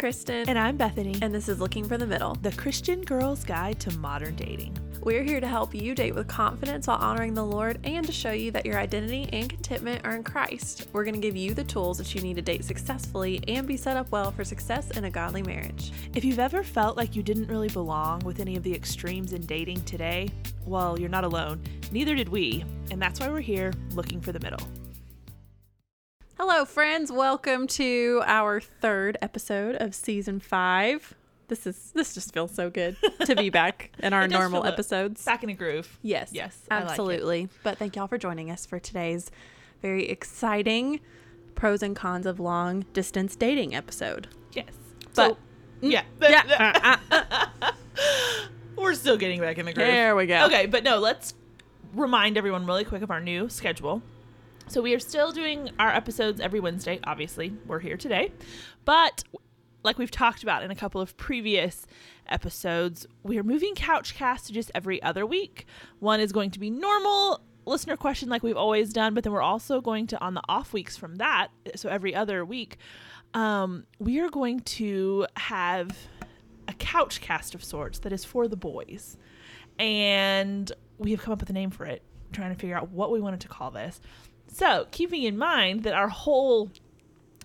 Kristen. 0.00 0.48
And 0.48 0.58
I'm 0.58 0.78
Bethany. 0.78 1.14
And 1.20 1.34
this 1.34 1.46
is 1.46 1.60
Looking 1.60 1.86
for 1.86 1.98
the 1.98 2.06
Middle, 2.06 2.34
the 2.36 2.52
Christian 2.52 3.02
Girl's 3.02 3.44
Guide 3.44 3.78
to 3.80 3.94
Modern 3.98 4.34
Dating. 4.34 4.74
We're 5.02 5.22
here 5.22 5.40
to 5.40 5.46
help 5.46 5.74
you 5.74 5.94
date 5.94 6.14
with 6.14 6.26
confidence 6.26 6.86
while 6.86 6.96
honoring 6.96 7.34
the 7.34 7.44
Lord 7.44 7.78
and 7.84 8.06
to 8.06 8.10
show 8.10 8.32
you 8.32 8.50
that 8.52 8.64
your 8.64 8.78
identity 8.78 9.28
and 9.30 9.50
contentment 9.50 10.06
are 10.06 10.16
in 10.16 10.24
Christ. 10.24 10.88
We're 10.94 11.04
going 11.04 11.16
to 11.16 11.20
give 11.20 11.36
you 11.36 11.52
the 11.52 11.64
tools 11.64 11.98
that 11.98 12.14
you 12.14 12.22
need 12.22 12.36
to 12.36 12.42
date 12.42 12.64
successfully 12.64 13.44
and 13.46 13.68
be 13.68 13.76
set 13.76 13.98
up 13.98 14.10
well 14.10 14.30
for 14.30 14.42
success 14.42 14.90
in 14.92 15.04
a 15.04 15.10
godly 15.10 15.42
marriage. 15.42 15.92
If 16.14 16.24
you've 16.24 16.38
ever 16.38 16.62
felt 16.62 16.96
like 16.96 17.14
you 17.14 17.22
didn't 17.22 17.48
really 17.48 17.68
belong 17.68 18.20
with 18.20 18.40
any 18.40 18.56
of 18.56 18.62
the 18.62 18.74
extremes 18.74 19.34
in 19.34 19.44
dating 19.44 19.84
today, 19.84 20.30
well, 20.64 20.98
you're 20.98 21.10
not 21.10 21.24
alone. 21.24 21.62
Neither 21.92 22.14
did 22.14 22.30
we. 22.30 22.64
And 22.90 23.02
that's 23.02 23.20
why 23.20 23.28
we're 23.28 23.40
here 23.40 23.74
looking 23.94 24.22
for 24.22 24.32
the 24.32 24.40
middle. 24.40 24.66
Hello, 26.42 26.64
friends. 26.64 27.12
Welcome 27.12 27.66
to 27.66 28.22
our 28.24 28.62
third 28.62 29.18
episode 29.20 29.76
of 29.76 29.94
season 29.94 30.40
five. 30.40 31.14
This 31.48 31.66
is 31.66 31.92
this 31.94 32.14
just 32.14 32.32
feels 32.32 32.54
so 32.54 32.70
good 32.70 32.96
to 33.26 33.36
be 33.36 33.50
back 33.50 33.90
in 33.98 34.14
our 34.14 34.26
normal 34.26 34.64
episodes. 34.64 35.22
Back 35.22 35.42
in 35.42 35.50
a 35.50 35.54
groove. 35.54 35.98
Yes. 36.00 36.30
Yes. 36.32 36.58
Absolutely. 36.70 37.42
Like 37.42 37.50
but 37.62 37.76
thank 37.76 37.94
y'all 37.94 38.06
for 38.06 38.16
joining 38.16 38.50
us 38.50 38.64
for 38.64 38.78
today's 38.80 39.30
very 39.82 40.08
exciting 40.08 41.00
pros 41.56 41.82
and 41.82 41.94
cons 41.94 42.24
of 42.24 42.40
long 42.40 42.86
distance 42.94 43.36
dating 43.36 43.74
episode. 43.74 44.28
Yes. 44.54 44.72
But 45.14 45.32
so, 45.32 45.36
mm, 45.82 45.90
yeah. 45.90 46.04
yeah. 47.12 47.72
We're 48.78 48.94
still 48.94 49.18
getting 49.18 49.40
back 49.40 49.58
in 49.58 49.66
the 49.66 49.74
groove. 49.74 49.86
There 49.86 50.16
we 50.16 50.24
go. 50.24 50.46
Okay, 50.46 50.64
but 50.64 50.84
no, 50.84 51.00
let's 51.00 51.34
remind 51.92 52.38
everyone 52.38 52.64
really 52.64 52.86
quick 52.86 53.02
of 53.02 53.10
our 53.10 53.20
new 53.20 53.50
schedule. 53.50 54.00
So 54.70 54.80
we 54.80 54.94
are 54.94 55.00
still 55.00 55.32
doing 55.32 55.72
our 55.80 55.88
episodes 55.88 56.40
every 56.40 56.60
Wednesday. 56.60 57.00
Obviously, 57.02 57.52
we're 57.66 57.80
here 57.80 57.96
today. 57.96 58.30
But 58.84 59.24
like 59.82 59.98
we've 59.98 60.12
talked 60.12 60.44
about 60.44 60.62
in 60.62 60.70
a 60.70 60.76
couple 60.76 61.00
of 61.00 61.16
previous 61.16 61.88
episodes, 62.28 63.04
we 63.24 63.36
are 63.36 63.42
moving 63.42 63.74
Couchcast 63.74 64.46
to 64.46 64.52
just 64.52 64.70
every 64.72 65.02
other 65.02 65.26
week. 65.26 65.66
One 65.98 66.20
is 66.20 66.30
going 66.30 66.52
to 66.52 66.60
be 66.60 66.70
normal 66.70 67.40
listener 67.66 67.96
question 67.96 68.28
like 68.28 68.44
we've 68.44 68.56
always 68.56 68.92
done, 68.92 69.12
but 69.12 69.24
then 69.24 69.32
we're 69.32 69.42
also 69.42 69.80
going 69.80 70.06
to 70.06 70.20
on 70.20 70.34
the 70.34 70.42
off 70.48 70.72
weeks 70.72 70.96
from 70.96 71.16
that, 71.16 71.48
so 71.74 71.88
every 71.88 72.14
other 72.14 72.44
week, 72.44 72.76
um, 73.34 73.86
we 73.98 74.20
are 74.20 74.30
going 74.30 74.60
to 74.60 75.26
have 75.36 75.90
a 76.68 76.74
couch 76.74 77.20
cast 77.20 77.56
of 77.56 77.64
sorts 77.64 77.98
that 77.98 78.12
is 78.12 78.24
for 78.24 78.46
the 78.46 78.56
boys. 78.56 79.16
And 79.80 80.70
we 80.96 81.10
have 81.10 81.22
come 81.22 81.32
up 81.32 81.40
with 81.40 81.50
a 81.50 81.54
name 81.54 81.70
for 81.70 81.86
it, 81.86 82.02
trying 82.30 82.54
to 82.54 82.60
figure 82.60 82.76
out 82.76 82.90
what 82.90 83.10
we 83.10 83.20
wanted 83.20 83.40
to 83.40 83.48
call 83.48 83.72
this. 83.72 84.00
So, 84.52 84.86
keeping 84.90 85.22
in 85.22 85.38
mind 85.38 85.84
that 85.84 85.94
our 85.94 86.08
whole 86.08 86.70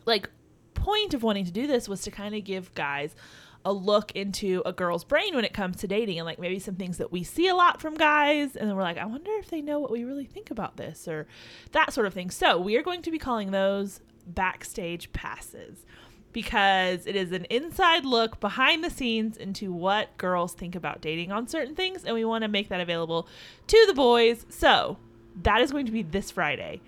like 0.05 0.29
point 0.73 1.13
of 1.13 1.23
wanting 1.23 1.45
to 1.45 1.51
do 1.51 1.67
this 1.67 1.87
was 1.87 2.01
to 2.01 2.11
kind 2.11 2.35
of 2.35 2.43
give 2.43 2.73
guys 2.75 3.15
a 3.63 3.73
look 3.73 4.11
into 4.11 4.61
a 4.65 4.71
girl's 4.71 5.03
brain 5.03 5.33
when 5.33 5.43
it 5.43 5.53
comes 5.53 5.77
to 5.77 5.87
dating 5.87 6.19
and 6.19 6.25
like 6.25 6.37
maybe 6.37 6.59
some 6.59 6.75
things 6.75 6.97
that 6.97 7.11
we 7.11 7.23
see 7.23 7.47
a 7.47 7.55
lot 7.55 7.81
from 7.81 7.95
guys 7.95 8.55
and 8.55 8.69
then 8.69 8.75
we're 8.75 8.83
like 8.83 8.99
I 8.99 9.05
wonder 9.05 9.31
if 9.39 9.49
they 9.49 9.61
know 9.61 9.79
what 9.79 9.89
we 9.89 10.03
really 10.03 10.25
think 10.25 10.51
about 10.51 10.77
this 10.77 11.07
or 11.07 11.25
that 11.71 11.93
sort 11.93 12.07
of 12.07 12.13
thing. 12.13 12.29
So, 12.29 12.59
we 12.59 12.75
are 12.75 12.83
going 12.83 13.01
to 13.03 13.11
be 13.11 13.19
calling 13.19 13.51
those 13.51 14.01
backstage 14.27 15.11
passes 15.13 15.85
because 16.33 17.07
it 17.07 17.15
is 17.15 17.31
an 17.31 17.45
inside 17.45 18.03
look 18.03 18.41
behind 18.41 18.83
the 18.83 18.89
scenes 18.89 19.37
into 19.37 19.71
what 19.71 20.17
girls 20.17 20.53
think 20.53 20.75
about 20.75 20.99
dating 20.99 21.31
on 21.31 21.47
certain 21.47 21.75
things 21.75 22.03
and 22.03 22.13
we 22.13 22.25
want 22.25 22.41
to 22.41 22.49
make 22.49 22.67
that 22.67 22.81
available 22.81 23.27
to 23.67 23.85
the 23.87 23.93
boys. 23.93 24.45
So, 24.49 24.97
that 25.43 25.61
is 25.61 25.71
going 25.71 25.85
to 25.85 25.91
be 25.91 26.03
this 26.03 26.31
Friday. 26.31 26.81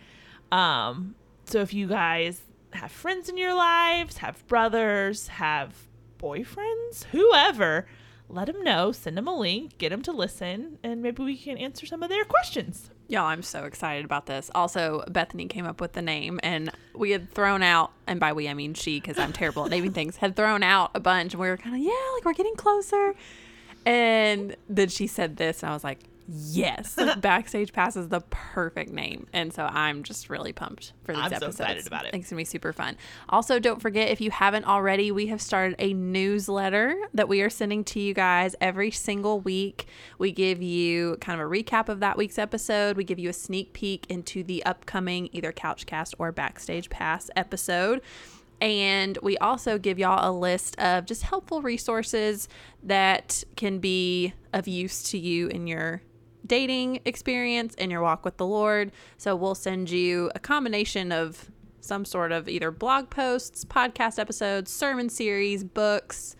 Um, 0.52 1.16
so 1.46 1.60
if 1.60 1.74
you 1.74 1.88
guys 1.88 2.42
have 2.72 2.92
friends 2.92 3.30
in 3.30 3.38
your 3.38 3.54
lives, 3.54 4.18
have 4.18 4.46
brothers, 4.48 5.28
have 5.28 5.74
boyfriends, 6.20 7.06
whoever, 7.12 7.88
let 8.30 8.48
them 8.48 8.62
know. 8.64 8.92
Send 8.92 9.18
them 9.18 9.28
a 9.28 9.38
link, 9.38 9.78
get 9.78 9.90
them 9.90 10.02
to 10.02 10.12
listen, 10.12 10.80
and 10.84 11.02
maybe 11.02 11.24
we 11.24 11.38
can 11.38 11.58
answer 11.58 11.86
some 11.86 12.04
of 12.04 12.10
their 12.10 12.26
questions. 12.26 12.90
Y'all, 13.08 13.26
I'm 13.26 13.42
so 13.42 13.64
excited 13.64 14.04
about 14.04 14.26
this. 14.26 14.52
Also, 14.54 15.04
Bethany 15.08 15.48
came 15.48 15.66
up 15.66 15.80
with 15.80 15.94
the 15.94 16.02
name, 16.02 16.40
and 16.44 16.70
we 16.94 17.12
had 17.12 17.32
thrown 17.32 17.64
out, 17.64 17.94
and 18.06 18.20
by 18.20 18.34
we 18.34 18.50
I 18.50 18.54
mean 18.54 18.74
she, 18.74 19.00
because 19.00 19.18
I'm 19.18 19.32
terrible 19.32 19.64
at 19.64 19.72
naming 19.72 19.94
things, 19.94 20.18
had 20.18 20.36
thrown 20.36 20.62
out 20.62 20.92
a 20.94 21.00
bunch, 21.00 21.34
and 21.34 21.42
we 21.42 21.48
were 21.48 21.56
kind 21.56 21.76
of, 21.76 21.82
yeah, 21.82 22.14
like 22.16 22.26
we're 22.26 22.34
getting 22.34 22.56
closer. 22.56 23.16
And 23.86 24.58
then 24.68 24.90
she 24.90 25.08
said 25.08 25.38
this, 25.38 25.64
and 25.64 25.70
I 25.70 25.74
was 25.74 25.86
like, 25.86 26.00
yes, 26.28 26.98
Backstage 27.18 27.74
Pass 27.74 27.96
is 27.96 28.10
the 28.10 28.22
perfect 28.30 28.92
name. 28.92 29.28
And 29.34 29.54
so 29.54 29.64
I'm 29.64 30.04
just 30.04 30.30
really 30.30 30.54
pumped 30.54 30.94
for 31.04 31.14
these 31.14 31.24
I'm 31.24 31.34
episodes. 31.34 31.58
So 31.58 31.64
excited 31.64 31.88
about 31.88 32.06
it. 32.06 32.14
It's 32.14 32.30
going 32.30 32.32
to 32.32 32.36
be 32.36 32.46
super 32.46 32.74
fun. 32.74 32.98
Also, 33.30 33.60
don't 33.60 33.82
forget 33.82 34.10
if 34.10 34.22
you 34.22 34.32
haven't 34.32 34.66
already, 34.66 35.12
we 35.12 35.28
have 35.28 35.42
started 35.42 35.76
a 35.80 35.94
newsletter 35.94 36.96
that 37.14 37.28
we 37.28 37.42
are 37.42 37.50
sending 37.50 37.84
to 37.86 38.00
you 38.00 38.14
guys 38.14 38.56
every 38.60 38.92
single 38.92 39.40
week. 39.40 39.88
We 40.18 40.32
give 40.32 40.62
you 40.62 41.18
kind 41.22 41.40
of 41.40 41.48
a 41.48 41.50
recap 41.50 41.90
of 41.90 42.00
that 42.02 42.18
week's 42.18 42.38
episode. 42.38 42.98
We 42.98 43.04
give 43.04 43.20
you 43.20 43.30
a 43.30 43.34
sneak 43.34 43.74
peek 43.74 44.06
into 44.10 44.44
the 44.44 44.66
upcoming 44.66 45.30
either 45.32 45.52
Couchcast 45.52 46.14
or 46.20 46.32
Backstage 46.32 46.90
Pass 46.90 47.30
episode. 47.36 48.02
And 48.60 49.18
we 49.22 49.38
also 49.38 49.78
give 49.78 50.00
y'all 50.00 50.30
a 50.30 50.34
list 50.34 50.80
of 50.80 51.06
just 51.06 51.24
helpful 51.24 51.62
resources 51.62 52.50
that 52.84 53.44
can 53.56 53.80
be 53.80 54.34
of 54.52 54.68
use 54.68 55.04
to 55.12 55.18
you 55.18 55.48
in 55.48 55.68
your 55.68 56.02
dating 56.46 57.02
experience 57.06 57.76
and 57.78 57.92
your 57.92 58.02
walk 58.02 58.24
with 58.24 58.38
the 58.38 58.46
Lord. 58.46 58.92
So 59.18 59.36
we'll 59.36 59.56
send 59.56 59.90
you 59.90 60.32
a 60.36 60.40
combination 60.40 61.12
of 61.12 61.52
some 61.82 62.06
sort 62.06 62.32
of 62.32 62.48
either 62.50 62.72
blog 62.72 63.10
posts, 63.10 63.66
podcast 63.66 64.20
episodes, 64.20 64.72
sermon 64.72 65.10
series, 65.10 65.64
books, 65.64 66.36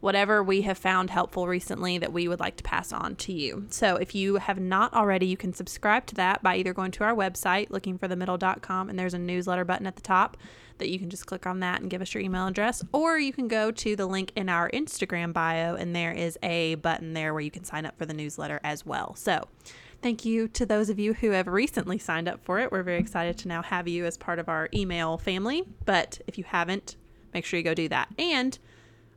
whatever 0.00 0.42
we 0.42 0.62
have 0.62 0.78
found 0.78 1.10
helpful 1.10 1.48
recently 1.48 1.98
that 1.98 2.12
we 2.12 2.28
would 2.28 2.40
like 2.40 2.56
to 2.56 2.62
pass 2.62 2.92
on 2.92 3.16
to 3.16 3.32
you. 3.32 3.66
So 3.70 3.96
if 3.96 4.14
you 4.14 4.36
have 4.36 4.58
not 4.58 4.92
already, 4.94 5.26
you 5.26 5.36
can 5.36 5.52
subscribe 5.52 6.06
to 6.06 6.14
that 6.16 6.42
by 6.42 6.56
either 6.56 6.74
going 6.74 6.90
to 6.92 7.04
our 7.04 7.14
website, 7.14 7.70
lookingforthemiddle.com, 7.70 8.90
and 8.90 8.98
there's 8.98 9.14
a 9.14 9.18
newsletter 9.18 9.64
button 9.64 9.86
at 9.86 9.96
the 9.96 10.02
top 10.02 10.36
that 10.78 10.90
you 10.90 10.98
can 10.98 11.08
just 11.08 11.26
click 11.26 11.46
on 11.46 11.60
that 11.60 11.80
and 11.80 11.90
give 11.90 12.02
us 12.02 12.12
your 12.12 12.22
email 12.22 12.46
address, 12.46 12.84
or 12.92 13.18
you 13.18 13.32
can 13.32 13.48
go 13.48 13.70
to 13.70 13.96
the 13.96 14.06
link 14.06 14.32
in 14.36 14.48
our 14.48 14.70
Instagram 14.70 15.32
bio, 15.32 15.74
and 15.74 15.96
there 15.96 16.12
is 16.12 16.38
a 16.42 16.74
button 16.76 17.14
there 17.14 17.32
where 17.32 17.40
you 17.40 17.50
can 17.50 17.64
sign 17.64 17.86
up 17.86 17.96
for 17.96 18.06
the 18.06 18.14
newsletter 18.14 18.60
as 18.62 18.84
well. 18.84 19.14
So, 19.14 19.48
thank 20.02 20.24
you 20.24 20.48
to 20.48 20.66
those 20.66 20.90
of 20.90 20.98
you 20.98 21.14
who 21.14 21.30
have 21.30 21.46
recently 21.46 21.98
signed 21.98 22.28
up 22.28 22.44
for 22.44 22.58
it. 22.60 22.70
We're 22.70 22.82
very 22.82 22.98
excited 22.98 23.38
to 23.38 23.48
now 23.48 23.62
have 23.62 23.88
you 23.88 24.04
as 24.04 24.18
part 24.18 24.38
of 24.38 24.48
our 24.48 24.68
email 24.74 25.16
family. 25.16 25.64
But 25.84 26.20
if 26.26 26.36
you 26.36 26.44
haven't, 26.44 26.96
make 27.32 27.44
sure 27.44 27.58
you 27.58 27.64
go 27.64 27.74
do 27.74 27.88
that. 27.88 28.08
And 28.18 28.58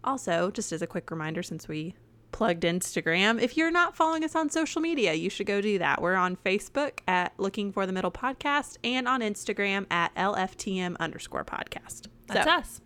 also, 0.04 0.52
just 0.52 0.72
as 0.72 0.82
a 0.82 0.88
quick 0.88 1.12
reminder, 1.12 1.44
since 1.44 1.68
we 1.68 1.96
plugged 2.32 2.64
Instagram. 2.64 3.42
If 3.42 3.58
you're 3.58 3.72
not 3.72 3.96
following 3.96 4.24
us 4.24 4.36
on 4.36 4.50
social 4.50 4.82
media, 4.82 5.14
you 5.14 5.30
should 5.30 5.48
go 5.48 5.62
do 5.62 5.80
that. 5.80 6.02
We're 6.02 6.16
on 6.16 6.38
Facebook 6.38 7.00
at 7.08 7.34
Looking 7.38 7.72
for 7.72 7.86
the 7.86 7.94
Middle 7.94 8.12
Podcast 8.12 8.78
and 8.84 9.08
on 9.08 9.22
Instagram 9.22 9.86
at 9.92 10.14
LFTM 10.16 10.98
underscore 11.00 11.44
podcast. 11.44 12.08
That's 12.28 12.46
so, 12.46 12.52
us. 12.52 12.82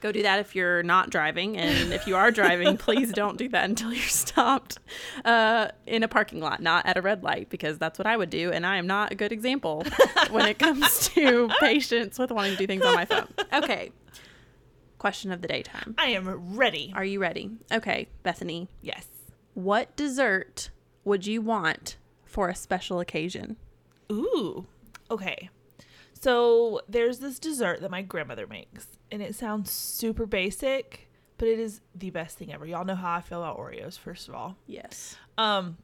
Go 0.00 0.12
do 0.12 0.22
that 0.22 0.40
if 0.40 0.54
you're 0.54 0.82
not 0.82 1.10
driving. 1.10 1.56
And 1.56 1.92
if 1.92 2.06
you 2.06 2.16
are 2.16 2.30
driving, 2.30 2.76
please 2.78 3.12
don't 3.12 3.38
do 3.38 3.48
that 3.50 3.64
until 3.64 3.92
you're 3.92 4.02
stopped 4.02 4.78
uh, 5.24 5.68
in 5.86 6.02
a 6.02 6.08
parking 6.08 6.40
lot, 6.40 6.60
not 6.60 6.84
at 6.86 6.96
a 6.96 7.02
red 7.02 7.22
light, 7.22 7.48
because 7.48 7.78
that's 7.78 7.98
what 7.98 8.06
I 8.06 8.16
would 8.16 8.30
do. 8.30 8.52
And 8.52 8.66
I 8.66 8.76
am 8.76 8.86
not 8.86 9.12
a 9.12 9.14
good 9.14 9.32
example 9.32 9.84
when 10.30 10.46
it 10.46 10.58
comes 10.58 11.08
to 11.10 11.48
patience 11.60 12.18
with 12.18 12.30
wanting 12.30 12.52
to 12.52 12.58
do 12.58 12.66
things 12.66 12.84
on 12.84 12.94
my 12.94 13.04
phone. 13.04 13.28
Okay 13.52 13.90
question 14.98 15.32
of 15.32 15.42
the 15.42 15.48
daytime. 15.48 15.94
I 15.98 16.08
am 16.08 16.56
ready. 16.56 16.92
Are 16.94 17.04
you 17.04 17.20
ready? 17.20 17.50
Okay, 17.72 18.08
Bethany. 18.22 18.68
Yes. 18.82 19.06
What 19.54 19.96
dessert 19.96 20.70
would 21.04 21.26
you 21.26 21.40
want 21.40 21.96
for 22.24 22.48
a 22.48 22.54
special 22.54 23.00
occasion? 23.00 23.56
Ooh. 24.10 24.66
Okay. 25.10 25.50
So 26.20 26.80
there's 26.88 27.18
this 27.18 27.38
dessert 27.38 27.80
that 27.80 27.90
my 27.90 28.02
grandmother 28.02 28.46
makes, 28.46 28.86
and 29.10 29.22
it 29.22 29.34
sounds 29.34 29.70
super 29.70 30.26
basic, 30.26 31.08
but 31.38 31.48
it 31.48 31.58
is 31.58 31.80
the 31.94 32.10
best 32.10 32.38
thing 32.38 32.52
ever. 32.52 32.66
Y'all 32.66 32.84
know 32.84 32.94
how 32.94 33.14
I 33.14 33.20
feel 33.20 33.42
about 33.42 33.58
Oreos, 33.58 33.98
first 33.98 34.28
of 34.28 34.34
all. 34.34 34.56
Yes. 34.66 35.16
Um, 35.38 35.76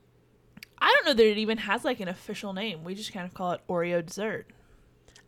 I 0.79 0.87
don't 0.87 1.07
know 1.07 1.15
that 1.15 1.31
it 1.31 1.39
even 1.39 1.59
has 1.59 1.85
like 1.85 2.01
an 2.01 2.09
official 2.09 2.53
name. 2.53 2.83
We 2.83 2.95
just 2.95 3.13
kind 3.13 3.27
of 3.27 3.35
call 3.35 3.53
it 3.53 3.61
Oreo 3.69 4.05
dessert. 4.05 4.47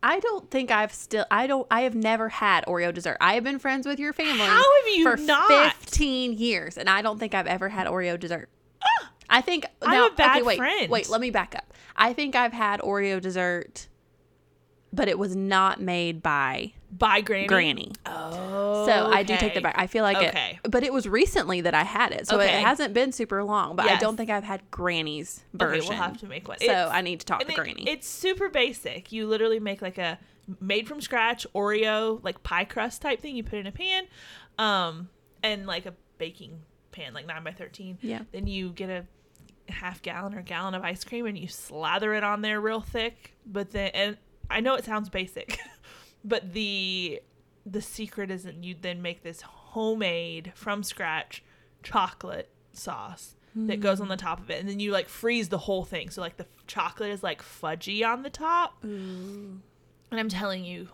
I 0.05 0.19
don't 0.19 0.51
think 0.51 0.69
I've 0.69 0.93
still 0.93 1.25
I 1.31 1.47
don't 1.47 1.65
I 1.71 1.81
have 1.81 1.95
never 1.95 2.29
had 2.29 2.63
Oreo 2.65 2.93
dessert. 2.93 3.17
I 3.19 3.33
have 3.33 3.43
been 3.43 3.57
friends 3.57 3.87
with 3.87 3.99
your 3.99 4.13
family 4.13 4.45
How 4.45 4.55
have 4.55 4.95
you 4.95 5.03
for 5.03 5.17
not? 5.17 5.73
15 5.73 6.33
years 6.33 6.77
and 6.77 6.87
I 6.87 7.01
don't 7.01 7.17
think 7.17 7.33
I've 7.33 7.47
ever 7.47 7.69
had 7.69 7.87
Oreo 7.87 8.19
dessert. 8.19 8.47
I 9.27 9.41
think 9.41 9.65
I'm 9.81 9.91
now, 9.91 10.07
a 10.07 10.11
bad 10.11 10.35
okay, 10.37 10.43
wait, 10.43 10.57
friend. 10.57 10.91
Wait, 10.91 11.09
let 11.09 11.19
me 11.19 11.31
back 11.31 11.55
up. 11.55 11.73
I 11.95 12.13
think 12.13 12.35
I've 12.35 12.53
had 12.53 12.81
Oreo 12.81 13.19
dessert 13.19 13.87
but 14.93 15.07
it 15.07 15.17
was 15.17 15.35
not 15.35 15.81
made 15.81 16.21
by 16.21 16.73
by 16.97 17.21
Granny. 17.21 17.47
Granny. 17.47 17.91
Oh, 18.05 18.85
so 18.85 19.07
I 19.07 19.23
do 19.23 19.35
take 19.37 19.53
that 19.55 19.63
back. 19.63 19.75
I 19.77 19.87
feel 19.87 20.03
like 20.03 20.17
Okay. 20.17 20.59
it, 20.63 20.71
but 20.71 20.83
it 20.83 20.93
was 20.93 21.07
recently 21.07 21.61
that 21.61 21.73
I 21.73 21.83
had 21.83 22.11
it, 22.11 22.27
so 22.27 22.39
Okay. 22.39 22.57
it 22.59 22.63
hasn't 22.63 22.93
been 22.93 23.11
super 23.11 23.43
long. 23.43 23.75
But 23.75 23.87
I 23.87 23.97
don't 23.97 24.15
think 24.17 24.29
I've 24.29 24.43
had 24.43 24.61
Granny's 24.71 25.43
version. 25.53 25.79
Okay, 25.81 25.89
we'll 25.89 25.97
have 25.97 26.17
to 26.19 26.27
make 26.27 26.47
one. 26.47 26.57
So 26.59 26.65
It's- 26.65 26.89
I 26.91 27.01
need 27.01 27.19
to 27.19 27.25
talk 27.25 27.41
to 27.41 27.47
it- 27.51 27.55
Granny. 27.55 27.83
It's 27.87 28.07
super 28.07 28.49
basic. 28.49 29.11
You 29.11 29.27
literally 29.27 29.59
make 29.59 29.81
like 29.81 29.97
a 29.97 30.19
made 30.59 30.87
from 30.87 31.01
scratch 31.01 31.45
Oreo 31.55 32.23
like 32.23 32.43
pie 32.43 32.65
crust 32.65 33.01
type 33.01 33.19
thing 33.19 33.35
you 33.35 33.43
put 33.43 33.59
in 33.59 33.65
a 33.67 33.71
pan, 33.71 34.05
um, 34.59 35.09
and 35.43 35.65
like 35.65 35.85
a 35.85 35.93
baking 36.17 36.61
pan 36.91 37.13
like 37.13 37.25
nine 37.25 37.43
by 37.43 37.51
thirteen. 37.51 37.97
Yeah. 38.01 38.21
Then 38.31 38.47
you 38.47 38.69
get 38.69 38.89
a 38.89 39.05
half 39.71 40.01
gallon 40.03 40.33
or 40.35 40.41
gallon 40.43 40.75
of 40.75 40.83
ice 40.83 41.03
cream 41.03 41.25
and 41.25 41.37
you 41.37 41.47
slather 41.47 42.13
it 42.13 42.23
on 42.23 42.41
there 42.41 42.61
real 42.61 42.79
thick. 42.79 43.33
But 43.45 43.71
then 43.71 43.89
and 43.93 44.17
I 44.49 44.59
know 44.59 44.75
it 44.75 44.85
sounds 44.85 45.09
basic, 45.09 45.57
but 46.25 46.53
the 46.53 47.21
the 47.65 47.81
secret 47.81 48.29
is 48.31 48.43
that 48.43 48.63
you 48.63 48.75
then 48.81 49.01
make 49.01 49.23
this 49.23 49.41
homemade 49.41 50.51
from 50.55 50.83
scratch 50.83 51.43
chocolate 51.83 52.49
sauce 52.73 53.35
that 53.57 53.79
goes 53.79 54.01
on 54.01 54.09
the 54.09 54.17
top 54.17 54.41
of 54.41 54.49
it 54.49 54.59
and 54.59 54.67
then 54.67 54.81
you 54.81 54.91
like 54.91 55.07
freeze 55.07 55.47
the 55.47 55.57
whole 55.59 55.85
thing 55.85 56.09
so 56.09 56.19
like 56.19 56.35
the 56.35 56.43
f- 56.43 56.67
chocolate 56.67 57.09
is 57.09 57.23
like 57.23 57.41
fudgy 57.41 58.05
on 58.05 58.21
the 58.21 58.29
top 58.29 58.83
Ooh. 58.83 59.61
and 60.11 60.19
i'm 60.19 60.27
telling 60.27 60.65
you 60.65 60.89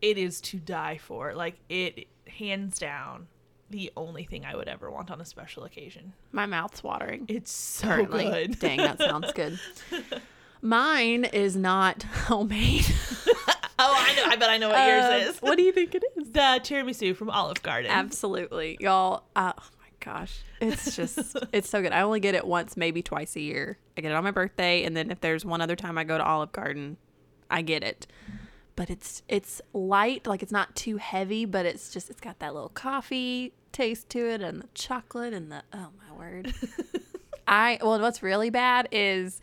it 0.00 0.16
is 0.16 0.40
to 0.40 0.58
die 0.58 0.96
for 1.02 1.34
like 1.34 1.56
it 1.68 2.06
hands 2.28 2.78
down 2.78 3.26
the 3.70 3.90
only 3.96 4.22
thing 4.22 4.44
i 4.44 4.54
would 4.54 4.68
ever 4.68 4.92
want 4.92 5.10
on 5.10 5.20
a 5.20 5.24
special 5.24 5.64
occasion 5.64 6.12
My 6.30 6.46
mouth's 6.46 6.84
watering. 6.84 7.24
it's 7.26 7.50
so 7.50 7.88
currently. 7.88 8.24
good 8.26 8.58
Dang, 8.60 8.76
that 8.78 8.98
sounds 9.00 9.32
good. 9.32 9.58
Mine 10.64 11.24
is 11.24 11.56
not 11.56 12.04
homemade. 12.04 12.86
oh 13.84 13.94
i 13.98 14.14
know 14.14 14.24
i 14.26 14.36
bet 14.36 14.50
i 14.50 14.56
know 14.58 14.68
what 14.68 14.78
Uh, 14.80 14.84
yours 14.86 15.28
is 15.34 15.42
What 15.42 15.56
do 15.56 15.62
you 15.62 15.72
think 15.72 15.94
it 15.94 16.04
is? 16.16 16.30
the 16.30 16.60
tiramisu 16.62 17.14
from 17.16 17.30
olive 17.30 17.62
garden 17.62 17.90
Absolutely, 17.90 18.76
y'all. 18.80 19.24
Uh, 19.36 19.52
oh 19.58 19.68
my 19.80 19.88
gosh, 20.00 20.42
it's 20.60 20.96
just 20.96 21.36
it's 21.52 21.68
so 21.68 21.80
good. 21.82 21.92
I 21.92 22.02
only 22.02 22.20
get 22.20 22.34
it 22.34 22.46
once, 22.46 22.76
maybe 22.76 23.02
twice 23.02 23.36
a 23.36 23.40
year. 23.40 23.78
I 23.96 24.00
get 24.00 24.10
it 24.12 24.14
on 24.14 24.24
my 24.24 24.30
birthday, 24.30 24.84
and 24.84 24.96
then 24.96 25.10
if 25.10 25.20
there's 25.20 25.44
one 25.44 25.60
other 25.60 25.76
time 25.76 25.96
I 25.98 26.04
go 26.04 26.16
to 26.18 26.24
Olive 26.24 26.52
Garden, 26.52 26.96
I 27.50 27.62
get 27.62 27.82
it. 27.84 28.06
But 28.74 28.88
it's 28.90 29.22
it's 29.28 29.60
light, 29.72 30.26
like 30.26 30.42
it's 30.42 30.50
not 30.52 30.74
too 30.74 30.96
heavy, 30.96 31.44
but 31.44 31.66
it's 31.66 31.92
just 31.92 32.08
it's 32.10 32.20
got 32.20 32.38
that 32.40 32.54
little 32.54 32.70
coffee 32.70 33.52
taste 33.70 34.08
to 34.10 34.18
it, 34.28 34.40
and 34.40 34.62
the 34.62 34.68
chocolate, 34.74 35.32
and 35.34 35.52
the 35.52 35.62
oh 35.72 35.88
my 36.08 36.16
word. 36.16 36.54
I 37.46 37.78
well, 37.82 38.00
what's 38.00 38.22
really 38.22 38.50
bad 38.50 38.88
is 38.92 39.40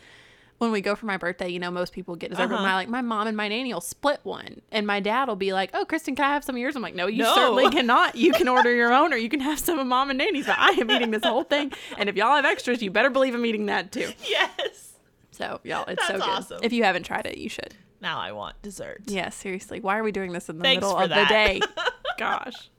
when 0.60 0.72
we 0.72 0.80
go 0.82 0.96
for 0.96 1.06
my 1.08 1.18
birthday, 1.18 1.50
you 1.50 1.58
know, 1.60 1.72
most 1.72 1.92
people 1.94 2.16
get 2.16 2.30
dessert, 2.30 2.48
but 2.50 2.56
Uh-huh. 2.56 2.64
my 2.64 2.76
like 2.76 2.88
my 2.90 3.02
mom 3.02 3.28
and 3.28 3.36
my 3.36 3.48
nanny 3.48 3.74
will 3.74 3.82
split 3.82 4.20
one, 4.24 4.62
and 4.72 4.86
my 4.86 5.00
dad 5.00 5.28
will 5.28 5.36
be 5.36 5.52
like, 5.52 5.72
"Oh, 5.74 5.84
Kristen, 5.86 6.16
can 6.16 6.26
I 6.26 6.30
have 6.30 6.44
some 6.44 6.56
of 6.56 6.60
yours?" 6.62 6.76
I'm 6.76 6.82
like, 6.82 6.96
"No, 6.96 7.08
you 7.08 7.24
No. 7.24 7.34
certainly 7.34 7.70
cannot. 7.72 8.16
You 8.16 8.34
can 8.34 8.48
order 8.48 8.72
your 8.74 8.94
own, 8.94 9.12
or 9.14 9.18
you 9.18 9.30
can 9.30 9.40
have 9.40 9.60
some 9.60 9.80
of 9.80 9.88
mom 9.88 10.10
and 10.12 10.20
nanny's, 10.20 10.46
but 10.46 10.58
I 10.60 10.70
am 10.72 10.92
eating 10.92 11.12
this 11.12 11.24
whole 11.24 11.44
thing, 11.44 11.72
and 11.98 12.08
if 12.10 12.16
y'all 12.16 12.36
have 12.36 12.46
extras, 12.46 12.82
you 12.84 12.92
better 12.92 13.10
believe 13.10 13.34
I'm 13.34 13.46
eating 13.46 13.66
that 13.66 13.92
too." 13.92 14.12
yes 14.30 14.94
So, 15.32 15.60
y'all, 15.64 15.86
it's 15.88 16.06
so 16.06 16.16
good. 16.16 16.24
awesome. 16.24 16.60
If 16.64 16.74
you 16.74 16.84
haven't 16.84 17.04
tried 17.04 17.26
it, 17.26 17.38
you 17.38 17.50
should. 17.50 17.74
now 18.02 18.20
i 18.20 18.32
want 18.32 18.62
dessert 18.62 19.02
Yeah, 19.06 19.30
seriously, 19.30 19.80
why 19.80 19.98
are 19.98 20.04
we 20.04 20.12
doing 20.12 20.32
this 20.34 20.50
in 20.50 20.58
the 20.58 20.64
Thanks 20.64 20.82
middle 20.84 20.98
of 20.98 21.10
that. 21.10 21.28
the 21.30 21.34
day? 21.34 21.62
Gosh. 22.20 22.70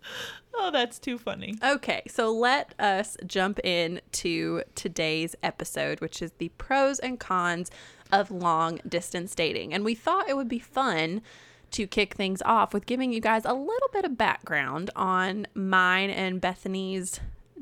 oh 0.54 0.70
that's 0.70 0.98
too 0.98 1.18
funny 1.18 1.54
Okay, 1.64 2.02
so 2.08 2.30
let 2.32 2.74
us 2.78 3.16
jump 3.26 3.58
in 3.64 4.00
to 4.12 4.62
today's 4.74 5.34
episode, 5.42 6.00
which 6.00 6.20
is 6.22 6.32
the 6.38 6.50
pros 6.58 6.98
and 6.98 7.18
cons 7.18 7.70
of 8.12 8.30
long 8.30 8.80
distance 8.88 9.34
dating. 9.34 9.72
And 9.72 9.84
we 9.84 9.94
thought 9.94 10.28
it 10.28 10.36
would 10.36 10.48
be 10.48 10.58
fun 10.58 11.22
to 11.72 11.86
kick 11.86 12.14
things 12.14 12.42
off 12.44 12.74
with 12.74 12.84
giving 12.86 13.12
you 13.12 13.20
guys 13.20 13.44
a 13.44 13.52
little 13.52 13.88
bit 13.92 14.04
of 14.04 14.18
background 14.18 14.90
on 14.96 15.46
mine 15.54 16.10
and 16.10 16.40
Bethany's 16.40 17.20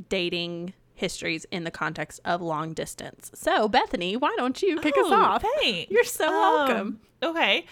dating 0.09 0.73
histories 0.95 1.45
in 1.51 1.65
the 1.65 1.71
context 1.71 2.19
of 2.25 2.41
long 2.41 2.73
distance. 2.73 3.31
So, 3.35 3.69
Bethany, 3.69 4.17
why 4.17 4.35
don't 4.39 4.61
you 4.63 4.81
kick 4.81 4.95
us 4.97 5.05
Oh, 5.07 5.15
off? 5.15 5.45
Thanks. 5.61 5.91
You're 5.91 6.05
so 6.05 6.27
welcome. 6.31 7.01
Um, 7.23 7.31
okay. 7.31 7.67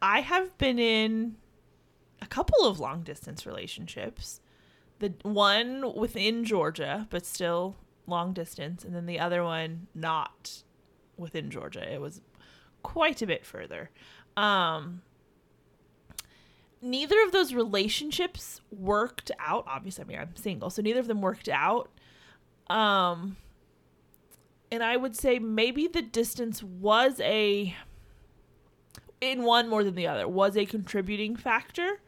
I 0.00 0.20
have 0.20 0.56
been 0.58 0.78
in 0.78 1.34
a 2.22 2.26
couple 2.26 2.64
of 2.66 2.78
long 2.80 3.02
distance 3.02 3.46
relationships. 3.46 4.40
The 4.98 5.14
one 5.22 5.94
within 5.94 6.44
Georgia, 6.44 7.06
but 7.10 7.24
still 7.24 7.76
long 8.06 8.32
distance, 8.32 8.84
and 8.84 8.94
then 8.94 9.06
the 9.06 9.18
other 9.18 9.42
one 9.42 9.86
not 9.94 10.62
within 11.16 11.50
Georgia. 11.50 11.92
It 11.92 12.00
was 12.00 12.20
quite 12.82 13.22
a 13.22 13.26
bit 13.26 13.44
further. 13.44 13.90
Um 14.36 15.02
neither 16.82 17.22
of 17.22 17.32
those 17.32 17.52
relationships 17.52 18.62
worked 18.70 19.30
out. 19.38 19.64
Obviously, 19.66 20.04
I 20.04 20.06
mean, 20.06 20.18
I'm 20.18 20.34
single, 20.36 20.70
so 20.70 20.80
neither 20.80 21.00
of 21.00 21.06
them 21.06 21.20
worked 21.20 21.48
out. 21.48 21.90
Um 22.68 23.36
and 24.72 24.82
I 24.82 24.96
would 24.96 25.16
say 25.16 25.38
maybe 25.38 25.88
the 25.88 26.02
distance 26.02 26.62
was 26.62 27.20
a 27.20 27.74
in 29.20 29.42
one 29.42 29.68
more 29.68 29.84
than 29.84 29.94
the 29.94 30.06
other 30.06 30.26
was 30.26 30.56
a 30.56 30.64
contributing 30.64 31.36
factor, 31.36 32.00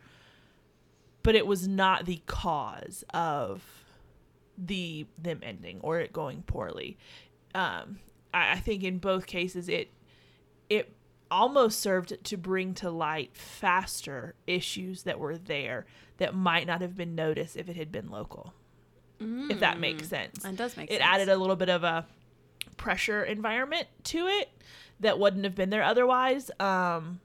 but 1.22 1.34
it 1.34 1.46
was 1.46 1.68
not 1.68 2.04
the 2.06 2.20
cause 2.26 3.04
of 3.14 3.62
the 4.58 5.06
them 5.18 5.40
ending 5.42 5.80
or 5.82 6.00
it 6.00 6.12
going 6.12 6.42
poorly. 6.42 6.98
Um, 7.54 7.98
I, 8.32 8.52
I 8.52 8.56
think 8.56 8.82
in 8.84 8.98
both 8.98 9.26
cases 9.26 9.68
it 9.68 9.90
it 10.68 10.94
almost 11.30 11.80
served 11.80 12.22
to 12.24 12.36
bring 12.36 12.74
to 12.74 12.90
light 12.90 13.34
faster 13.34 14.34
issues 14.46 15.04
that 15.04 15.18
were 15.18 15.38
there 15.38 15.86
that 16.18 16.34
might 16.34 16.66
not 16.66 16.82
have 16.82 16.94
been 16.94 17.14
noticed 17.14 17.56
if 17.56 17.68
it 17.68 17.76
had 17.76 17.90
been 17.90 18.10
local. 18.10 18.52
If 19.20 19.60
that 19.60 19.78
makes 19.78 20.08
sense 20.08 20.42
That 20.42 20.56
does 20.56 20.76
make 20.76 20.90
it 20.90 20.94
sense. 20.94 21.00
It 21.00 21.06
added 21.06 21.28
a 21.28 21.36
little 21.36 21.54
bit 21.54 21.68
of 21.68 21.84
a 21.84 22.04
pressure 22.76 23.22
environment 23.22 23.86
to 24.04 24.26
it 24.26 24.50
that 24.98 25.18
wouldn't 25.18 25.44
have 25.44 25.54
been 25.54 25.70
there 25.70 25.82
otherwise 25.84 26.50
um 26.58 27.20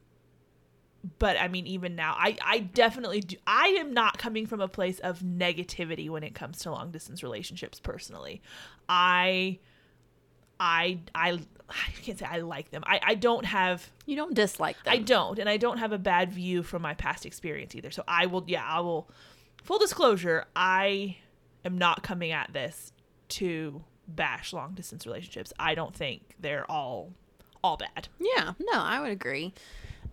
but 1.20 1.38
i 1.38 1.48
mean 1.48 1.68
even 1.68 1.96
now 1.96 2.16
i 2.18 2.36
i 2.44 2.60
definitely 2.60 3.22
do 3.22 3.36
i 3.46 3.68
am 3.80 3.94
not 3.94 4.18
coming 4.18 4.46
from 4.46 4.62
a 4.62 4.68
place 4.68 5.00
of 5.00 5.20
negativity 5.20 6.10
when 6.10 6.24
it 6.24 6.34
comes 6.36 6.60
to 6.60 6.72
long 6.72 6.92
distance 6.92 7.24
relationships 7.24 7.80
personally 7.80 8.42
i 8.90 9.58
i 10.60 11.00
i 11.14 11.40
i 11.70 11.92
can't 12.02 12.20
say 12.20 12.26
i 12.30 12.40
like 12.40 12.72
them 12.72 12.84
i 12.86 13.00
i 13.04 13.16
don't 13.16 13.46
have 13.46 13.90
you 14.08 14.16
don't 14.16 14.34
dislike 14.34 14.82
them. 14.84 14.94
I 14.94 14.98
don't, 15.00 15.38
and 15.38 15.50
I 15.50 15.58
don't 15.58 15.78
have 15.78 15.92
a 15.92 15.98
bad 15.98 16.32
view 16.32 16.64
from 16.64 16.82
my 16.82 16.94
past 16.94 17.26
experience 17.26 17.76
either. 17.76 17.92
So 17.92 18.04
I 18.08 18.26
will, 18.26 18.44
yeah, 18.48 18.66
I 18.66 18.80
will. 18.80 19.10
Full 19.64 19.80
disclosure, 19.80 20.46
I 20.56 21.18
am 21.66 21.78
not 21.78 22.04
coming 22.04 22.32
at 22.32 22.54
this 22.54 22.94
to 23.30 23.84
bash 24.08 24.54
long 24.54 24.74
distance 24.74 25.06
relationships. 25.06 25.52
I 25.60 25.76
don't 25.76 25.94
think 25.94 26.36
they're 26.40 26.70
all 26.72 27.12
all 27.64 27.76
bad. 27.76 28.08
Yeah, 28.18 28.54
no, 28.60 28.80
I 28.80 29.02
would 29.02 29.12
agree. 29.12 29.54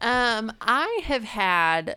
Um, 0.04 0.52
I 0.60 1.00
have 1.04 1.24
had 1.24 1.96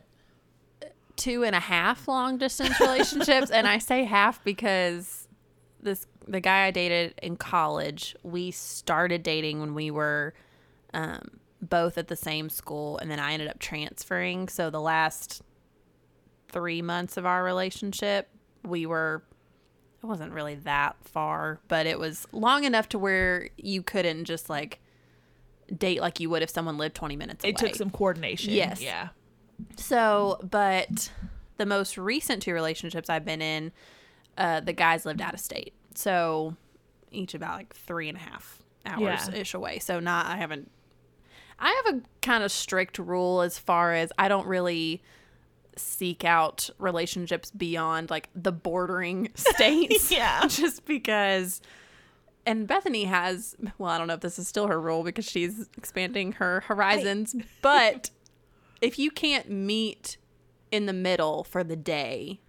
two 1.17 1.43
and 1.43 1.53
a 1.53 1.59
half 1.59 2.07
long 2.07 2.37
distance 2.37 2.79
relationships, 2.79 3.51
and 3.51 3.67
I 3.67 3.79
say 3.79 4.05
half 4.05 4.41
because 4.45 5.27
this 5.81 6.07
the 6.25 6.39
guy 6.39 6.65
I 6.65 6.71
dated 6.71 7.15
in 7.21 7.35
college, 7.35 8.15
we 8.23 8.51
started 8.51 9.23
dating 9.23 9.59
when 9.59 9.73
we 9.73 9.91
were 9.91 10.33
um, 10.93 11.39
both 11.61 11.97
at 11.97 12.07
the 12.07 12.15
same 12.15 12.49
school, 12.49 12.97
and 12.97 13.11
then 13.11 13.19
I 13.19 13.33
ended 13.33 13.49
up 13.49 13.59
transferring. 13.59 14.47
So 14.47 14.69
the 14.69 14.81
last 14.81 15.41
three 16.47 16.81
months 16.81 17.17
of 17.17 17.25
our 17.25 17.43
relationship, 17.43 18.29
we 18.63 18.85
were 18.85 19.21
it 20.01 20.05
wasn't 20.05 20.31
really 20.31 20.55
that 20.55 20.95
far, 21.01 21.59
but 21.67 21.85
it 21.85 21.99
was 21.99 22.25
long 22.31 22.63
enough 22.63 22.87
to 22.89 22.99
where 22.99 23.49
you 23.57 23.83
couldn't 23.83 24.23
just 24.23 24.49
like 24.49 24.79
date 25.75 26.01
like 26.01 26.19
you 26.19 26.29
would 26.29 26.41
if 26.41 26.49
someone 26.49 26.77
lived 26.77 26.95
20 26.95 27.15
minutes 27.15 27.43
away. 27.43 27.49
It 27.51 27.57
took 27.57 27.75
some 27.75 27.89
coordination. 27.89 28.53
Yes. 28.53 28.81
Yeah. 28.81 29.09
So, 29.75 30.39
but 30.49 31.11
the 31.57 31.65
most 31.65 31.97
recent 31.97 32.43
two 32.43 32.53
relationships 32.53 33.09
I've 33.09 33.25
been 33.25 33.41
in, 33.41 33.71
uh, 34.37 34.59
the 34.61 34.73
guys 34.73 35.05
lived 35.05 35.21
out 35.21 35.33
of 35.33 35.39
state. 35.39 35.73
So 35.95 36.55
each 37.11 37.33
about 37.33 37.57
like 37.57 37.75
three 37.75 38.09
and 38.09 38.17
a 38.17 38.21
half 38.21 38.59
hours 38.85 39.27
ish 39.29 39.53
away. 39.53 39.79
So 39.79 39.99
not, 39.99 40.27
I 40.27 40.37
haven't, 40.37 40.69
I 41.59 41.81
have 41.85 41.95
a 41.95 42.01
kind 42.21 42.43
of 42.43 42.51
strict 42.51 42.99
rule 42.99 43.41
as 43.41 43.57
far 43.57 43.93
as 43.93 44.11
I 44.17 44.27
don't 44.27 44.47
really 44.47 45.01
seek 45.75 46.23
out 46.23 46.69
relationships 46.77 47.51
beyond 47.51 48.09
like 48.09 48.29
the 48.35 48.51
bordering 48.51 49.29
states. 49.35 50.11
Yeah. 50.17 50.47
Just 50.47 50.85
because 50.85 51.61
and 52.47 52.67
Bethany 52.67 53.03
has 53.05 53.55
well, 53.77 53.91
I 53.91 53.97
don't 53.97 54.07
know 54.07 54.15
if 54.15 54.21
this 54.21 54.39
is 54.39 54.47
still 54.47 54.67
her 54.67 54.79
rule 54.79 55.03
because 55.03 55.25
she's 55.25 55.69
expanding 55.77 56.33
her 56.33 56.61
horizons, 56.67 57.35
but 57.61 58.09
if 58.81 58.97
you 58.97 59.11
can't 59.11 59.49
meet 59.49 60.17
in 60.71 60.85
the 60.85 60.93
middle 60.93 61.43
for 61.43 61.63
the 61.63 61.75
day, 61.75 62.39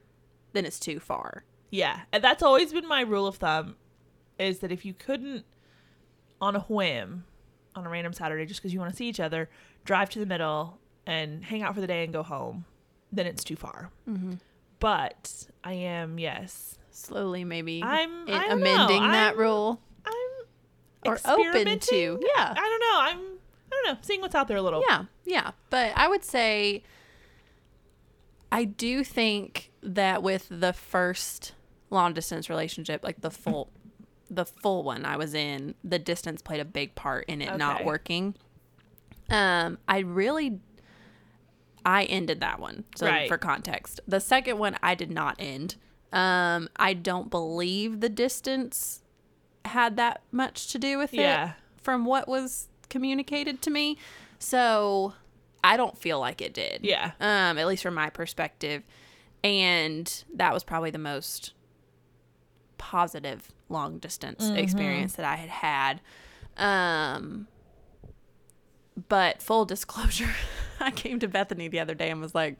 then 0.52 0.64
it's 0.64 0.78
too 0.80 0.98
far. 1.00 1.44
Yeah. 1.70 2.00
And 2.12 2.24
that's 2.24 2.42
always 2.42 2.72
been 2.72 2.86
my 2.88 3.02
rule 3.02 3.26
of 3.26 3.36
thumb 3.36 3.76
is 4.38 4.60
that 4.60 4.72
if 4.72 4.84
you 4.84 4.94
couldn't 4.94 5.44
on 6.40 6.56
a 6.56 6.60
whim 6.60 7.24
on 7.74 7.86
a 7.86 7.88
random 7.88 8.12
Saturday 8.12 8.46
just 8.46 8.60
because 8.60 8.72
you 8.72 8.80
want 8.80 8.90
to 8.90 8.96
see 8.96 9.06
each 9.08 9.20
other, 9.20 9.48
drive 9.84 10.08
to 10.10 10.18
the 10.18 10.26
middle 10.26 10.78
and 11.06 11.44
hang 11.44 11.62
out 11.62 11.74
for 11.74 11.80
the 11.80 11.86
day 11.86 12.04
and 12.04 12.12
go 12.12 12.22
home, 12.22 12.64
then 13.12 13.26
it's 13.26 13.44
too 13.44 13.56
far. 13.56 13.90
Mm-hmm. 14.08 14.34
But 14.80 15.46
I 15.64 15.72
am, 15.74 16.18
yes, 16.18 16.78
Slowly, 16.90 17.44
maybe 17.44 17.80
I'm 17.82 18.26
don't 18.26 18.26
know. 18.26 18.52
amending 18.52 19.02
that 19.02 19.30
I'm- 19.34 19.38
rule. 19.38 19.80
Or 21.06 21.18
open 21.24 21.78
to, 21.78 22.20
yeah. 22.36 22.54
I 22.56 22.68
don't 22.68 22.80
know. 22.80 23.00
I'm 23.00 23.38
I 23.70 23.82
don't 23.84 23.94
know, 23.94 23.98
seeing 24.02 24.20
what's 24.20 24.34
out 24.34 24.48
there 24.48 24.56
a 24.56 24.62
little. 24.62 24.82
Yeah, 24.88 25.04
yeah. 25.24 25.50
But 25.70 25.92
I 25.96 26.08
would 26.08 26.24
say 26.24 26.82
I 28.50 28.64
do 28.64 29.04
think 29.04 29.70
that 29.82 30.22
with 30.22 30.46
the 30.50 30.72
first 30.72 31.52
long 31.90 32.14
distance 32.14 32.48
relationship, 32.50 33.04
like 33.04 33.20
the 33.20 33.30
full 33.30 33.70
the 34.30 34.44
full 34.44 34.82
one 34.82 35.04
I 35.04 35.16
was 35.16 35.34
in, 35.34 35.74
the 35.84 35.98
distance 35.98 36.42
played 36.42 36.60
a 36.60 36.64
big 36.64 36.94
part 36.94 37.26
in 37.28 37.40
it 37.40 37.56
not 37.56 37.84
working. 37.84 38.34
Um, 39.30 39.78
I 39.86 39.98
really 40.00 40.60
I 41.84 42.04
ended 42.04 42.40
that 42.40 42.58
one. 42.60 42.84
So 42.96 43.06
Right. 43.06 43.28
for 43.28 43.38
context. 43.38 44.00
The 44.06 44.20
second 44.20 44.58
one 44.58 44.76
I 44.82 44.94
did 44.94 45.10
not 45.10 45.36
end. 45.38 45.76
Um, 46.12 46.68
I 46.76 46.94
don't 46.94 47.30
believe 47.30 48.00
the 48.00 48.08
distance 48.08 49.02
had 49.68 49.96
that 49.96 50.22
much 50.32 50.68
to 50.72 50.78
do 50.78 50.98
with 50.98 51.14
Yeah. 51.14 51.50
it 51.50 51.54
from 51.82 52.04
what 52.04 52.26
was 52.28 52.68
communicated 52.90 53.62
to 53.62 53.70
me. 53.70 53.96
So 54.38 55.14
I 55.64 55.76
don't 55.76 55.96
feel 55.96 56.18
like 56.20 56.40
it 56.40 56.52
did. 56.54 56.80
Yeah. 56.84 57.12
Um, 57.20 57.58
at 57.58 57.66
least 57.66 57.82
from 57.82 57.94
my 57.94 58.10
perspective. 58.10 58.82
And 59.44 60.24
that 60.34 60.52
was 60.52 60.64
probably 60.64 60.90
the 60.90 60.98
most 60.98 61.52
positive 62.78 63.52
long 63.68 63.98
distance 63.98 64.44
Mm-hmm. 64.44 64.56
experience 64.56 65.12
that 65.14 65.24
I 65.24 65.36
had 65.36 65.50
had. 65.50 66.00
Um, 66.56 67.46
but 69.08 69.42
full 69.42 69.64
disclosure, 69.74 70.30
I 70.80 70.90
came 70.90 71.18
to 71.20 71.28
Bethany 71.28 71.68
the 71.68 71.80
other 71.80 71.94
day 71.94 72.10
and 72.10 72.20
was 72.20 72.34
like, 72.34 72.56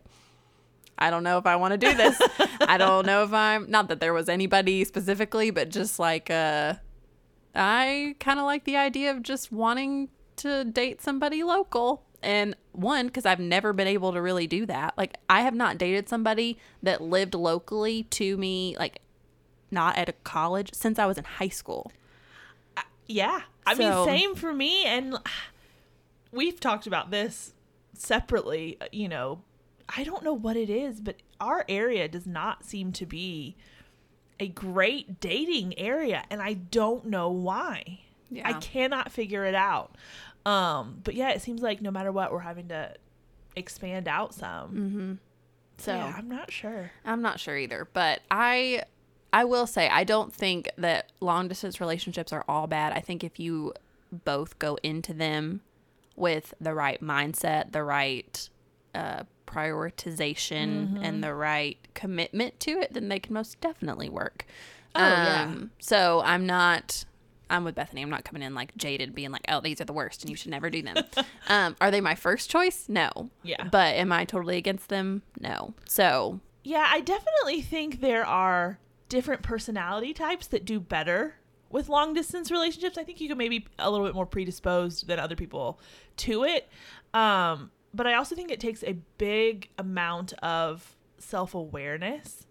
I 1.01 1.11
don't 1.11 1.23
know 1.23 1.39
if 1.39 1.47
I 1.47 1.55
want 1.57 1.73
to 1.73 1.79
do 1.79 1.95
this. 1.95 2.21
I 2.61 2.77
don't 2.77 3.07
know 3.07 3.23
if 3.23 3.33
I'm 3.33 3.71
not 3.71 3.89
that 3.89 4.01
there 4.01 4.13
was 4.13 4.29
anybody 4.29 4.85
specifically, 4.85 5.51
but 5.51 5.69
just 5.69 5.99
like 6.01 6.29
uh 6.29 6.75
I 7.59 8.15
kind 8.21 8.39
of 8.39 8.45
like 8.47 8.65
the 8.65 8.77
idea 8.77 9.11
of 9.11 9.23
just 9.23 9.51
wanting 9.53 10.09
to 10.37 10.65
date 10.65 11.01
somebody 11.03 11.43
local. 11.43 12.05
And 12.23 12.57
one, 12.73 13.07
because 13.07 13.27
I've 13.27 13.39
never 13.41 13.73
been 13.73 13.87
able 13.87 14.13
to 14.13 14.21
really 14.23 14.47
do 14.47 14.67
that. 14.67 14.95
Like, 14.97 15.17
I 15.29 15.43
have 15.43 15.55
not 15.55 15.79
dated 15.79 16.09
somebody 16.09 16.59
that 16.83 17.01
lived 17.01 17.35
locally 17.35 18.05
to 18.05 18.37
me, 18.37 18.77
like, 18.79 19.01
not 19.71 19.97
at 19.97 20.09
a 20.09 20.13
college 20.25 20.71
since 20.73 20.99
I 20.99 21.07
was 21.07 21.19
in 21.19 21.25
high 21.25 21.49
school. 21.49 21.93
Yeah. 23.07 23.43
I 23.67 23.75
So- 23.75 24.05
mean, 24.07 24.19
same 24.19 24.35
for 24.35 24.53
me. 24.53 24.85
And 24.85 25.17
we've 26.33 26.59
talked 26.61 26.87
about 26.87 27.11
this 27.11 27.55
separately. 27.95 28.77
uh, 28.81 28.87
You 28.93 29.09
know, 29.09 29.43
I 29.97 30.05
don't 30.05 30.23
know 30.23 30.35
what 30.35 30.57
it 30.57 30.71
is, 30.71 31.01
but 31.01 31.17
our 31.41 31.65
area 31.69 32.09
does 32.09 32.27
not 32.27 32.65
seem 32.65 32.93
to 32.93 33.07
be 33.07 33.57
a 34.41 34.49
great 34.49 35.21
dating 35.21 35.79
area. 35.79 36.25
And 36.31 36.41
I 36.41 36.55
don't 36.55 37.07
know 37.07 37.31
why. 37.31 38.01
I 38.45 38.55
cannot 38.55 39.11
figure 39.11 39.45
it 39.45 39.55
out. 39.55 39.97
Um, 40.45 41.01
but 41.03 41.15
yeah, 41.15 41.31
it 41.31 41.43
seems 41.43 41.63
like 41.63 41.81
no 41.81 41.91
matter 41.91 42.13
what, 42.13 42.33
we're 42.33 42.41
having 42.41 42.69
to 42.69 42.95
expand 43.57 44.09
out 44.09 44.35
some. 44.35 44.71
Mm-hmm. 44.71 45.13
So 45.79 45.95
yeah, 45.95 46.15
I'm 46.17 46.29
not 46.29 46.51
sure. 46.51 46.91
I'm 47.05 47.23
not 47.23 47.41
sure 47.41 47.57
either, 47.57 47.89
but 47.93 48.21
I 48.31 48.83
I 49.33 49.45
will 49.45 49.67
say 49.67 49.89
I 49.89 50.05
don't 50.05 50.33
think 50.33 50.69
that 50.77 51.13
long 51.21 51.49
distance 51.49 51.81
relationships 51.81 52.33
are 52.33 52.45
all 52.49 52.67
bad. 52.67 52.93
I 52.93 53.01
think 53.01 53.23
if 53.23 53.39
you 53.39 53.75
both 54.11 54.59
go 54.59 54.79
into 54.83 55.13
them 55.13 55.61
with 56.17 56.55
the 56.61 56.75
right 56.75 57.03
mindset, 57.03 57.73
the 57.73 57.85
right 57.85 58.49
uh, 58.99 59.23
prioritization, 59.47 60.99
and 61.03 61.23
the 61.23 61.35
right 61.35 61.79
commitment 61.95 62.59
to 62.61 62.73
it, 62.73 62.93
then 62.93 63.09
they 63.09 63.19
can 63.19 63.35
most 63.35 63.61
definitely 63.61 64.09
work. 64.09 64.47
Oh, 64.95 65.01
yeah. 65.01 65.43
Um, 65.45 65.71
So 65.79 66.23
I'm 66.25 66.47
not. 66.47 67.05
I'm 67.51 67.65
with 67.65 67.75
Bethany. 67.75 68.03
I'm 68.03 68.11
not 68.11 68.25
coming 68.25 68.43
in 68.43 68.55
like 68.55 68.77
jaded, 68.77 69.15
being 69.15 69.31
like, 69.31 69.45
"Oh, 69.49 69.61
these 69.61 69.81
are 69.81 69.87
the 69.87 69.93
worst, 69.95 70.23
and 70.23 70.29
you 70.29 70.37
should 70.37 70.51
never 70.51 70.69
do 70.69 70.83
them." 70.83 70.97
um, 71.49 71.77
are 71.81 71.91
they 71.91 72.01
my 72.03 72.15
first 72.15 72.51
choice? 72.51 72.87
No. 72.89 73.31
Yeah. 73.43 73.65
But 73.71 73.95
am 73.95 74.13
I 74.13 74.25
totally 74.27 74.59
against 74.59 74.89
them? 74.89 75.23
No. 75.41 75.73
So 75.87 76.41
Yeah, 76.63 76.87
I 76.91 77.01
definitely 77.01 77.63
think 77.63 78.01
there 78.01 78.27
are 78.27 78.79
different 79.09 79.43
personality 79.43 80.13
types 80.13 80.47
that 80.49 80.67
do 80.67 80.79
better 80.79 81.37
with 81.71 81.89
long 81.89 82.13
distance 82.13 82.51
relationships. 82.51 82.99
I 82.99 83.05
think 83.05 83.19
you 83.21 83.29
can 83.29 83.39
maybe 83.39 83.67
a 83.79 83.91
little 83.91 84.05
bit 84.05 84.15
more 84.15 84.27
predisposed 84.27 85.07
than 85.07 85.19
other 85.19 85.37
people 85.37 85.81
to 86.19 86.45
it. 86.45 86.69
Um, 87.15 87.71
but 87.95 88.07
I 88.07 88.15
also 88.15 88.35
think 88.35 88.51
it 88.51 88.61
takes 88.61 88.83
a 88.85 88.95
big 89.17 89.71
amount 89.79 90.33
of 90.35 90.97
self 91.19 91.55
awareness 91.55 92.47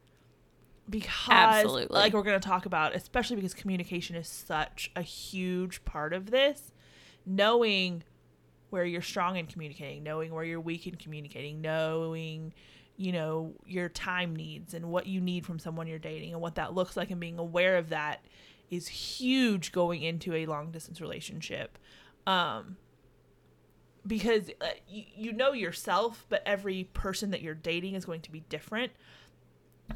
because, 0.89 1.11
Absolutely. 1.29 1.95
like 1.95 2.13
we're 2.13 2.23
going 2.23 2.39
to 2.39 2.47
talk 2.47 2.65
about, 2.65 2.95
especially 2.95 3.35
because 3.35 3.53
communication 3.53 4.15
is 4.15 4.27
such 4.27 4.91
a 4.95 5.01
huge 5.01 5.83
part 5.85 6.13
of 6.13 6.31
this. 6.31 6.71
Knowing 7.25 8.03
where 8.69 8.85
you're 8.85 9.01
strong 9.01 9.37
in 9.37 9.45
communicating, 9.45 10.03
knowing 10.03 10.33
where 10.33 10.43
you're 10.43 10.61
weak 10.61 10.87
in 10.87 10.95
communicating, 10.95 11.61
knowing, 11.61 12.53
you 12.95 13.11
know, 13.11 13.53
your 13.65 13.89
time 13.89 14.35
needs 14.35 14.73
and 14.73 14.89
what 14.89 15.07
you 15.07 15.19
need 15.21 15.45
from 15.45 15.59
someone 15.59 15.87
you're 15.87 15.99
dating 15.99 16.33
and 16.33 16.41
what 16.41 16.55
that 16.55 16.73
looks 16.73 16.95
like 16.97 17.11
and 17.11 17.19
being 17.19 17.37
aware 17.37 17.77
of 17.77 17.89
that 17.89 18.25
is 18.69 18.87
huge 18.87 19.71
going 19.71 20.01
into 20.03 20.33
a 20.33 20.45
long 20.45 20.71
distance 20.71 20.99
relationship. 20.99 21.77
Um 22.25 22.77
because 24.07 24.49
uh, 24.61 24.67
you, 24.87 25.03
you 25.15 25.33
know 25.33 25.51
yourself, 25.51 26.25
but 26.29 26.41
every 26.45 26.85
person 26.93 27.31
that 27.31 27.41
you're 27.41 27.53
dating 27.53 27.93
is 27.95 28.05
going 28.05 28.21
to 28.21 28.31
be 28.31 28.39
different. 28.41 28.93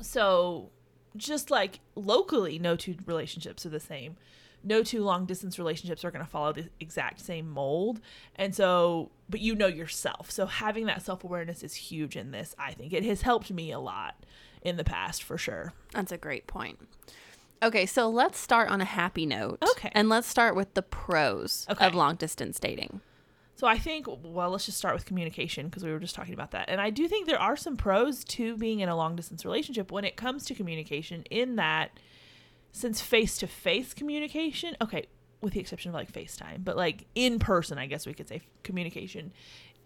So, 0.01 0.69
just 1.15 1.51
like 1.51 1.79
locally, 1.95 2.57
no 2.59 2.75
two 2.75 2.95
relationships 3.05 3.65
are 3.65 3.69
the 3.69 3.79
same. 3.79 4.17
No 4.63 4.83
two 4.83 5.03
long 5.03 5.25
distance 5.25 5.57
relationships 5.57 6.05
are 6.05 6.11
going 6.11 6.23
to 6.23 6.29
follow 6.29 6.53
the 6.53 6.69
exact 6.79 7.19
same 7.19 7.49
mold. 7.49 7.99
And 8.35 8.53
so, 8.55 9.11
but 9.29 9.39
you 9.39 9.55
know 9.55 9.67
yourself. 9.67 10.29
So, 10.31 10.45
having 10.45 10.85
that 10.85 11.01
self 11.01 11.23
awareness 11.23 11.63
is 11.63 11.73
huge 11.73 12.15
in 12.15 12.31
this, 12.31 12.55
I 12.57 12.73
think. 12.73 12.93
It 12.93 13.03
has 13.05 13.23
helped 13.23 13.51
me 13.51 13.71
a 13.71 13.79
lot 13.79 14.15
in 14.61 14.77
the 14.77 14.83
past 14.83 15.23
for 15.23 15.37
sure. 15.37 15.73
That's 15.93 16.11
a 16.11 16.17
great 16.17 16.47
point. 16.47 16.79
Okay, 17.63 17.85
so 17.85 18.09
let's 18.09 18.39
start 18.39 18.69
on 18.71 18.81
a 18.81 18.85
happy 18.85 19.25
note. 19.25 19.59
Okay. 19.71 19.91
And 19.93 20.09
let's 20.09 20.27
start 20.27 20.55
with 20.55 20.73
the 20.73 20.81
pros 20.81 21.67
Okay. 21.69 21.85
of 21.85 21.93
long 21.93 22.15
distance 22.15 22.59
dating. 22.59 23.01
So 23.61 23.67
I 23.67 23.77
think, 23.77 24.07
well, 24.23 24.49
let's 24.49 24.65
just 24.65 24.79
start 24.79 24.95
with 24.95 25.05
communication 25.05 25.67
because 25.67 25.83
we 25.83 25.91
were 25.91 25.99
just 25.99 26.15
talking 26.15 26.33
about 26.33 26.49
that. 26.49 26.67
And 26.67 26.81
I 26.81 26.89
do 26.89 27.07
think 27.07 27.27
there 27.27 27.39
are 27.39 27.55
some 27.55 27.77
pros 27.77 28.23
to 28.23 28.57
being 28.57 28.79
in 28.79 28.89
a 28.89 28.95
long 28.95 29.15
distance 29.15 29.45
relationship 29.45 29.91
when 29.91 30.03
it 30.03 30.15
comes 30.15 30.45
to 30.45 30.55
communication, 30.55 31.23
in 31.29 31.57
that 31.57 31.91
since 32.71 33.01
face 33.01 33.37
to 33.37 33.45
face 33.45 33.93
communication, 33.93 34.75
okay, 34.81 35.05
with 35.41 35.53
the 35.53 35.59
exception 35.59 35.89
of 35.89 35.93
like 35.93 36.11
FaceTime, 36.11 36.63
but 36.63 36.75
like 36.75 37.05
in 37.13 37.37
person, 37.37 37.77
I 37.77 37.85
guess 37.85 38.07
we 38.07 38.15
could 38.15 38.27
say 38.27 38.41
communication 38.63 39.31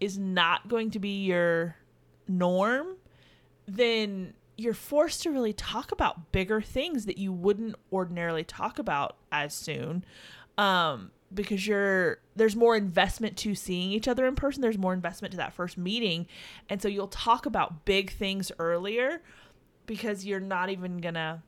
is 0.00 0.16
not 0.16 0.68
going 0.68 0.90
to 0.92 0.98
be 0.98 1.24
your 1.24 1.76
norm, 2.26 2.96
then 3.66 4.32
you're 4.56 4.72
forced 4.72 5.22
to 5.24 5.30
really 5.30 5.52
talk 5.52 5.92
about 5.92 6.32
bigger 6.32 6.62
things 6.62 7.04
that 7.04 7.18
you 7.18 7.30
wouldn't 7.30 7.74
ordinarily 7.92 8.42
talk 8.42 8.78
about 8.78 9.16
as 9.30 9.52
soon. 9.52 10.02
Um, 10.56 11.10
because 11.32 11.66
you're 11.66 12.18
there's 12.34 12.56
more 12.56 12.76
investment 12.76 13.36
to 13.38 13.54
seeing 13.54 13.92
each 13.92 14.08
other 14.08 14.26
in 14.26 14.34
person. 14.34 14.62
There's 14.62 14.78
more 14.78 14.92
investment 14.92 15.32
to 15.32 15.38
that 15.38 15.52
first 15.52 15.76
meeting. 15.76 16.26
And 16.68 16.80
so 16.80 16.88
you'll 16.88 17.08
talk 17.08 17.46
about 17.46 17.84
big 17.84 18.10
things 18.10 18.52
earlier 18.58 19.22
because 19.86 20.24
you're 20.24 20.40
not 20.40 20.70
even 20.70 20.98
gonna 20.98 21.42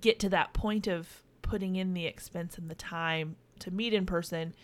get 0.00 0.18
to 0.20 0.28
that 0.30 0.52
point 0.52 0.86
of 0.86 1.22
putting 1.42 1.76
in 1.76 1.94
the 1.94 2.06
expense 2.06 2.58
and 2.58 2.70
the 2.70 2.74
time 2.74 3.36
to 3.60 3.70
meet 3.70 3.94
in 3.94 4.06
person 4.06 4.54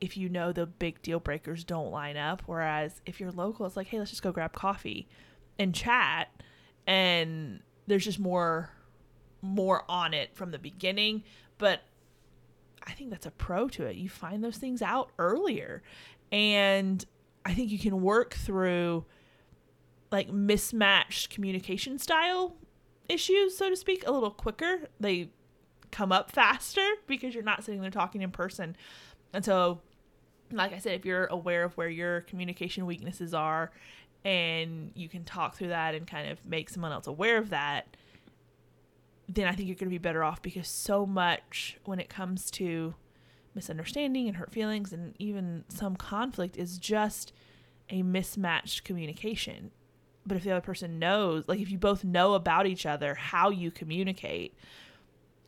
if 0.00 0.16
you 0.16 0.28
know 0.28 0.52
the 0.52 0.66
big 0.66 1.00
deal 1.02 1.20
breakers 1.20 1.64
don't 1.64 1.90
line 1.90 2.16
up. 2.16 2.42
Whereas 2.46 3.00
if 3.04 3.20
you're 3.20 3.30
local, 3.30 3.66
it's 3.66 3.76
like, 3.76 3.88
hey, 3.88 3.98
let's 3.98 4.10
just 4.10 4.22
go 4.22 4.32
grab 4.32 4.52
coffee 4.52 5.08
and 5.58 5.74
chat. 5.74 6.28
And 6.86 7.60
there's 7.86 8.04
just 8.04 8.18
more 8.18 8.70
more 9.42 9.84
on 9.88 10.14
it 10.14 10.34
from 10.34 10.50
the 10.50 10.58
beginning. 10.58 11.22
But 11.58 11.82
I 12.84 12.92
think 12.92 13.10
that's 13.10 13.26
a 13.26 13.30
pro 13.30 13.68
to 13.70 13.86
it. 13.86 13.96
You 13.96 14.08
find 14.08 14.42
those 14.42 14.56
things 14.56 14.82
out 14.82 15.10
earlier. 15.18 15.82
And 16.32 17.04
I 17.44 17.54
think 17.54 17.70
you 17.70 17.78
can 17.78 18.02
work 18.02 18.34
through 18.34 19.04
like 20.10 20.30
mismatched 20.30 21.30
communication 21.30 21.98
style 21.98 22.56
issues, 23.08 23.56
so 23.56 23.70
to 23.70 23.76
speak, 23.76 24.06
a 24.06 24.12
little 24.12 24.30
quicker. 24.30 24.88
They 25.00 25.30
come 25.90 26.12
up 26.12 26.30
faster 26.30 26.86
because 27.06 27.34
you're 27.34 27.44
not 27.44 27.64
sitting 27.64 27.80
there 27.80 27.90
talking 27.90 28.22
in 28.22 28.30
person. 28.30 28.76
And 29.32 29.44
so, 29.44 29.80
like 30.52 30.72
I 30.72 30.78
said, 30.78 30.94
if 30.94 31.04
you're 31.04 31.26
aware 31.26 31.64
of 31.64 31.76
where 31.76 31.88
your 31.88 32.22
communication 32.22 32.86
weaknesses 32.86 33.34
are 33.34 33.70
and 34.24 34.90
you 34.94 35.08
can 35.08 35.24
talk 35.24 35.56
through 35.56 35.68
that 35.68 35.94
and 35.94 36.06
kind 36.06 36.30
of 36.30 36.44
make 36.44 36.70
someone 36.70 36.92
else 36.92 37.06
aware 37.06 37.38
of 37.38 37.50
that, 37.50 37.96
then 39.28 39.46
I 39.46 39.52
think 39.52 39.68
you're 39.68 39.76
going 39.76 39.88
to 39.88 39.94
be 39.94 39.98
better 39.98 40.22
off 40.22 40.42
because 40.42 40.68
so 40.68 41.04
much 41.06 41.78
when 41.84 41.98
it 41.98 42.08
comes 42.08 42.50
to 42.52 42.94
misunderstanding 43.54 44.28
and 44.28 44.36
hurt 44.36 44.52
feelings 44.52 44.92
and 44.92 45.14
even 45.18 45.64
some 45.68 45.96
conflict 45.96 46.56
is 46.56 46.78
just 46.78 47.32
a 47.90 48.02
mismatched 48.02 48.84
communication. 48.84 49.70
But 50.24 50.36
if 50.36 50.44
the 50.44 50.52
other 50.52 50.60
person 50.60 50.98
knows, 50.98 51.44
like 51.46 51.60
if 51.60 51.70
you 51.70 51.78
both 51.78 52.04
know 52.04 52.34
about 52.34 52.66
each 52.66 52.86
other, 52.86 53.14
how 53.14 53.50
you 53.50 53.70
communicate 53.70 54.54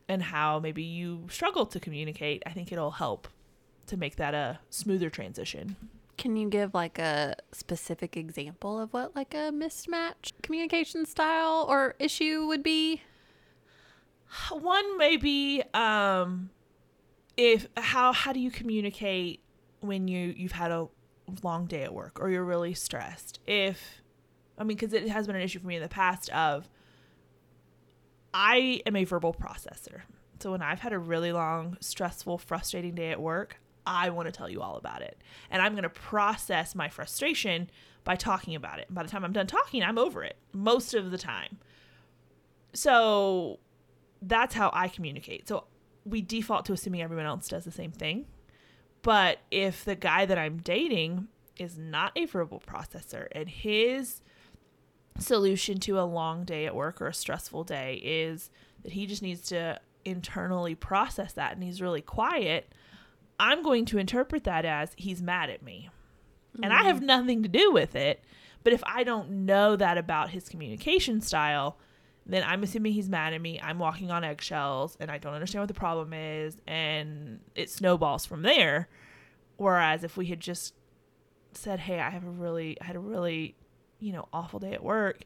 and 0.07 0.23
how 0.23 0.59
maybe 0.59 0.83
you 0.83 1.27
struggle 1.29 1.65
to 1.67 1.79
communicate, 1.79 2.43
I 2.45 2.51
think 2.51 2.71
it'll 2.71 2.91
help 2.91 3.27
to 3.87 3.97
make 3.97 4.15
that 4.17 4.33
a 4.33 4.59
smoother 4.69 5.09
transition. 5.09 5.75
Can 6.17 6.35
you 6.35 6.49
give 6.49 6.73
like 6.73 6.99
a 6.99 7.35
specific 7.51 8.17
example 8.17 8.79
of 8.79 8.91
what 8.91 9.15
like 9.15 9.33
a 9.33 9.51
mismatch 9.51 10.33
communication 10.41 11.05
style 11.05 11.65
or 11.69 11.95
issue 11.99 12.45
would 12.47 12.63
be? 12.63 13.01
One 14.51 14.97
maybe 14.97 15.63
um 15.73 16.49
if 17.37 17.67
how 17.77 18.13
how 18.13 18.33
do 18.33 18.39
you 18.39 18.51
communicate 18.51 19.41
when 19.79 20.07
you 20.07 20.33
you've 20.35 20.51
had 20.51 20.71
a 20.71 20.87
long 21.43 21.65
day 21.65 21.83
at 21.83 21.93
work 21.93 22.19
or 22.19 22.29
you're 22.29 22.43
really 22.43 22.73
stressed? 22.73 23.39
If 23.47 24.01
I 24.57 24.63
mean 24.63 24.77
cuz 24.77 24.93
it 24.93 25.07
has 25.09 25.27
been 25.27 25.35
an 25.35 25.41
issue 25.41 25.59
for 25.59 25.67
me 25.67 25.75
in 25.75 25.81
the 25.81 25.89
past 25.89 26.29
of 26.29 26.69
I 28.33 28.81
am 28.85 28.95
a 28.95 29.03
verbal 29.03 29.33
processor. 29.33 30.01
So 30.39 30.51
when 30.51 30.61
I've 30.61 30.79
had 30.79 30.93
a 30.93 30.99
really 30.99 31.31
long, 31.31 31.77
stressful, 31.81 32.37
frustrating 32.37 32.95
day 32.95 33.11
at 33.11 33.19
work, 33.19 33.59
I 33.85 34.09
want 34.09 34.27
to 34.27 34.31
tell 34.31 34.49
you 34.49 34.61
all 34.61 34.77
about 34.77 35.01
it. 35.01 35.17
And 35.49 35.61
I'm 35.61 35.73
going 35.73 35.83
to 35.83 35.89
process 35.89 36.75
my 36.75 36.87
frustration 36.87 37.69
by 38.03 38.15
talking 38.15 38.55
about 38.55 38.79
it. 38.79 38.87
And 38.87 38.95
By 38.95 39.03
the 39.03 39.09
time 39.09 39.25
I'm 39.25 39.33
done 39.33 39.47
talking, 39.47 39.83
I'm 39.83 39.97
over 39.97 40.23
it 40.23 40.37
most 40.53 40.93
of 40.93 41.11
the 41.11 41.17
time. 41.17 41.57
So 42.73 43.59
that's 44.21 44.55
how 44.55 44.69
I 44.73 44.87
communicate. 44.87 45.47
So 45.47 45.65
we 46.05 46.21
default 46.21 46.65
to 46.65 46.73
assuming 46.73 47.01
everyone 47.01 47.25
else 47.25 47.47
does 47.47 47.65
the 47.65 47.71
same 47.71 47.91
thing. 47.91 48.25
But 49.01 49.39
if 49.51 49.85
the 49.85 49.95
guy 49.95 50.25
that 50.25 50.37
I'm 50.37 50.57
dating 50.57 51.27
is 51.57 51.77
not 51.77 52.11
a 52.15 52.25
verbal 52.25 52.61
processor 52.65 53.27
and 53.31 53.49
his 53.49 54.21
solution 55.17 55.79
to 55.79 55.99
a 55.99 56.03
long 56.03 56.43
day 56.43 56.65
at 56.65 56.75
work 56.75 57.01
or 57.01 57.07
a 57.07 57.13
stressful 57.13 57.63
day 57.65 58.01
is 58.03 58.49
that 58.83 58.93
he 58.93 59.05
just 59.05 59.21
needs 59.21 59.41
to 59.49 59.79
internally 60.05 60.75
process 60.75 61.33
that 61.33 61.53
and 61.53 61.63
he's 61.63 61.81
really 61.81 62.01
quiet, 62.01 62.73
I'm 63.39 63.63
going 63.63 63.85
to 63.85 63.97
interpret 63.97 64.43
that 64.45 64.65
as 64.65 64.91
he's 64.97 65.21
mad 65.21 65.49
at 65.49 65.63
me. 65.63 65.89
Mm-hmm. 66.53 66.63
And 66.63 66.73
I 66.73 66.83
have 66.83 67.01
nothing 67.01 67.43
to 67.43 67.49
do 67.49 67.71
with 67.71 67.95
it. 67.95 68.23
But 68.63 68.73
if 68.73 68.83
I 68.85 69.03
don't 69.03 69.45
know 69.45 69.75
that 69.75 69.97
about 69.97 70.31
his 70.31 70.49
communication 70.49 71.21
style, 71.21 71.77
then 72.25 72.43
I'm 72.45 72.63
assuming 72.63 72.93
he's 72.93 73.09
mad 73.09 73.33
at 73.33 73.41
me. 73.41 73.59
I'm 73.61 73.79
walking 73.79 74.11
on 74.11 74.23
eggshells 74.23 74.97
and 74.99 75.09
I 75.09 75.17
don't 75.17 75.33
understand 75.33 75.63
what 75.63 75.67
the 75.67 75.73
problem 75.73 76.13
is. 76.13 76.57
And 76.67 77.39
it 77.55 77.69
snowballs 77.69 78.25
from 78.25 78.43
there. 78.43 78.87
Whereas 79.57 80.03
if 80.03 80.15
we 80.15 80.27
had 80.27 80.39
just 80.39 80.73
said, 81.53 81.79
hey, 81.79 81.99
I 81.99 82.09
have 82.09 82.25
a 82.25 82.29
really, 82.29 82.77
I 82.79 82.85
had 82.85 82.95
a 82.95 82.99
really, 82.99 83.55
you 83.99 84.13
know, 84.13 84.27
awful 84.31 84.59
day 84.59 84.73
at 84.73 84.83
work 84.83 85.23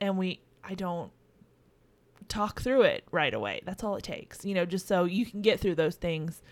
and 0.00 0.18
we, 0.18 0.40
I 0.62 0.74
don't 0.74 1.10
talk 2.28 2.60
through 2.60 2.82
it 2.82 3.04
right 3.10 3.32
away. 3.32 3.62
That's 3.64 3.82
all 3.82 3.96
it 3.96 4.04
takes, 4.04 4.44
you 4.44 4.54
know, 4.54 4.66
just 4.66 4.86
so 4.86 5.04
you 5.04 5.26
can 5.26 5.42
get 5.42 5.60
through 5.60 5.76
those 5.76 5.96
things 5.96 6.42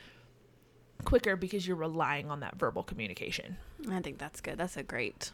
quicker 1.05 1.37
because 1.37 1.67
you're 1.67 1.77
relying 1.77 2.31
on 2.31 2.41
that 2.41 2.57
verbal 2.57 2.83
communication. 2.83 3.57
I 3.91 4.01
think 4.01 4.19
that's 4.19 4.41
good. 4.41 4.59
That's 4.59 4.77
a 4.77 4.83
great 4.83 5.33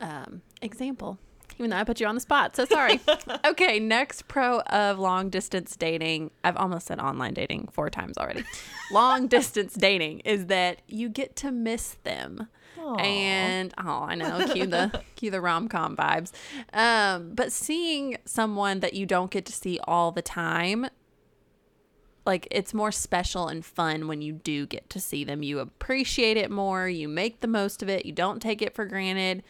um, 0.00 0.42
example 0.62 1.18
even 1.58 1.70
though 1.70 1.76
I 1.76 1.84
put 1.84 2.00
you 2.00 2.06
on 2.06 2.14
the 2.14 2.20
spot. 2.20 2.56
So 2.56 2.64
sorry. 2.64 3.00
okay, 3.44 3.78
next 3.78 4.28
pro 4.28 4.60
of 4.60 4.98
long 4.98 5.30
distance 5.30 5.76
dating. 5.76 6.30
I've 6.44 6.56
almost 6.56 6.86
said 6.86 7.00
online 7.00 7.34
dating 7.34 7.68
four 7.72 7.90
times 7.90 8.16
already. 8.18 8.44
long 8.92 9.26
distance 9.26 9.74
dating 9.74 10.20
is 10.20 10.46
that 10.46 10.82
you 10.86 11.08
get 11.08 11.36
to 11.36 11.50
miss 11.50 11.96
them. 12.04 12.48
Aww. 12.78 13.00
And 13.00 13.74
oh, 13.78 14.02
I 14.02 14.14
know, 14.14 14.46
cue 14.52 14.66
the 14.66 15.02
cue 15.16 15.30
the 15.30 15.40
rom 15.40 15.68
com 15.68 15.96
vibes. 15.96 16.32
Um, 16.72 17.32
but 17.34 17.52
seeing 17.52 18.16
someone 18.24 18.80
that 18.80 18.94
you 18.94 19.06
don't 19.06 19.30
get 19.30 19.44
to 19.46 19.52
see 19.52 19.78
all 19.84 20.12
the 20.12 20.22
time 20.22 20.86
like 22.28 22.46
it's 22.50 22.74
more 22.74 22.92
special 22.92 23.48
and 23.48 23.64
fun 23.64 24.06
when 24.06 24.20
you 24.20 24.34
do 24.34 24.66
get 24.66 24.90
to 24.90 25.00
see 25.00 25.24
them. 25.24 25.42
You 25.42 25.60
appreciate 25.60 26.36
it 26.36 26.50
more, 26.50 26.86
you 26.86 27.08
make 27.08 27.40
the 27.40 27.48
most 27.48 27.82
of 27.82 27.88
it, 27.88 28.04
you 28.04 28.12
don't 28.12 28.40
take 28.40 28.60
it 28.60 28.74
for 28.74 28.84
granted. 28.84 29.42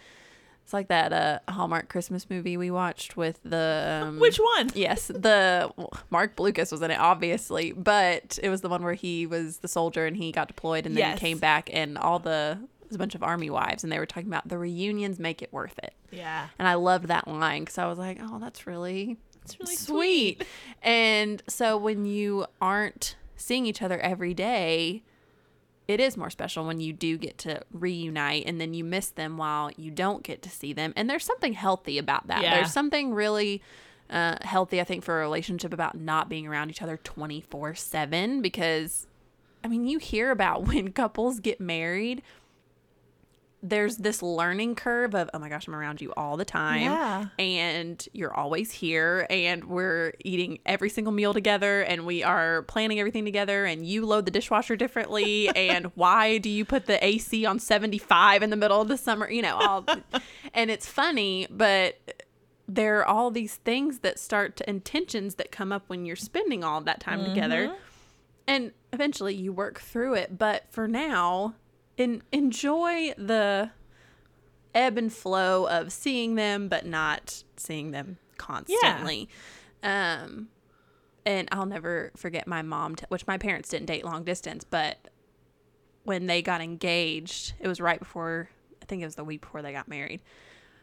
It's 0.68 0.74
like 0.74 0.88
that 0.88 1.14
uh, 1.14 1.38
Hallmark 1.50 1.88
Christmas 1.88 2.28
movie 2.28 2.59
we 2.59 2.70
watched 2.70 3.16
with 3.16 3.40
the 3.42 4.02
um, 4.04 4.18
which 4.20 4.37
one? 4.37 4.70
Yes, 4.74 5.07
the 5.07 5.72
well, 5.78 5.90
Marc 6.11 6.37
Blucas 6.37 6.70
was 6.70 6.83
in 6.83 6.90
it, 6.90 7.00
obviously, 7.00 7.72
but 7.72 8.38
it 8.42 8.50
was 8.50 8.61
the 8.61 8.68
one 8.68 8.83
where 8.83 8.92
he 8.92 9.24
was 9.24 9.61
the 9.61 9.68
soldier 9.68 10.04
and 10.04 10.14
he 10.14 10.31
got 10.31 10.46
deployed 10.46 10.85
and 10.85 10.94
then 10.94 11.09
yes. 11.09 11.18
he 11.18 11.26
came 11.26 11.38
back 11.38 11.70
and 11.72 11.96
all 11.96 12.18
the 12.18 12.59
was 12.87 12.96
a 12.96 12.98
bunch 12.98 13.14
of 13.14 13.22
army 13.22 13.48
wives 13.48 13.83
and 13.83 13.90
they 13.90 13.98
were 13.98 14.04
talking 14.04 14.28
about 14.28 14.46
the 14.46 14.59
reunions 14.59 15.18
make 15.18 15.40
it 15.40 15.50
worth 15.54 15.78
it. 15.78 15.94
Yeah, 16.11 16.48
and 16.59 16.68
I 16.68 16.74
loved 16.74 17.07
that 17.07 17.26
line 17.26 17.62
because 17.62 17.78
I 17.78 17.87
was 17.87 17.96
like, 17.96 18.18
oh, 18.20 18.38
that's 18.38 18.66
really 18.66 19.16
that's 19.40 19.59
really 19.59 19.74
sweet. 19.74 20.40
sweet. 20.40 20.48
and 20.83 21.42
so 21.48 21.78
when 21.78 22.04
you 22.04 22.44
aren't 22.61 23.16
seeing 23.37 23.64
each 23.64 23.81
other 23.81 23.98
every 24.00 24.35
day 24.35 25.02
it 25.88 26.01
is 26.01 26.18
more 26.18 26.29
special 26.29 26.66
when 26.66 26.81
you 26.81 26.92
do 26.92 27.16
get 27.16 27.38
to 27.38 27.62
reunite 27.72 28.44
and 28.46 28.61
then 28.61 28.74
you 28.74 28.85
miss 28.85 29.09
them 29.09 29.38
while 29.38 29.70
you 29.77 29.90
don't 29.90 30.22
get 30.22 30.42
to 30.42 30.51
see 30.51 30.74
them. 30.74 30.92
And 30.94 31.09
there's 31.09 31.24
something 31.24 31.55
healthy 31.55 31.96
about 31.96 32.27
that. 32.27 32.42
Yeah. 32.42 32.57
There's 32.57 32.72
something 32.72 33.14
really 33.14 33.62
uh, 34.11 34.37
healthy, 34.42 34.83
I 34.83 34.85
think, 34.85 35.03
for 35.03 35.18
a 35.18 35.22
relationship 35.22 35.72
about 35.72 35.98
not 35.98 36.29
being 36.29 36.46
around 36.46 36.68
each 36.68 36.83
other 36.83 36.98
24 36.98 37.74
7 37.74 38.42
because, 38.42 39.07
I 39.64 39.68
mean, 39.68 39.87
you 39.87 39.98
hear 39.98 40.31
about 40.31 40.62
when 40.68 40.92
couples 40.92 41.40
get 41.40 41.59
married 41.59 42.22
there's 43.62 43.97
this 43.97 44.23
learning 44.23 44.75
curve 44.75 45.14
of 45.14 45.29
oh 45.35 45.38
my 45.38 45.49
gosh 45.49 45.66
i'm 45.66 45.75
around 45.75 46.01
you 46.01 46.12
all 46.16 46.37
the 46.37 46.44
time 46.44 46.83
yeah. 46.83 47.27
and 47.38 48.09
you're 48.12 48.33
always 48.33 48.71
here 48.71 49.27
and 49.31 49.64
we're 49.64 50.12
eating 50.25 50.59
every 50.64 50.88
single 50.88 51.12
meal 51.12 51.35
together 51.35 51.83
and 51.83 52.07
we 52.07 52.23
are 52.23 52.62
planning 52.62 53.01
everything 53.01 53.25
together 53.25 53.64
and 53.64 53.85
you 53.87 54.07
load 54.07 54.25
the 54.25 54.31
dishwasher 54.31 54.77
differently 54.77 55.49
and 55.57 55.87
why 55.97 56.38
do 56.38 56.49
you 56.49 56.64
put 56.64 56.87
the 56.87 57.05
ac 57.05 57.44
on 57.44 57.59
75 57.59 58.42
in 58.42 58.51
the 58.51 58.57
middle 58.57 58.81
of 58.81 58.88
the 58.88 58.97
summer 58.97 59.29
you 59.29 59.42
know 59.42 59.57
all 59.57 59.85
and 60.55 60.71
it's 60.71 60.87
funny 60.87 61.47
but 61.51 61.99
there 62.68 62.99
are 63.01 63.07
all 63.07 63.31
these 63.31 63.57
things 63.57 64.01
that 64.01 64.18
start 64.18 64.57
to 64.57 64.68
intentions 64.71 65.37
that 65.37 65.51
come 65.51 65.73
up 65.73 65.85
when 65.88 66.05
you're 66.05 66.16
spending 66.16 66.62
all 66.62 66.81
that 66.81 67.01
time 67.01 67.21
mm-hmm. 67.21 67.35
together 67.35 67.75
and 68.47 68.73
eventually 68.92 69.35
you 69.35 69.53
work 69.53 69.81
through 69.81 70.14
it 70.14 70.38
but 70.38 70.64
for 70.71 70.87
now 70.87 71.55
in, 71.99 72.23
enjoy 72.33 73.13
the 73.19 73.71
ebb 74.75 74.97
and 74.97 75.13
flow 75.13 75.67
of 75.67 75.93
seeing 75.93 76.37
them 76.37 76.69
but 76.69 76.87
not 76.87 77.43
seeing 77.57 77.91
them 77.91 78.17
constantly. 78.39 79.29
Yeah. 79.83 80.23
Um 80.23 80.49
and 81.27 81.49
I'll 81.53 81.67
never 81.67 82.13
forget 82.17 82.47
my 82.47 82.63
mom 82.63 82.95
t- 82.97 83.05
which 83.09 83.27
my 83.27 83.37
parents 83.37 83.69
didn't 83.69 83.87
date 83.87 84.05
long 84.05 84.25
distance, 84.25 84.65
but 84.65 85.09
when 86.05 86.27
they 86.27 86.41
got 86.41 86.63
engaged, 86.63 87.53
it 87.61 87.69
was 87.69 87.81
right 87.81 87.99
before 87.99 88.49
I 88.81 88.87
think 88.87 89.03
it 89.03 89.05
was 89.05 89.17
the 89.17 89.25
week 89.25 89.43
before 89.43 89.61
they 89.61 89.73
got 89.73 89.89
married. 89.89 90.23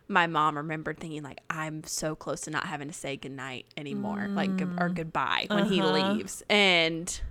My 0.08 0.28
mom 0.28 0.58
remembered 0.58 0.99
thinking 0.99 1.23
like 1.23 1.39
I'm 1.49 1.84
so 1.86 2.15
close 2.15 2.41
to 2.41 2.51
not 2.51 2.67
having 2.67 2.89
to 2.89 2.93
say 2.93 3.17
goodnight 3.17 3.65
anymore, 3.75 4.28
mm. 4.30 4.36
like 4.36 4.51
or 4.80 4.89
goodbye 4.89 5.47
when 5.49 5.62
uh-huh. 5.62 5.69
he 5.69 5.82
leaves. 5.82 6.43
And 6.49 7.21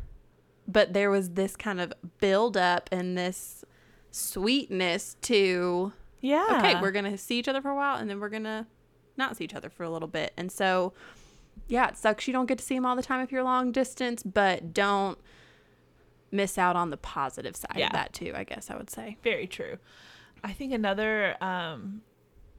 but 0.67 0.93
there 0.93 1.11
was 1.11 1.31
this 1.31 1.55
kind 1.55 1.81
of 1.81 1.93
build 2.19 2.57
up 2.57 2.89
and 2.91 3.17
this 3.17 3.65
sweetness 4.15 5.17
to 5.23 5.93
yeah 6.21 6.47
okay 6.57 6.81
we're 6.81 6.93
gonna 6.93 7.19
see 7.19 7.37
each 7.37 7.49
other 7.49 7.61
for 7.61 7.71
a 7.71 7.75
while 7.75 7.97
and 7.97 8.09
then 8.09 8.21
we're 8.21 8.29
gonna 8.29 8.65
not 9.17 9.37
see 9.37 9.43
each 9.43 9.55
other 9.55 9.69
for 9.69 9.83
a 9.83 9.91
little 9.91 10.07
bit 10.07 10.33
and 10.37 10.53
so 10.53 10.93
yeah 11.67 11.89
it 11.89 11.97
sucks 11.97 12.29
you 12.29 12.33
don't 12.33 12.47
get 12.47 12.57
to 12.57 12.65
see 12.65 12.77
them 12.77 12.87
all 12.87 12.95
the 12.95 13.03
time 13.03 13.21
if 13.21 13.33
you're 13.33 13.43
long 13.43 13.73
distance 13.73 14.23
but 14.23 14.73
don't 14.73 15.19
miss 16.31 16.59
out 16.59 16.77
on 16.77 16.91
the 16.91 16.97
positive 16.97 17.57
side 17.57 17.77
yeah. 17.77 17.87
of 17.87 17.93
that 17.93 18.13
too 18.13 18.33
i 18.37 18.45
guess 18.45 18.71
i 18.71 18.77
would 18.77 18.89
say 18.89 19.17
very 19.25 19.49
true 19.49 19.79
i 20.45 20.53
think 20.53 20.73
another 20.73 21.35
um 21.43 22.01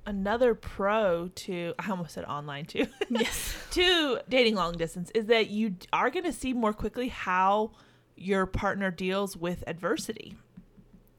another 0.06 0.54
pro 0.54 1.30
to 1.34 1.74
I 1.80 1.90
almost 1.90 2.14
said 2.14 2.26
online 2.26 2.66
too. 2.66 2.86
yes. 3.10 3.56
to 3.72 4.20
dating 4.30 4.54
long 4.54 4.74
distance 4.74 5.10
is 5.16 5.26
that 5.26 5.50
you 5.50 5.78
are 5.92 6.12
going 6.12 6.26
to 6.26 6.32
see 6.32 6.54
more 6.54 6.74
quickly 6.74 7.08
how 7.08 7.72
your 8.16 8.46
partner 8.46 8.92
deals 8.92 9.36
with 9.36 9.64
adversity 9.66 10.38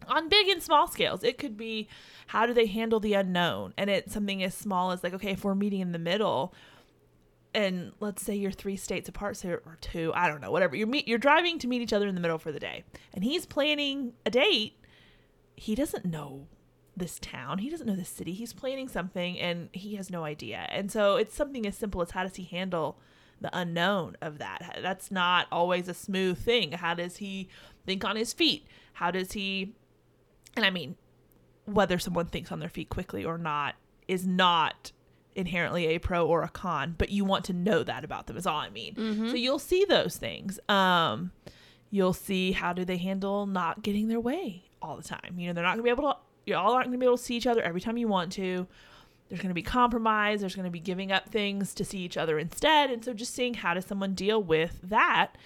on 0.08 0.28
big 0.28 0.48
and 0.48 0.62
small 0.62 0.88
scales. 0.88 1.22
It 1.22 1.38
could 1.38 1.56
be 1.56 1.88
how 2.28 2.46
do 2.46 2.52
they 2.52 2.66
handle 2.66 3.00
the 3.00 3.14
unknown? 3.14 3.74
And 3.76 3.90
it's 3.90 4.12
something 4.12 4.42
as 4.42 4.54
small 4.54 4.90
as 4.90 5.02
like, 5.02 5.14
okay, 5.14 5.32
if 5.32 5.44
we're 5.44 5.54
meeting 5.54 5.80
in 5.80 5.92
the 5.92 5.98
middle 5.98 6.54
and 7.54 7.92
let's 8.00 8.22
say 8.22 8.34
you're 8.34 8.52
three 8.52 8.76
states 8.76 9.08
apart, 9.08 9.38
so 9.38 9.48
or 9.48 9.78
two, 9.80 10.12
I 10.14 10.28
don't 10.28 10.42
know, 10.42 10.50
whatever. 10.50 10.76
You're 10.76 10.86
meet 10.86 11.08
you're 11.08 11.18
driving 11.18 11.58
to 11.60 11.66
meet 11.66 11.80
each 11.80 11.92
other 11.92 12.06
in 12.06 12.14
the 12.14 12.20
middle 12.20 12.38
for 12.38 12.52
the 12.52 12.60
day. 12.60 12.84
And 13.14 13.24
he's 13.24 13.46
planning 13.46 14.12
a 14.26 14.30
date. 14.30 14.74
He 15.54 15.74
doesn't 15.74 16.04
know 16.04 16.48
this 16.96 17.18
town. 17.18 17.58
He 17.58 17.70
doesn't 17.70 17.86
know 17.86 17.96
this 17.96 18.10
city. 18.10 18.32
He's 18.32 18.52
planning 18.52 18.88
something 18.88 19.38
and 19.38 19.70
he 19.72 19.94
has 19.96 20.10
no 20.10 20.24
idea. 20.24 20.66
And 20.70 20.92
so 20.92 21.16
it's 21.16 21.34
something 21.34 21.66
as 21.66 21.76
simple 21.76 22.02
as 22.02 22.10
how 22.10 22.24
does 22.24 22.36
he 22.36 22.44
handle 22.44 22.98
the 23.40 23.50
unknown 23.58 24.16
of 24.20 24.38
that? 24.38 24.80
That's 24.82 25.10
not 25.10 25.46
always 25.50 25.88
a 25.88 25.94
smooth 25.94 26.38
thing. 26.38 26.72
How 26.72 26.94
does 26.94 27.18
he 27.18 27.48
think 27.86 28.04
on 28.04 28.16
his 28.16 28.32
feet? 28.32 28.66
How 28.94 29.10
does 29.10 29.32
he 29.32 29.74
and 30.56 30.64
I 30.64 30.70
mean, 30.70 30.96
whether 31.66 31.98
someone 31.98 32.26
thinks 32.26 32.50
on 32.50 32.60
their 32.60 32.68
feet 32.68 32.88
quickly 32.88 33.24
or 33.24 33.38
not 33.38 33.74
is 34.08 34.26
not 34.26 34.92
inherently 35.34 35.86
a 35.88 35.98
pro 35.98 36.26
or 36.26 36.42
a 36.42 36.48
con, 36.48 36.94
but 36.96 37.10
you 37.10 37.24
want 37.24 37.44
to 37.44 37.52
know 37.52 37.82
that 37.82 38.04
about 38.04 38.26
them 38.26 38.36
is 38.36 38.46
all 38.46 38.58
I 38.58 38.70
mean. 38.70 38.94
Mm-hmm. 38.94 39.28
So 39.28 39.34
you'll 39.34 39.58
see 39.58 39.84
those 39.84 40.16
things. 40.16 40.58
Um, 40.68 41.32
You'll 41.90 42.12
see 42.12 42.52
how 42.52 42.72
do 42.72 42.84
they 42.84 42.96
handle 42.96 43.46
not 43.46 43.82
getting 43.82 44.08
their 44.08 44.20
way 44.20 44.64
all 44.82 44.96
the 44.96 45.02
time. 45.02 45.36
You 45.38 45.48
know, 45.48 45.52
they're 45.52 45.64
not 45.64 45.76
going 45.76 45.78
to 45.78 45.82
be 45.84 45.90
able 45.90 46.12
to 46.12 46.18
you 46.44 46.54
all 46.54 46.74
aren't 46.74 46.86
going 46.86 46.98
to 46.98 46.98
be 46.98 47.06
able 47.06 47.16
to 47.16 47.22
see 47.22 47.36
each 47.36 47.46
other 47.46 47.62
every 47.62 47.80
time 47.80 47.96
you 47.96 48.06
want 48.06 48.32
to. 48.32 48.66
There's 49.28 49.40
going 49.40 49.50
to 49.50 49.54
be 49.54 49.62
compromise, 49.62 50.40
there's 50.40 50.54
going 50.54 50.66
to 50.66 50.70
be 50.70 50.78
giving 50.78 51.10
up 51.10 51.28
things 51.28 51.74
to 51.74 51.84
see 51.84 51.98
each 51.98 52.16
other 52.16 52.38
instead. 52.38 52.90
And 52.90 53.04
so 53.04 53.12
just 53.12 53.34
seeing 53.34 53.54
how 53.54 53.74
does 53.74 53.84
someone 53.84 54.14
deal 54.14 54.40
with 54.40 54.78
that 54.84 55.36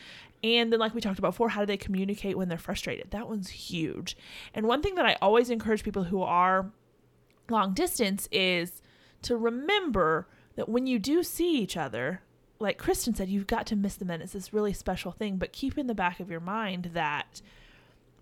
and 0.42 0.72
then, 0.72 0.80
like 0.80 0.94
we 0.94 1.00
talked 1.00 1.18
about 1.18 1.32
before, 1.32 1.50
how 1.50 1.60
do 1.60 1.66
they 1.66 1.76
communicate 1.76 2.36
when 2.36 2.48
they're 2.48 2.58
frustrated? 2.58 3.10
That 3.10 3.28
one's 3.28 3.50
huge. 3.50 4.16
And 4.54 4.66
one 4.66 4.82
thing 4.82 4.94
that 4.94 5.06
I 5.06 5.16
always 5.20 5.50
encourage 5.50 5.82
people 5.82 6.04
who 6.04 6.22
are 6.22 6.70
long 7.50 7.74
distance 7.74 8.28
is 8.32 8.80
to 9.22 9.36
remember 9.36 10.28
that 10.56 10.68
when 10.68 10.86
you 10.86 10.98
do 10.98 11.22
see 11.22 11.58
each 11.58 11.76
other, 11.76 12.22
like 12.58 12.78
Kristen 12.78 13.14
said, 13.14 13.28
you've 13.28 13.46
got 13.46 13.66
to 13.66 13.76
miss 13.76 13.96
the 13.96 14.10
and 14.10 14.22
it's 14.22 14.32
this 14.32 14.52
really 14.52 14.72
special 14.72 15.12
thing. 15.12 15.36
But 15.36 15.52
keep 15.52 15.76
in 15.76 15.86
the 15.86 15.94
back 15.94 16.20
of 16.20 16.30
your 16.30 16.40
mind 16.40 16.90
that 16.94 17.42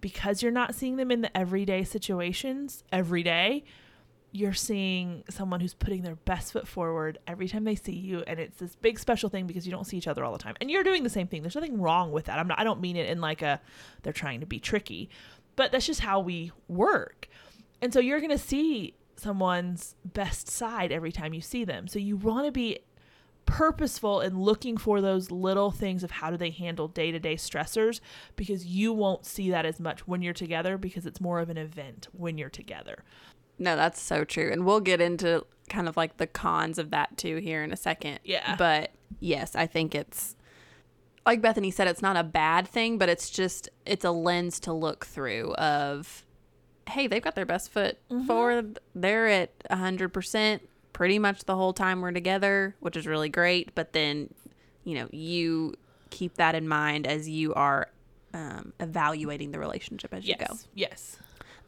because 0.01 0.43
you're 0.43 0.53
not 0.53 0.75
seeing 0.75 0.97
them 0.97 1.11
in 1.11 1.21
the 1.21 1.37
everyday 1.37 1.85
situations 1.85 2.85
every 2.93 3.23
day, 3.23 3.65
you're 4.31 4.53
seeing 4.53 5.25
someone 5.31 5.61
who's 5.61 5.75
putting 5.75 6.03
their 6.03 6.17
best 6.17 6.53
foot 6.53 6.69
forward 6.69 7.19
every 7.27 7.49
time 7.49 7.65
they 7.65 7.75
see 7.75 7.95
you 7.95 8.23
and 8.27 8.39
it's 8.39 8.59
this 8.59 8.77
big 8.77 8.99
special 8.99 9.31
thing 9.31 9.47
because 9.47 9.67
you 9.67 9.73
don't 9.73 9.87
see 9.87 9.97
each 9.97 10.07
other 10.07 10.25
all 10.25 10.33
the 10.33 10.39
time. 10.39 10.55
And 10.61 10.71
you're 10.71 10.85
doing 10.85 11.03
the 11.03 11.11
same 11.11 11.27
thing. 11.27 11.43
There's 11.43 11.55
nothing 11.55 11.81
wrong 11.81 12.13
with 12.13 12.27
that. 12.27 12.39
I'm 12.39 12.47
not 12.47 12.59
i 12.61 12.65
don't 12.65 12.81
mean 12.81 12.97
it 12.97 13.09
in 13.09 13.21
like 13.21 13.43
a 13.43 13.61
they're 14.03 14.13
trying 14.13 14.41
to 14.41 14.47
be 14.47 14.61
tricky 14.61 15.09
but 15.59 15.73
that's 15.73 15.87
just 15.87 16.01
how 16.01 16.21
we 16.21 16.53
work. 16.69 17.29
And 17.83 17.93
so 17.93 17.99
you're 17.99 18.21
going 18.21 18.31
to 18.31 18.39
see 18.39 18.95
someone's 19.17 19.97
best 20.05 20.49
side 20.49 20.93
every 20.93 21.11
time 21.11 21.35
you 21.35 21.41
see 21.41 21.65
them. 21.65 21.89
So 21.89 21.99
you 21.99 22.17
want 22.17 22.47
to 22.47 22.53
be 22.53 22.79
purposeful 23.45 24.21
in 24.21 24.39
looking 24.39 24.77
for 24.77 25.01
those 25.01 25.33
little 25.33 25.73
things 25.73 26.05
of 26.05 26.13
how 26.13 26.31
do 26.31 26.37
they 26.37 26.51
handle 26.51 26.87
day-to-day 26.87 27.35
stressors 27.35 27.99
because 28.37 28.67
you 28.67 28.93
won't 28.93 29.27
see 29.27 29.51
that 29.51 29.67
as 29.67 29.81
much 29.81 30.07
when 30.07 30.23
you're 30.23 30.33
together 30.33 30.79
because 30.79 31.07
it's 31.07 31.21
more 31.21 31.41
of 31.41 31.51
an 31.51 31.57
event 31.57 32.07
when 32.13 32.39
you're 32.39 32.51
together 32.51 33.03
no, 33.59 33.77
that's 33.77 34.01
so 34.01 34.25
true. 34.25 34.51
And 34.53 34.65
we'll 34.65 34.81
get 34.81 35.01
into 35.01 35.45
kind 35.69 35.89
of 35.89 35.97
like 35.97 36.17
the 36.17 36.27
cons 36.27 36.79
of 36.79 36.91
that 36.91 37.17
too 37.17 37.37
here 37.37 37.63
in 37.63 37.73
a 37.73 37.77
second. 37.77 38.21
Yeah. 38.25 38.57
But 38.57 38.93
yes, 39.21 39.55
I 39.55 39.67
think 39.67 39.95
it's 39.95 40.37
like 41.27 41.43
Bethany 41.43 41.71
said, 41.71 41.89
it's 41.89 42.03
not 42.03 42.17
a 42.17 42.25
bad 42.25 42.67
thing, 42.67 42.99
but 42.99 43.09
it's 43.09 43.31
just 43.31 43.69
it's 43.85 44.05
a 44.05 44.11
lens 44.11 44.61
to 44.61 44.73
look 44.73 45.07
through 45.07 45.55
of 45.55 46.25
hey, 46.89 47.07
they've 47.07 47.23
got 47.23 47.35
their 47.35 47.47
best 47.47 47.71
foot 47.71 47.99
mm-hmm. 48.11 48.27
forward. 48.27 48.79
They're 48.95 49.29
at 49.29 49.53
hundred 49.71 50.11
percent 50.11 50.63
pretty 50.93 51.19
much 51.19 51.45
the 51.45 51.55
whole 51.55 51.73
time 51.73 52.01
we're 52.01 52.13
together, 52.13 52.75
which 52.81 52.97
is 52.97 53.07
really 53.07 53.29
great. 53.29 53.75
But 53.75 53.93
then, 53.93 54.33
you 54.85 54.95
know, 54.95 55.09
you 55.13 55.75
keep 56.11 56.35
that 56.35 56.55
in 56.55 56.67
mind 56.67 57.07
as 57.07 57.29
you 57.29 57.55
are 57.55 57.89
um, 58.35 58.73
evaluating 58.81 59.53
the 59.53 59.59
relationship 59.59 60.13
as 60.13 60.25
yes. 60.25 60.39
you 60.41 60.47
go. 60.47 60.55
Yes. 60.75 61.19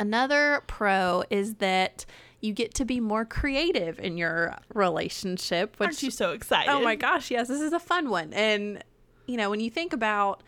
Another 0.00 0.64
pro 0.66 1.24
is 1.28 1.56
that 1.56 2.06
you 2.40 2.54
get 2.54 2.72
to 2.74 2.86
be 2.86 3.00
more 3.00 3.26
creative 3.26 4.00
in 4.00 4.16
your 4.16 4.56
relationship. 4.72 5.78
Which, 5.78 5.88
Aren't 5.88 6.02
you 6.02 6.10
so 6.10 6.32
excited? 6.32 6.70
Oh 6.70 6.80
my 6.80 6.96
gosh, 6.96 7.30
yes, 7.30 7.48
this 7.48 7.60
is 7.60 7.74
a 7.74 7.78
fun 7.78 8.08
one. 8.08 8.32
And, 8.32 8.82
you 9.26 9.36
know, 9.36 9.50
when 9.50 9.60
you 9.60 9.68
think 9.68 9.92
about, 9.92 10.42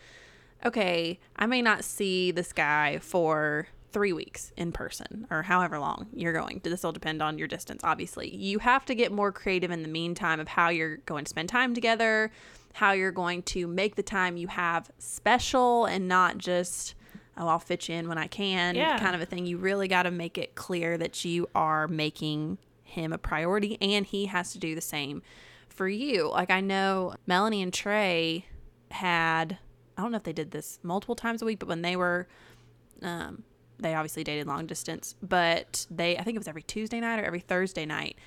okay, 0.65 1.19
I 1.35 1.45
may 1.45 1.61
not 1.61 1.83
see 1.83 2.31
this 2.31 2.51
guy 2.51 2.97
for 2.97 3.67
three 3.91 4.11
weeks 4.11 4.51
in 4.57 4.71
person 4.71 5.27
or 5.29 5.43
however 5.43 5.77
long 5.77 6.07
you're 6.15 6.33
going. 6.33 6.59
This 6.63 6.81
will 6.81 6.91
depend 6.91 7.21
on 7.21 7.37
your 7.37 7.47
distance, 7.47 7.81
obviously. 7.83 8.35
You 8.35 8.57
have 8.57 8.85
to 8.85 8.95
get 8.95 9.11
more 9.11 9.31
creative 9.31 9.69
in 9.69 9.83
the 9.83 9.87
meantime 9.87 10.39
of 10.39 10.47
how 10.47 10.69
you're 10.69 10.97
going 10.97 11.25
to 11.25 11.29
spend 11.29 11.47
time 11.49 11.75
together, 11.75 12.31
how 12.73 12.93
you're 12.93 13.11
going 13.11 13.43
to 13.43 13.67
make 13.67 13.97
the 13.97 14.01
time 14.01 14.35
you 14.35 14.47
have 14.47 14.89
special 14.97 15.85
and 15.85 16.07
not 16.07 16.39
just 16.39 16.95
oh, 17.37 17.47
I'll 17.47 17.59
fit 17.59 17.89
you 17.89 17.95
in 17.95 18.07
when 18.07 18.17
I 18.17 18.27
can, 18.27 18.75
yeah. 18.75 18.99
kind 18.99 19.15
of 19.15 19.21
a 19.21 19.25
thing. 19.25 19.45
You 19.45 19.57
really 19.57 19.87
got 19.87 20.03
to 20.03 20.11
make 20.11 20.37
it 20.37 20.55
clear 20.55 20.97
that 20.97 21.25
you 21.25 21.49
are 21.55 21.87
making 21.87 22.57
him 22.83 23.11
a 23.11 23.17
priority 23.17 23.77
and 23.81 24.05
he 24.05 24.27
has 24.27 24.53
to 24.53 24.59
do 24.59 24.75
the 24.75 24.81
same 24.81 25.21
for 25.69 25.87
you. 25.87 26.29
Like 26.29 26.51
I 26.51 26.61
know 26.61 27.15
Melanie 27.25 27.61
and 27.61 27.73
Trey 27.73 28.45
had 28.91 29.57
I 29.97 30.01
don't 30.01 30.11
know 30.11 30.17
if 30.17 30.23
they 30.23 30.33
did 30.33 30.51
this 30.51 30.79
multiple 30.83 31.15
times 31.15 31.41
a 31.41 31.45
week, 31.45 31.59
but 31.59 31.67
when 31.67 31.81
they 31.81 31.95
were 31.95 32.27
um 33.01 33.43
they 33.79 33.95
obviously 33.95 34.23
dated 34.23 34.47
long 34.47 34.67
distance, 34.67 35.15
but 35.21 35.87
they 35.89 36.17
I 36.17 36.23
think 36.23 36.35
it 36.35 36.39
was 36.39 36.47
every 36.47 36.61
Tuesday 36.61 36.99
night 36.99 37.19
or 37.19 37.23
every 37.23 37.39
Thursday 37.39 37.85
night 37.85 38.17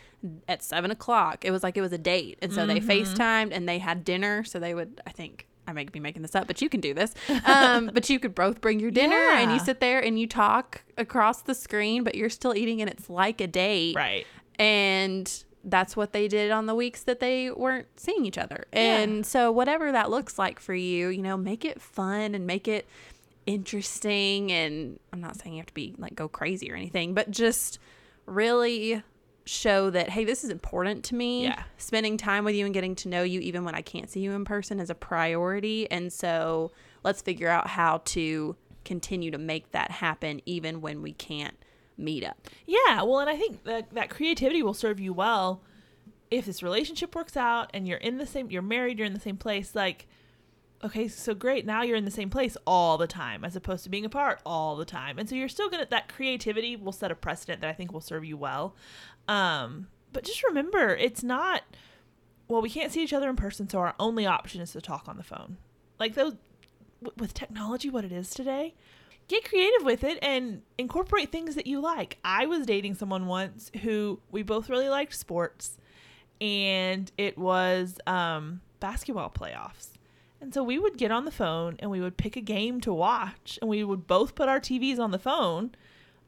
at 0.48 0.62
seven 0.62 0.90
o'clock. 0.90 1.44
It 1.44 1.52
was 1.52 1.62
like 1.62 1.76
it 1.76 1.80
was 1.82 1.92
a 1.92 1.98
date. 1.98 2.38
And 2.42 2.52
so 2.52 2.66
mm-hmm. 2.66 2.86
they 2.86 3.02
FaceTimed 3.02 3.50
and 3.52 3.68
they 3.68 3.78
had 3.78 4.04
dinner. 4.04 4.42
So 4.44 4.58
they 4.58 4.74
would 4.74 5.00
I 5.06 5.10
think 5.10 5.46
I 5.66 5.72
might 5.72 5.90
be 5.92 6.00
making 6.00 6.22
this 6.22 6.34
up, 6.34 6.46
but 6.46 6.62
you 6.62 6.68
can 6.68 6.80
do 6.80 6.94
this. 6.94 7.14
Um, 7.44 7.90
but 7.94 8.08
you 8.08 8.18
could 8.18 8.34
both 8.34 8.60
bring 8.60 8.80
your 8.80 8.90
dinner 8.90 9.16
yeah. 9.16 9.40
and 9.40 9.52
you 9.52 9.58
sit 9.58 9.80
there 9.80 10.00
and 10.00 10.18
you 10.18 10.26
talk 10.26 10.82
across 10.96 11.42
the 11.42 11.54
screen, 11.54 12.04
but 12.04 12.14
you're 12.14 12.30
still 12.30 12.54
eating 12.54 12.80
and 12.80 12.90
it's 12.90 13.10
like 13.10 13.40
a 13.40 13.46
date. 13.46 13.96
Right. 13.96 14.26
And 14.58 15.44
that's 15.64 15.96
what 15.96 16.12
they 16.12 16.28
did 16.28 16.50
on 16.50 16.66
the 16.66 16.74
weeks 16.74 17.02
that 17.02 17.20
they 17.20 17.50
weren't 17.50 17.88
seeing 17.96 18.24
each 18.24 18.38
other. 18.38 18.66
And 18.72 19.16
yeah. 19.16 19.22
so 19.22 19.52
whatever 19.52 19.90
that 19.92 20.10
looks 20.10 20.38
like 20.38 20.60
for 20.60 20.74
you, 20.74 21.08
you 21.08 21.22
know, 21.22 21.36
make 21.36 21.64
it 21.64 21.80
fun 21.80 22.34
and 22.34 22.46
make 22.46 22.68
it 22.68 22.86
interesting 23.46 24.50
and 24.50 24.98
I'm 25.12 25.20
not 25.20 25.36
saying 25.36 25.54
you 25.54 25.60
have 25.60 25.66
to 25.66 25.74
be 25.74 25.94
like 25.98 26.14
go 26.14 26.28
crazy 26.28 26.70
or 26.70 26.74
anything, 26.74 27.14
but 27.14 27.30
just 27.30 27.78
really 28.26 29.02
show 29.46 29.90
that 29.90 30.10
hey 30.10 30.24
this 30.24 30.44
is 30.44 30.50
important 30.50 31.04
to 31.04 31.14
me. 31.14 31.44
Yeah. 31.44 31.62
Spending 31.78 32.16
time 32.16 32.44
with 32.44 32.54
you 32.54 32.64
and 32.64 32.74
getting 32.74 32.94
to 32.96 33.08
know 33.08 33.22
you 33.22 33.40
even 33.40 33.64
when 33.64 33.74
i 33.74 33.80
can't 33.80 34.10
see 34.10 34.20
you 34.20 34.32
in 34.32 34.44
person 34.44 34.80
is 34.80 34.90
a 34.90 34.94
priority. 34.94 35.90
And 35.90 36.12
so 36.12 36.72
let's 37.04 37.22
figure 37.22 37.48
out 37.48 37.68
how 37.68 38.02
to 38.06 38.56
continue 38.84 39.30
to 39.30 39.38
make 39.38 39.70
that 39.72 39.90
happen 39.90 40.40
even 40.46 40.80
when 40.80 41.00
we 41.00 41.12
can't 41.12 41.56
meet 41.96 42.24
up. 42.24 42.36
Yeah 42.66 43.02
well 43.02 43.20
and 43.20 43.30
i 43.30 43.36
think 43.36 43.64
that 43.64 43.90
that 43.94 44.10
creativity 44.10 44.62
will 44.62 44.74
serve 44.74 45.00
you 45.00 45.12
well 45.12 45.62
if 46.30 46.44
this 46.44 46.62
relationship 46.62 47.14
works 47.14 47.36
out 47.36 47.70
and 47.72 47.86
you're 47.86 47.98
in 47.98 48.18
the 48.18 48.26
same 48.26 48.50
you're 48.50 48.62
married 48.62 48.98
you're 48.98 49.06
in 49.06 49.14
the 49.14 49.20
same 49.20 49.36
place 49.36 49.74
like 49.74 50.06
okay 50.84 51.08
so 51.08 51.34
great 51.34 51.64
now 51.64 51.82
you're 51.82 51.96
in 51.96 52.04
the 52.04 52.10
same 52.10 52.28
place 52.28 52.56
all 52.66 52.98
the 52.98 53.06
time 53.06 53.44
as 53.44 53.56
opposed 53.56 53.84
to 53.84 53.90
being 53.90 54.04
apart 54.04 54.40
all 54.44 54.76
the 54.76 54.84
time. 54.84 55.18
And 55.18 55.28
so 55.28 55.34
you're 55.34 55.48
still 55.48 55.70
gonna 55.70 55.86
that 55.90 56.12
creativity 56.12 56.76
will 56.76 56.92
set 56.92 57.10
a 57.10 57.14
precedent 57.14 57.60
that 57.62 57.70
i 57.70 57.72
think 57.72 57.92
will 57.92 58.00
serve 58.00 58.24
you 58.24 58.36
well 58.36 58.74
um, 59.28 59.88
but 60.12 60.24
just 60.24 60.42
remember, 60.44 60.94
it's 60.94 61.22
not. 61.22 61.62
Well, 62.48 62.62
we 62.62 62.70
can't 62.70 62.92
see 62.92 63.02
each 63.02 63.12
other 63.12 63.28
in 63.28 63.36
person, 63.36 63.68
so 63.68 63.80
our 63.80 63.94
only 63.98 64.24
option 64.24 64.60
is 64.60 64.72
to 64.72 64.80
talk 64.80 65.08
on 65.08 65.16
the 65.16 65.22
phone. 65.22 65.56
Like 65.98 66.14
those, 66.14 66.34
with 67.16 67.34
technology, 67.34 67.90
what 67.90 68.04
it 68.04 68.12
is 68.12 68.30
today, 68.30 68.74
get 69.28 69.44
creative 69.44 69.84
with 69.84 70.04
it 70.04 70.18
and 70.22 70.62
incorporate 70.78 71.32
things 71.32 71.54
that 71.56 71.66
you 71.66 71.80
like. 71.80 72.18
I 72.24 72.46
was 72.46 72.66
dating 72.66 72.94
someone 72.94 73.26
once 73.26 73.70
who 73.82 74.20
we 74.30 74.42
both 74.42 74.70
really 74.70 74.88
liked 74.88 75.14
sports, 75.14 75.76
and 76.40 77.10
it 77.18 77.36
was 77.36 77.98
um, 78.06 78.60
basketball 78.78 79.30
playoffs. 79.30 79.88
And 80.40 80.54
so 80.54 80.62
we 80.62 80.78
would 80.78 80.98
get 80.98 81.10
on 81.10 81.24
the 81.24 81.30
phone 81.30 81.76
and 81.78 81.90
we 81.90 82.00
would 82.00 82.18
pick 82.18 82.36
a 82.36 82.40
game 82.40 82.80
to 82.82 82.92
watch, 82.92 83.58
and 83.60 83.68
we 83.68 83.82
would 83.82 84.06
both 84.06 84.34
put 84.34 84.48
our 84.48 84.60
TVs 84.60 84.98
on 84.98 85.10
the 85.10 85.18
phone 85.18 85.72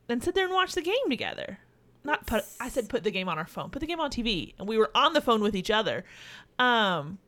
and 0.08 0.24
sit 0.24 0.34
there 0.34 0.46
and 0.46 0.54
watch 0.54 0.74
the 0.74 0.82
game 0.82 1.08
together 1.08 1.58
not 2.04 2.26
put 2.26 2.44
I 2.60 2.68
said 2.68 2.88
put 2.88 3.04
the 3.04 3.10
game 3.10 3.28
on 3.28 3.38
our 3.38 3.46
phone. 3.46 3.70
Put 3.70 3.80
the 3.80 3.86
game 3.86 4.00
on 4.00 4.10
TV. 4.10 4.54
And 4.58 4.68
we 4.68 4.78
were 4.78 4.90
on 4.94 5.12
the 5.12 5.20
phone 5.20 5.40
with 5.40 5.56
each 5.56 5.70
other. 5.70 6.04
Um 6.58 7.18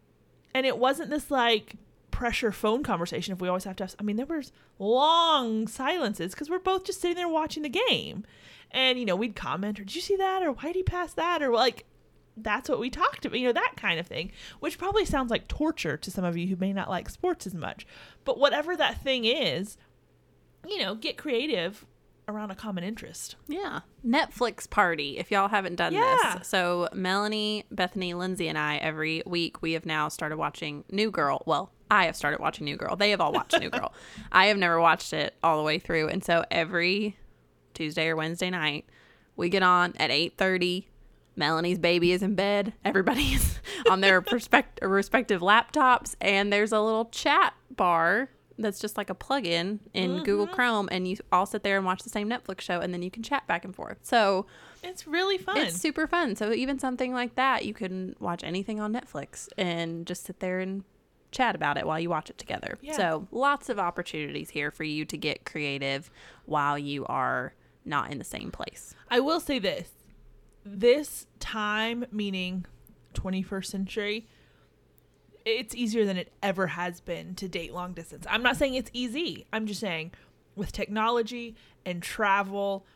and 0.55 0.67
it 0.67 0.79
wasn't 0.79 1.11
this 1.11 1.31
like 1.31 1.77
pressure 2.11 2.53
phone 2.53 2.83
conversation 2.83 3.33
if 3.33 3.41
we 3.41 3.49
always 3.49 3.65
have 3.65 3.77
to 3.77 3.89
I 3.99 4.03
mean 4.03 4.17
there 4.17 4.27
was 4.27 4.53
long 4.79 5.67
silences 5.67 6.35
cuz 6.35 6.51
we're 6.51 6.59
both 6.59 6.85
just 6.85 7.01
sitting 7.01 7.17
there 7.17 7.29
watching 7.29 7.63
the 7.63 7.69
game. 7.69 8.25
And 8.71 8.99
you 8.99 9.05
know, 9.05 9.17
we'd 9.17 9.37
comment 9.37 9.81
or 9.81 9.85
did 9.85 9.95
you 9.95 10.03
see 10.03 10.17
that 10.17 10.43
or 10.43 10.53
why 10.53 10.65
did 10.65 10.77
he 10.77 10.83
pass 10.83 11.13
that 11.15 11.43
or 11.43 11.53
like 11.53 11.87
that's 12.37 12.69
what 12.69 12.81
we 12.81 12.91
talked 12.91 13.25
about, 13.25 13.39
you 13.39 13.47
know, 13.47 13.53
that 13.53 13.75
kind 13.77 14.01
of 14.01 14.07
thing, 14.07 14.33
which 14.61 14.79
probably 14.79 15.05
sounds 15.05 15.31
like 15.31 15.49
torture 15.49 15.97
to 15.97 16.11
some 16.11 16.25
of 16.25 16.37
you 16.37 16.47
who 16.47 16.57
may 16.57 16.73
not 16.73 16.89
like 16.89 17.09
sports 17.11 17.47
as 17.47 17.55
much. 17.55 17.87
But 18.25 18.39
whatever 18.39 18.77
that 18.77 19.03
thing 19.03 19.25
is, 19.25 19.77
you 20.67 20.79
know, 20.79 20.95
get 20.95 21.17
creative 21.17 21.87
around 22.31 22.51
a 22.51 22.55
common 22.55 22.85
interest. 22.85 23.37
Yeah. 23.49 23.81
Netflix 24.07 24.69
party, 24.69 25.19
if 25.19 25.31
y'all 25.31 25.49
haven't 25.49 25.77
done 25.77 25.93
yeah. 25.93 26.37
this. 26.39 26.49
So, 26.49 26.89
Melanie, 26.93 27.65
Bethany, 27.71 28.15
Lindsay, 28.15 28.49
and 28.49 28.57
I, 28.57 28.77
every 28.77 29.23
week, 29.27 29.61
we 29.63 29.73
have 29.73 29.85
now 29.85 30.09
started 30.09 30.37
watching 30.37 30.85
New 30.91 31.11
Girl. 31.11 31.43
Well, 31.47 31.73
I 31.91 32.07
have 32.07 32.17
started 32.17 32.41
watching 32.41 32.65
New 32.65 32.77
Girl. 32.77 32.97
They 32.97 33.11
have 33.11 33.21
all 33.21 33.33
watched 33.33 33.59
New 33.59 33.71
Girl. 33.71 33.93
I 34.33 34.47
have 34.47 34.57
never 34.57 34.81
watched 34.81 35.13
it 35.13 35.35
all 35.43 35.59
the 35.59 35.65
way 35.65 35.79
through. 35.79 36.09
And 36.09 36.25
so, 36.25 36.45
every 36.51 37.17
Tuesday 37.75 38.09
or 38.09 38.17
Wednesday 38.17 38.51
night, 38.51 38.87
we 39.37 39.49
get 39.49 39.63
on 39.63 39.95
at 39.99 40.11
8.30 40.11 40.85
Melanie's 41.37 41.79
baby 41.79 42.13
is 42.13 42.23
in 42.23 42.35
bed. 42.35 42.75
Everybody's 42.85 43.61
on 43.91 44.01
their 44.01 44.21
perspect- 44.23 44.81
respective 44.83 45.41
laptops, 45.41 46.15
and 46.21 46.53
there's 46.53 46.73
a 46.73 46.81
little 46.81 47.07
chat 47.07 47.55
bar 47.75 48.29
that's 48.63 48.79
just 48.79 48.97
like 48.97 49.11
a 49.11 49.15
plug-in 49.15 49.81
in 49.95 50.11
mm-hmm. 50.11 50.25
Google 50.25 50.47
Chrome, 50.47 50.89
and 50.93 51.07
you 51.09 51.17
all 51.33 51.47
sit 51.47 51.63
there 51.63 51.77
and 51.77 51.87
watch 51.87 52.03
the 52.03 52.11
same 52.11 52.29
Netflix 52.29 52.61
show, 52.61 52.81
and 52.81 52.93
then 52.93 53.03
you 53.03 53.11
can 53.11 53.23
chat 53.23 53.47
back 53.47 53.65
and 53.65 53.75
forth. 53.75 53.99
So 54.03 54.47
it's 54.83 55.07
really 55.07 55.39
fun. 55.39 55.59
It's 55.59 55.77
super 55.77 56.07
fun. 56.07 56.37
So 56.37 56.53
even 56.53 56.79
something 56.79 57.13
like 57.13 57.35
that, 57.37 57.65
you 57.65 57.75
can 57.75 58.17
watch 58.21 58.45
anything 58.45 58.81
on 58.81 58.93
Netflix 58.93 59.49
and 59.59 60.07
just 60.07 60.25
sit 60.25 60.41
there 60.41 60.61
and 60.61 60.85
chat 61.31 61.55
about 61.55 61.77
it 61.77 61.87
while 61.87 61.99
you 62.01 62.11
watch 62.11 62.31
it 62.31 62.39
together. 62.39 62.79
Yeah. 62.81 62.97
So, 62.97 63.29
lots 63.31 63.69
of 63.69 63.79
opportunities 63.79 64.51
here 64.51 64.71
for 64.71 64.85
you 64.85 65.05
to 65.05 65.17
get 65.17 65.45
creative 65.45 66.11
while 66.45 66.79
you 66.79 67.07
are 67.07 67.55
not 67.85 68.11
in 68.11 68.19
the 68.19 68.25
same 68.25 68.51
place. 68.51 68.95
I 69.11 69.21
will 69.21 69.41
say 69.41 69.59
this. 69.59 69.91
This 70.65 71.27
time, 71.39 72.05
meaning 72.11 72.67
21st 73.15 73.67
century, 73.67 74.27
it's 75.59 75.75
easier 75.75 76.05
than 76.05 76.17
it 76.17 76.33
ever 76.43 76.69
has 76.69 77.01
been 77.01 77.35
to 77.37 77.49
date 77.49 77.73
long 77.73 77.93
distance. 77.93 78.27
I'm 78.29 78.43
not 78.43 78.57
saying 78.57 78.75
it's 78.75 78.91
easy. 78.93 79.47
I'm 79.53 79.67
just 79.67 79.81
saying 79.81 80.13
with 80.57 80.73
technology 80.73 81.57
and 81.85 82.03
travel 82.03 82.87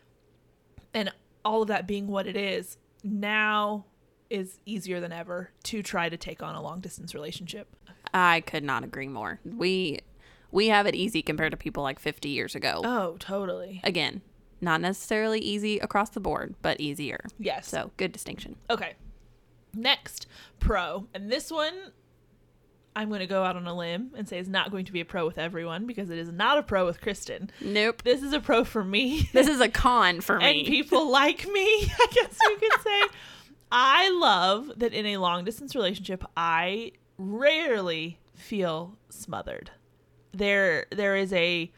and 0.93 1.13
all 1.45 1.63
of 1.63 1.69
that 1.69 1.87
being 1.87 2.07
what 2.07 2.27
it 2.27 2.37
is, 2.37 2.79
now 3.03 3.85
is 4.31 4.59
easier 4.65 5.01
than 5.01 5.13
ever 5.13 5.51
to 5.65 5.83
try 5.83 6.09
to 6.09 6.17
take 6.17 6.43
on 6.43 6.55
a 6.55 6.63
long 6.63 6.81
distance 6.81 7.15
relationship. 7.15 7.69
I 8.13 8.41
could 8.41 8.65
not 8.65 8.85
agree 8.85 9.09
more. 9.09 9.41
We 9.45 10.01
we 10.51 10.69
have 10.69 10.87
it 10.87 10.95
easy 10.95 11.21
compared 11.21 11.51
to 11.51 11.57
people 11.57 11.83
like 11.83 11.99
50 11.99 12.29
years 12.29 12.55
ago. 12.55 12.81
Oh, 12.85 13.17
totally. 13.19 13.81
Again, 13.83 14.23
not 14.61 14.81
necessarily 14.81 15.41
easy 15.41 15.81
across 15.81 16.11
the 16.11 16.21
board, 16.21 16.55
but 16.63 16.81
easier. 16.81 17.25
Yes. 17.41 17.69
So, 17.69 17.91
good 17.97 18.13
distinction. 18.13 18.55
Okay. 18.71 18.95
Next, 19.75 20.29
pro. 20.61 21.09
And 21.13 21.31
this 21.31 21.51
one, 21.51 21.75
I'm 22.97 23.09
going 23.09 23.21
to 23.21 23.27
go 23.27 23.43
out 23.43 23.57
on 23.57 23.67
a 23.67 23.75
limb 23.77 24.11
and 24.17 24.29
say 24.29 24.39
it's 24.39 24.49
not 24.49 24.71
going 24.71 24.85
to 24.85 24.93
be 24.93 25.01
a 25.01 25.05
pro 25.05 25.27
with 25.27 25.37
everyone 25.39 25.87
because 25.87 26.11
it 26.11 26.19
is 26.19 26.31
not 26.31 26.59
a 26.59 26.63
pro 26.63 26.87
with 26.87 27.01
Kristen. 27.01 27.51
Nope. 27.61 28.03
This 28.03 28.23
is 28.23 28.33
a 28.33 28.41
pro 28.41 28.63
for 28.65 28.85
me 28.85 29.29
This 29.33 29.49
is 29.49 29.61
a 29.61 29.69
con 29.69 30.21
for 30.21 30.39
me. 30.39 30.61
and 30.61 30.69
people 30.69 31.11
like 31.11 31.47
me, 31.49 31.63
I 32.01 32.07
guess 32.13 32.39
you 32.43 32.57
could 32.61 32.81
say. 32.83 33.03
I 33.73 34.11
love 34.11 34.71
that 34.77 34.93
in 34.95 35.07
a 35.07 35.17
long 35.17 35.45
distance 35.45 35.75
relationship, 35.75 36.23
I 36.37 36.93
rarely 37.19 38.19
feel 38.35 38.97
smothered. 39.11 39.71
There, 40.33 40.87
there 40.91 41.17
is 41.17 41.33
a 41.33 41.73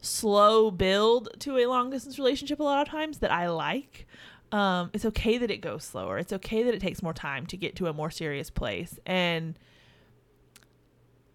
slow 0.00 0.70
build 0.70 1.28
to 1.40 1.58
a 1.58 1.66
long 1.66 1.90
distance 1.90 2.18
relationship 2.18 2.60
a 2.60 2.62
lot 2.62 2.80
of 2.82 2.88
times 2.88 3.18
that 3.18 3.30
I 3.32 3.48
like. 3.48 4.06
Um, 4.52 4.90
it's 4.92 5.04
okay 5.06 5.36
that 5.38 5.50
it 5.50 5.58
goes 5.58 5.84
slower. 5.84 6.18
It's 6.18 6.32
okay 6.32 6.62
that 6.62 6.74
it 6.74 6.80
takes 6.80 7.02
more 7.02 7.12
time 7.14 7.46
to 7.46 7.56
get 7.56 7.76
to 7.76 7.86
a 7.88 7.92
more 7.92 8.10
serious 8.10 8.50
place. 8.50 8.98
And 9.04 9.58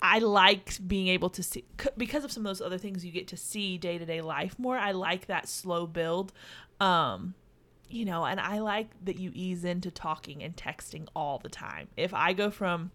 I 0.01 0.19
like 0.19 0.77
being 0.87 1.07
able 1.07 1.29
to 1.31 1.43
see 1.43 1.65
because 1.97 2.23
of 2.23 2.31
some 2.31 2.45
of 2.45 2.49
those 2.49 2.61
other 2.61 2.77
things 2.77 3.03
you 3.03 3.11
get 3.11 3.27
to 3.29 3.37
see 3.37 3.77
day 3.77 3.97
to 3.97 4.05
day 4.05 4.21
life 4.21 4.57
more. 4.57 4.77
I 4.77 4.91
like 4.91 5.27
that 5.27 5.47
slow 5.49 5.85
build. 5.85 6.31
Um, 6.79 7.33
you 7.89 8.05
know, 8.05 8.25
and 8.25 8.39
I 8.39 8.59
like 8.59 8.89
that 9.03 9.17
you 9.19 9.31
ease 9.33 9.65
into 9.65 9.91
talking 9.91 10.43
and 10.43 10.55
texting 10.55 11.07
all 11.15 11.39
the 11.39 11.49
time. 11.49 11.87
If 11.97 12.13
I 12.13 12.33
go 12.33 12.51
from, 12.51 12.91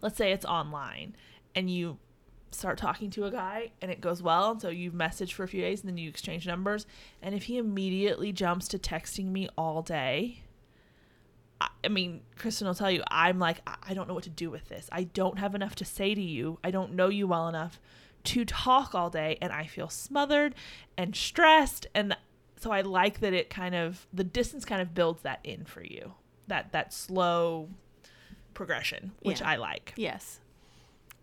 let's 0.00 0.16
say 0.16 0.32
it's 0.32 0.46
online 0.46 1.14
and 1.54 1.70
you 1.70 1.98
start 2.50 2.78
talking 2.78 3.10
to 3.10 3.24
a 3.24 3.30
guy 3.30 3.70
and 3.80 3.90
it 3.90 4.00
goes 4.00 4.22
well, 4.22 4.52
and 4.52 4.60
so 4.60 4.70
you've 4.70 4.94
messaged 4.94 5.32
for 5.32 5.44
a 5.44 5.48
few 5.48 5.60
days 5.60 5.80
and 5.80 5.88
then 5.88 5.98
you 5.98 6.08
exchange 6.08 6.46
numbers, 6.46 6.86
and 7.20 7.34
if 7.34 7.44
he 7.44 7.58
immediately 7.58 8.32
jumps 8.32 8.66
to 8.68 8.78
texting 8.78 9.26
me 9.26 9.48
all 9.56 9.82
day, 9.82 10.41
I- 11.84 11.88
mean, 11.88 12.22
Kristen 12.36 12.66
will 12.66 12.74
tell 12.74 12.90
you, 12.90 13.02
I'm 13.08 13.38
like, 13.38 13.60
I 13.82 13.94
don't 13.94 14.08
know 14.08 14.14
what 14.14 14.24
to 14.24 14.30
do 14.30 14.50
with 14.50 14.68
this. 14.68 14.88
I 14.92 15.04
don't 15.04 15.38
have 15.38 15.54
enough 15.54 15.74
to 15.76 15.84
say 15.84 16.14
to 16.14 16.20
you. 16.22 16.58
I 16.64 16.70
don't 16.70 16.94
know 16.94 17.08
you 17.08 17.26
well 17.26 17.48
enough 17.48 17.80
to 18.24 18.44
talk 18.44 18.94
all 18.94 19.10
day, 19.10 19.36
and 19.42 19.52
I 19.52 19.66
feel 19.66 19.88
smothered 19.88 20.54
and 20.96 21.14
stressed. 21.16 21.86
And 21.94 22.16
so 22.56 22.70
I 22.70 22.80
like 22.82 23.20
that 23.20 23.32
it 23.32 23.50
kind 23.50 23.74
of 23.74 24.06
the 24.12 24.22
distance 24.24 24.64
kind 24.64 24.80
of 24.80 24.94
builds 24.94 25.22
that 25.22 25.40
in 25.44 25.64
for 25.64 25.82
you. 25.82 26.12
That 26.46 26.72
that 26.72 26.92
slow 26.92 27.68
progression, 28.54 29.12
which 29.22 29.40
Yeah. 29.40 29.50
I 29.50 29.56
like. 29.56 29.92
Yes. 29.96 30.38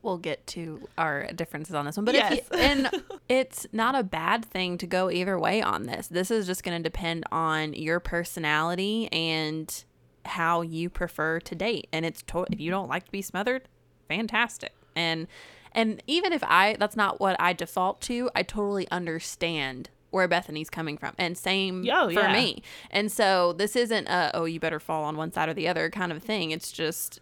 We'll 0.02 0.18
get 0.18 0.48
to 0.48 0.88
our 0.98 1.28
differences 1.34 1.76
on 1.76 1.86
this 1.86 1.98
one. 1.98 2.06
But 2.06 2.16
Yes. 2.16 2.40
you, 2.52 2.58
and 2.58 2.90
it's 3.30 3.68
not 3.74 3.96
a 3.96 4.04
bad 4.04 4.46
thing 4.46 4.78
to 4.78 4.88
go 4.88 5.10
either 5.12 5.38
way 5.38 5.62
on 5.62 5.84
this. 5.84 6.08
This 6.08 6.32
is 6.32 6.48
just 6.48 6.64
going 6.64 6.82
to 6.82 6.84
depend 6.84 7.26
on 7.32 7.74
your 7.74 8.00
personality 8.00 9.10
and 9.12 9.84
how 10.30 10.62
you 10.62 10.90
prefer 10.90 11.40
to 11.42 11.56
date. 11.56 11.88
And 11.92 12.06
it's 12.06 12.22
to- 12.24 12.46
if 12.52 12.60
you 12.60 12.72
don't 12.72 12.88
like 12.88 13.06
to 13.06 13.12
be 13.12 13.22
smothered, 13.22 13.68
fantastic. 14.08 14.74
And 14.96 15.28
and 15.74 16.02
even 16.08 16.34
if 16.34 16.44
I 16.44 16.76
that's 16.80 16.96
not 16.96 17.20
what 17.20 17.36
I 17.40 17.54
default 17.54 18.02
to, 18.02 18.30
I 18.36 18.44
totally 18.44 18.90
understand 18.90 19.90
where 20.12 20.28
Bethany's 20.28 20.70
coming 20.72 20.98
from. 20.98 21.14
And 21.20 21.38
same 21.38 21.86
Oh, 21.92 22.08
for 22.08 22.22
yeah. 22.22 22.34
me. 22.34 22.64
And 22.90 23.12
so 23.12 23.54
this 23.54 23.76
isn't 23.76 24.08
a 24.08 24.32
oh 24.34 24.46
you 24.46 24.60
better 24.60 24.80
fall 24.80 25.04
on 25.04 25.16
one 25.18 25.32
side 25.32 25.50
or 25.50 25.54
the 25.54 25.68
other 25.68 25.90
kind 25.92 26.12
of 26.12 26.24
thing. 26.24 26.52
It's 26.52 26.72
just 26.72 27.20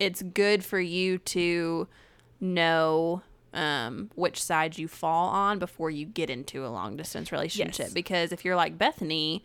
it's 0.00 0.22
good 0.22 0.64
for 0.64 0.80
you 0.80 1.18
to 1.18 1.86
know 2.40 3.22
um, 3.52 4.10
which 4.14 4.42
side 4.42 4.78
you 4.78 4.88
fall 4.88 5.28
on 5.28 5.58
before 5.58 5.90
you 5.90 6.06
get 6.06 6.30
into 6.30 6.64
a 6.64 6.68
long 6.68 6.96
distance 6.96 7.32
relationship. 7.32 7.86
Yes. 7.86 7.92
Because 7.92 8.32
if 8.32 8.44
you're 8.44 8.56
like 8.56 8.78
Bethany, 8.78 9.42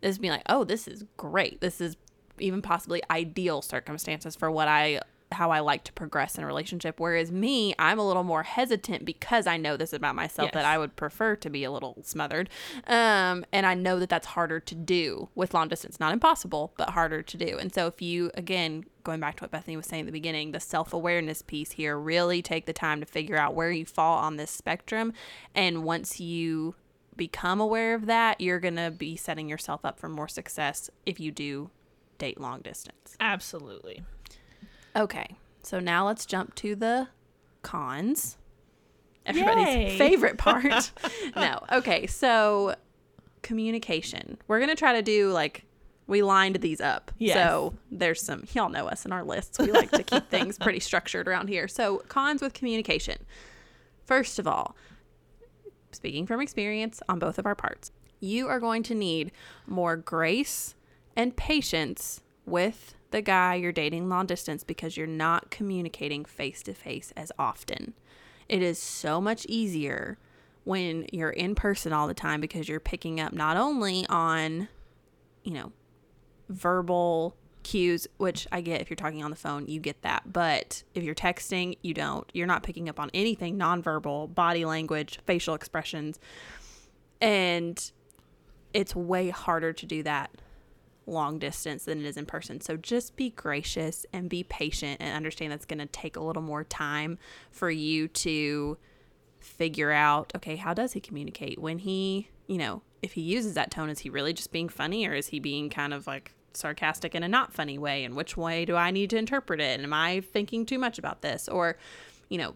this 0.00 0.18
be 0.18 0.30
like, 0.30 0.42
oh, 0.48 0.64
this 0.64 0.86
is 0.88 1.04
great. 1.16 1.60
This 1.60 1.80
is 1.80 1.96
even 2.38 2.62
possibly 2.62 3.02
ideal 3.10 3.62
circumstances 3.62 4.36
for 4.36 4.50
what 4.50 4.68
I 4.68 5.00
how 5.32 5.50
I 5.50 5.60
like 5.60 5.84
to 5.84 5.92
progress 5.92 6.38
in 6.38 6.44
a 6.44 6.46
relationship. 6.46 7.00
Whereas 7.00 7.32
me, 7.32 7.74
I'm 7.78 7.98
a 7.98 8.06
little 8.06 8.22
more 8.22 8.42
hesitant 8.42 9.04
because 9.04 9.46
I 9.46 9.56
know 9.56 9.76
this 9.76 9.92
about 9.92 10.14
myself 10.14 10.52
that 10.52 10.64
I 10.64 10.78
would 10.78 10.96
prefer 10.96 11.36
to 11.36 11.50
be 11.50 11.64
a 11.64 11.70
little 11.70 11.96
smothered. 12.02 12.48
Um, 12.86 13.44
and 13.52 13.66
I 13.66 13.74
know 13.74 13.98
that 13.98 14.08
that's 14.08 14.28
harder 14.28 14.60
to 14.60 14.74
do 14.74 15.28
with 15.34 15.54
long 15.54 15.68
distance. 15.68 15.98
Not 15.98 16.12
impossible, 16.12 16.72
but 16.76 16.90
harder 16.90 17.22
to 17.22 17.36
do. 17.36 17.58
And 17.58 17.72
so 17.74 17.86
if 17.86 18.00
you, 18.00 18.30
again, 18.34 18.84
going 19.04 19.20
back 19.20 19.36
to 19.36 19.44
what 19.44 19.50
Bethany 19.50 19.76
was 19.76 19.86
saying 19.86 20.02
at 20.02 20.06
the 20.06 20.12
beginning, 20.12 20.52
the 20.52 20.60
self 20.60 20.92
awareness 20.92 21.42
piece 21.42 21.72
here, 21.72 21.98
really 21.98 22.42
take 22.42 22.66
the 22.66 22.72
time 22.72 23.00
to 23.00 23.06
figure 23.06 23.36
out 23.36 23.54
where 23.54 23.70
you 23.70 23.84
fall 23.84 24.18
on 24.18 24.36
this 24.36 24.50
spectrum. 24.50 25.12
And 25.54 25.84
once 25.84 26.20
you 26.20 26.74
become 27.16 27.60
aware 27.60 27.94
of 27.94 28.06
that, 28.06 28.40
you're 28.40 28.60
going 28.60 28.76
to 28.76 28.90
be 28.90 29.16
setting 29.16 29.48
yourself 29.48 29.84
up 29.84 29.98
for 29.98 30.08
more 30.08 30.28
success 30.28 30.90
if 31.04 31.18
you 31.18 31.32
do 31.32 31.70
date 32.18 32.40
long 32.40 32.60
distance. 32.60 33.16
Absolutely. 33.20 34.02
Okay, 34.94 35.36
so 35.62 35.80
now 35.80 36.06
let's 36.06 36.24
jump 36.26 36.54
to 36.56 36.74
the 36.74 37.08
cons. 37.62 38.38
Everybody's 39.26 39.66
Yay. 39.66 39.98
favorite 39.98 40.38
part. 40.38 40.92
no, 41.34 41.60
okay, 41.72 42.06
so 42.06 42.74
communication. 43.42 44.38
We're 44.48 44.60
gonna 44.60 44.76
try 44.76 44.92
to 44.94 45.02
do 45.02 45.30
like 45.32 45.64
we 46.06 46.22
lined 46.22 46.56
these 46.56 46.80
up. 46.80 47.10
Yes. 47.18 47.34
So 47.34 47.74
there's 47.90 48.22
some 48.22 48.44
y'all 48.54 48.68
know 48.68 48.86
us 48.86 49.04
in 49.04 49.12
our 49.12 49.24
lists. 49.24 49.58
We 49.58 49.72
like 49.72 49.90
to 49.90 50.02
keep 50.02 50.26
things 50.30 50.58
pretty 50.58 50.80
structured 50.80 51.26
around 51.26 51.48
here. 51.48 51.68
So 51.68 51.98
cons 52.08 52.40
with 52.40 52.54
communication. 52.54 53.18
First 54.04 54.38
of 54.38 54.46
all, 54.46 54.76
speaking 55.90 56.26
from 56.26 56.40
experience 56.40 57.02
on 57.08 57.18
both 57.18 57.38
of 57.38 57.46
our 57.46 57.56
parts, 57.56 57.90
you 58.20 58.46
are 58.46 58.60
going 58.60 58.84
to 58.84 58.94
need 58.94 59.32
more 59.66 59.96
grace 59.96 60.75
and 61.16 61.36
patience 61.36 62.20
with 62.44 62.94
the 63.10 63.22
guy 63.22 63.54
you're 63.54 63.72
dating 63.72 64.08
long 64.08 64.26
distance 64.26 64.62
because 64.62 64.96
you're 64.96 65.06
not 65.06 65.50
communicating 65.50 66.24
face 66.24 66.62
to 66.64 66.74
face 66.74 67.12
as 67.16 67.32
often. 67.38 67.94
It 68.48 68.62
is 68.62 68.78
so 68.78 69.20
much 69.20 69.46
easier 69.46 70.18
when 70.64 71.06
you're 71.12 71.30
in 71.30 71.54
person 71.54 71.92
all 71.92 72.08
the 72.08 72.14
time 72.14 72.40
because 72.40 72.68
you're 72.68 72.80
picking 72.80 73.20
up 73.20 73.32
not 73.32 73.56
only 73.56 74.06
on, 74.08 74.68
you 75.42 75.52
know, 75.52 75.72
verbal 76.48 77.36
cues, 77.62 78.06
which 78.18 78.46
I 78.52 78.60
get 78.60 78.80
if 78.80 78.90
you're 78.90 78.96
talking 78.96 79.24
on 79.24 79.30
the 79.30 79.36
phone, 79.36 79.66
you 79.66 79.80
get 79.80 80.02
that. 80.02 80.32
But 80.32 80.84
if 80.94 81.02
you're 81.02 81.14
texting, 81.14 81.78
you 81.82 81.94
don't. 81.94 82.28
You're 82.34 82.46
not 82.46 82.62
picking 82.62 82.88
up 82.88 83.00
on 83.00 83.10
anything 83.14 83.58
nonverbal, 83.58 84.34
body 84.34 84.64
language, 84.64 85.18
facial 85.26 85.54
expressions. 85.54 86.18
And 87.20 87.90
it's 88.74 88.94
way 88.94 89.30
harder 89.30 89.72
to 89.72 89.86
do 89.86 90.02
that 90.02 90.30
long 91.06 91.38
distance 91.38 91.84
than 91.84 92.00
it 92.00 92.04
is 92.04 92.16
in 92.16 92.26
person. 92.26 92.60
So 92.60 92.76
just 92.76 93.16
be 93.16 93.30
gracious 93.30 94.04
and 94.12 94.28
be 94.28 94.42
patient 94.42 95.00
and 95.00 95.14
understand 95.14 95.52
that's 95.52 95.64
going 95.64 95.78
to 95.78 95.86
take 95.86 96.16
a 96.16 96.20
little 96.20 96.42
more 96.42 96.64
time 96.64 97.18
for 97.50 97.70
you 97.70 98.08
to 98.08 98.76
figure 99.38 99.92
out 99.92 100.32
okay, 100.34 100.56
how 100.56 100.74
does 100.74 100.92
he 100.92 101.00
communicate? 101.00 101.60
When 101.60 101.78
he, 101.78 102.28
you 102.46 102.58
know, 102.58 102.82
if 103.02 103.12
he 103.12 103.20
uses 103.20 103.54
that 103.54 103.70
tone, 103.70 103.88
is 103.88 104.00
he 104.00 104.10
really 104.10 104.32
just 104.32 104.50
being 104.50 104.68
funny 104.68 105.06
or 105.06 105.14
is 105.14 105.28
he 105.28 105.38
being 105.38 105.70
kind 105.70 105.94
of 105.94 106.06
like 106.06 106.32
sarcastic 106.54 107.14
in 107.14 107.22
a 107.22 107.28
not 107.28 107.52
funny 107.52 107.78
way? 107.78 108.04
And 108.04 108.16
which 108.16 108.36
way 108.36 108.64
do 108.64 108.74
I 108.74 108.90
need 108.90 109.10
to 109.10 109.16
interpret 109.16 109.60
it? 109.60 109.74
And 109.74 109.84
am 109.84 109.92
I 109.92 110.20
thinking 110.20 110.66
too 110.66 110.78
much 110.78 110.98
about 110.98 111.22
this? 111.22 111.48
Or, 111.48 111.76
you 112.28 112.38
know, 112.38 112.54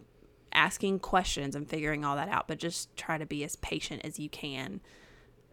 asking 0.53 0.99
questions 0.99 1.55
and 1.55 1.69
figuring 1.69 2.05
all 2.05 2.17
that 2.17 2.29
out, 2.29 2.49
but 2.49 2.59
just 2.59 2.95
try 2.97 3.19
to 3.19 3.27
be 3.27 3.45
as 3.45 3.55
patient 3.57 4.03
as 4.05 4.19
you 4.19 4.29
can 4.29 4.81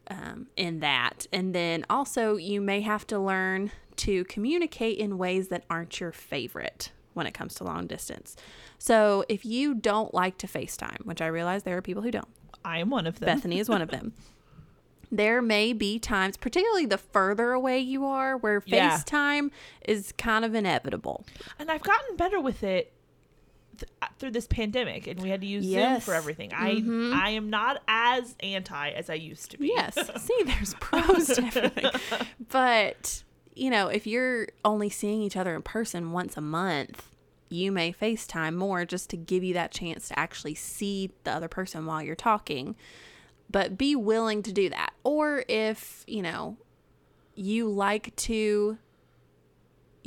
um, 0.09 0.47
in 0.55 0.79
that. 0.79 1.27
And 1.33 1.53
then 1.53 1.85
also, 1.89 2.35
you 2.37 2.61
may 2.61 2.81
have 2.81 3.05
to 3.07 3.19
learn 3.19 3.71
to 3.97 4.23
communicate 4.25 4.97
in 4.99 5.17
ways 5.17 5.47
that 5.49 5.63
aren't 5.69 5.99
your 5.99 6.11
favorite 6.11 6.91
when 7.13 7.25
it 7.27 7.33
comes 7.33 7.55
to 7.55 7.63
long 7.63 7.87
distance. 7.87 8.35
So, 8.77 9.25
if 9.27 9.43
you 9.45 9.73
don't 9.73 10.13
like 10.13 10.37
to 10.39 10.47
FaceTime, 10.47 11.05
which 11.05 11.21
I 11.21 11.27
realize 11.27 11.63
there 11.63 11.77
are 11.77 11.81
people 11.81 12.03
who 12.03 12.11
don't, 12.11 12.27
I 12.63 12.79
am 12.79 12.89
one 12.89 13.07
of 13.07 13.19
them. 13.19 13.27
Bethany 13.27 13.59
is 13.59 13.69
one 13.69 13.81
of 13.81 13.89
them. 13.89 14.13
There 15.09 15.41
may 15.41 15.71
be 15.71 15.99
times, 15.99 16.35
particularly 16.35 16.85
the 16.85 16.97
further 16.97 17.53
away 17.53 17.79
you 17.79 18.03
are, 18.05 18.35
where 18.35 18.61
Yeah. 18.65 18.97
FaceTime 18.97 19.51
is 19.87 20.11
kind 20.17 20.43
of 20.43 20.53
inevitable. 20.53 21.25
And 21.57 21.71
I've 21.71 21.81
gotten 21.81 22.17
better 22.17 22.41
with 22.41 22.61
it 22.61 22.91
th- 23.77 23.91
through 24.19 24.31
this 24.31 24.47
pandemic 24.47 25.07
and 25.07 25.21
we 25.21 25.29
had 25.29 25.41
to 25.41 25.47
use 25.47 25.63
Zoom 25.65 25.99
for 26.01 26.13
everything. 26.13 26.51
I 26.53 26.75
Mhm. 26.75 27.13
I 27.13 27.29
am 27.31 27.49
not 27.49 27.81
as 27.87 28.35
anti 28.41 28.89
as 28.89 29.09
I 29.09 29.13
used 29.15 29.51
to 29.51 29.57
be. 29.57 29.67
Yes. 29.67 29.95
See, 30.25 30.43
there's 30.45 30.73
pros 30.75 31.27
to 31.27 31.43
everything. 31.43 31.91
But, 32.49 33.23
you 33.55 33.69
know, 33.69 33.87
if 33.87 34.07
you're 34.07 34.47
only 34.65 34.89
seeing 34.89 35.21
each 35.21 35.37
other 35.37 35.55
in 35.55 35.61
person 35.61 36.11
once 36.11 36.37
a 36.37 36.41
month, 36.41 37.03
you 37.49 37.71
may 37.71 37.93
FaceTime 37.93 38.55
more 38.55 38.85
just 38.85 39.09
to 39.11 39.17
give 39.17 39.43
you 39.43 39.53
that 39.53 39.71
chance 39.71 40.09
to 40.09 40.19
actually 40.19 40.55
see 40.55 41.11
the 41.23 41.31
other 41.31 41.47
person 41.47 41.85
while 41.85 42.01
you're 42.03 42.15
talking. 42.15 42.75
But 43.49 43.77
be 43.77 43.95
willing 43.95 44.43
to 44.43 44.51
do 44.51 44.69
that. 44.69 44.93
Or 45.03 45.45
if, 45.47 46.03
you 46.07 46.21
know, 46.21 46.57
you 47.35 47.69
like 47.69 48.13
to 48.17 48.77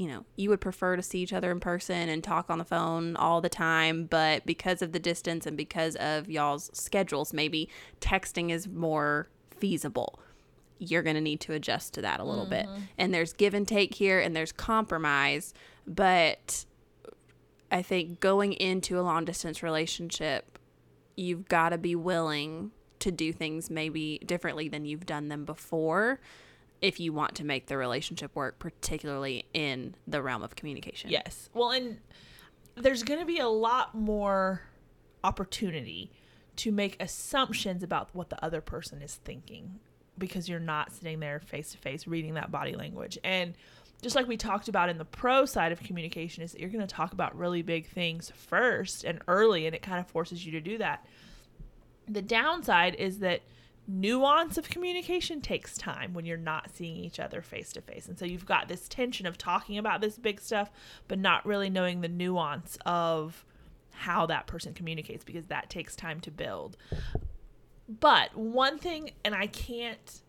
you 0.00 0.08
know, 0.08 0.24
you 0.34 0.48
would 0.48 0.62
prefer 0.62 0.96
to 0.96 1.02
see 1.02 1.18
each 1.18 1.34
other 1.34 1.50
in 1.50 1.60
person 1.60 2.08
and 2.08 2.24
talk 2.24 2.48
on 2.48 2.56
the 2.56 2.64
phone 2.64 3.16
all 3.16 3.42
the 3.42 3.50
time, 3.50 4.06
but 4.06 4.46
because 4.46 4.80
of 4.80 4.92
the 4.92 4.98
distance 4.98 5.44
and 5.44 5.58
because 5.58 5.94
of 5.96 6.30
y'all's 6.30 6.70
schedules, 6.72 7.34
maybe 7.34 7.68
texting 8.00 8.48
is 8.48 8.66
more 8.66 9.28
feasible. 9.58 10.18
You're 10.78 11.02
going 11.02 11.16
to 11.16 11.20
need 11.20 11.42
to 11.42 11.52
adjust 11.52 11.92
to 11.94 12.00
that 12.00 12.18
a 12.18 12.24
little 12.24 12.46
bit. 12.46 12.64
Mm-hmm. 12.64 12.80
And 12.96 13.12
there's 13.12 13.34
give 13.34 13.52
and 13.52 13.68
take 13.68 13.92
here 13.92 14.18
and 14.18 14.34
there's 14.34 14.52
compromise, 14.52 15.52
but 15.86 16.64
I 17.70 17.82
think 17.82 18.20
going 18.20 18.54
into 18.54 18.98
a 18.98 19.02
long 19.02 19.26
distance 19.26 19.62
relationship, 19.62 20.58
you've 21.14 21.46
got 21.46 21.68
to 21.68 21.78
be 21.78 21.94
willing 21.94 22.70
to 23.00 23.12
do 23.12 23.34
things 23.34 23.68
maybe 23.68 24.18
differently 24.24 24.66
than 24.66 24.86
you've 24.86 25.04
done 25.04 25.28
them 25.28 25.44
before 25.44 26.20
if 26.80 26.98
you 26.98 27.12
want 27.12 27.34
to 27.36 27.44
make 27.44 27.66
the 27.66 27.76
relationship 27.76 28.34
work, 28.34 28.58
particularly 28.58 29.44
in 29.52 29.94
the 30.06 30.22
realm 30.22 30.42
of 30.42 30.56
communication. 30.56 31.10
Yes. 31.10 31.50
Well, 31.52 31.70
and 31.70 31.98
there's 32.76 33.02
going 33.02 33.20
to 33.20 33.26
be 33.26 33.38
a 33.38 33.48
lot 33.48 33.94
more 33.94 34.62
opportunity 35.22 36.10
to 36.56 36.72
make 36.72 37.00
assumptions 37.00 37.82
about 37.82 38.10
what 38.14 38.30
the 38.30 38.42
other 38.44 38.60
person 38.60 39.02
is 39.02 39.14
thinking 39.14 39.78
because 40.18 40.48
you're 40.48 40.60
not 40.60 40.92
sitting 40.92 41.20
there 41.20 41.40
face 41.40 41.72
to 41.72 41.78
face 41.78 42.06
reading 42.06 42.34
that 42.34 42.50
body 42.50 42.74
language. 42.74 43.18
And 43.24 43.54
just 44.02 44.16
like 44.16 44.26
we 44.26 44.36
talked 44.36 44.68
about 44.68 44.88
in 44.88 44.98
the 44.98 45.04
pro 45.04 45.44
side 45.44 45.72
of 45.72 45.80
communication 45.80 46.42
is 46.42 46.52
that 46.52 46.60
you're 46.60 46.70
going 46.70 46.86
to 46.86 46.94
talk 46.94 47.12
about 47.12 47.36
really 47.36 47.62
big 47.62 47.88
things 47.88 48.32
first 48.34 49.04
and 49.04 49.20
early 49.28 49.66
and 49.66 49.74
it 49.74 49.82
kind 49.82 50.00
of 50.00 50.06
forces 50.06 50.44
you 50.44 50.52
to 50.52 50.60
do 50.60 50.78
that. 50.78 51.06
The 52.08 52.22
downside 52.22 52.94
is 52.96 53.18
that 53.20 53.42
nuance 53.90 54.56
of 54.56 54.70
communication 54.70 55.40
takes 55.40 55.76
time 55.76 56.14
when 56.14 56.24
you're 56.24 56.36
not 56.36 56.70
seeing 56.74 56.96
each 56.96 57.18
other 57.18 57.42
face 57.42 57.72
to 57.72 57.80
face. 57.80 58.06
And 58.06 58.18
so 58.18 58.24
you've 58.24 58.46
got 58.46 58.68
this 58.68 58.88
tension 58.88 59.26
of 59.26 59.36
talking 59.36 59.76
about 59.76 60.00
this 60.00 60.16
big 60.16 60.40
stuff, 60.40 60.70
but 61.08 61.18
not 61.18 61.44
really 61.44 61.68
knowing 61.68 62.00
the 62.00 62.08
nuance 62.08 62.78
of 62.86 63.44
how 63.90 64.26
that 64.26 64.46
person 64.46 64.72
communicates 64.74 65.24
because 65.24 65.46
that 65.46 65.68
takes 65.68 65.96
time 65.96 66.20
to 66.20 66.30
build. 66.30 66.76
But 67.88 68.36
one 68.36 68.78
thing, 68.78 69.10
and 69.24 69.34
I 69.34 69.48
can't, 69.48 70.22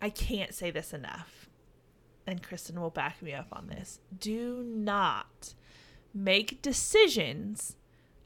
I 0.00 0.10
can't 0.10 0.54
say 0.54 0.70
this 0.70 0.92
enough, 0.92 1.48
and 2.26 2.42
Kristen 2.42 2.80
will 2.80 2.90
back 2.90 3.20
me 3.20 3.34
up 3.34 3.48
on 3.50 3.66
this 3.66 3.98
do 4.16 4.62
not 4.64 5.54
make 6.14 6.62
decisions, 6.62 7.76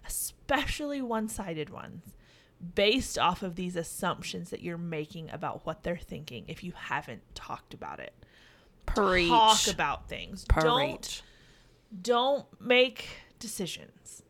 especially 0.07 1.01
one 1.01 1.29
sided 1.29 1.71
ones 1.71 2.15
based 2.75 3.19
off 3.19 3.43
of 3.43 3.57
these 3.57 3.77
assumptions 3.77 4.51
that 4.51 4.63
you're 4.63 4.79
making 4.79 5.31
about 5.31 5.67
what 5.67 5.83
they're 5.83 5.97
thinking 5.97 6.45
if 6.49 6.63
you 6.63 6.73
haven't 6.77 7.23
talked 7.35 7.75
about 7.75 8.01
it. 8.01 8.15
Preach. 8.87 9.29
Talk 9.29 9.69
about 9.69 10.09
things. 10.09 10.45
Don't 10.45 11.01
Preach. 11.01 11.23
don't 12.03 12.47
make 12.61 13.09
decisions 13.39 14.23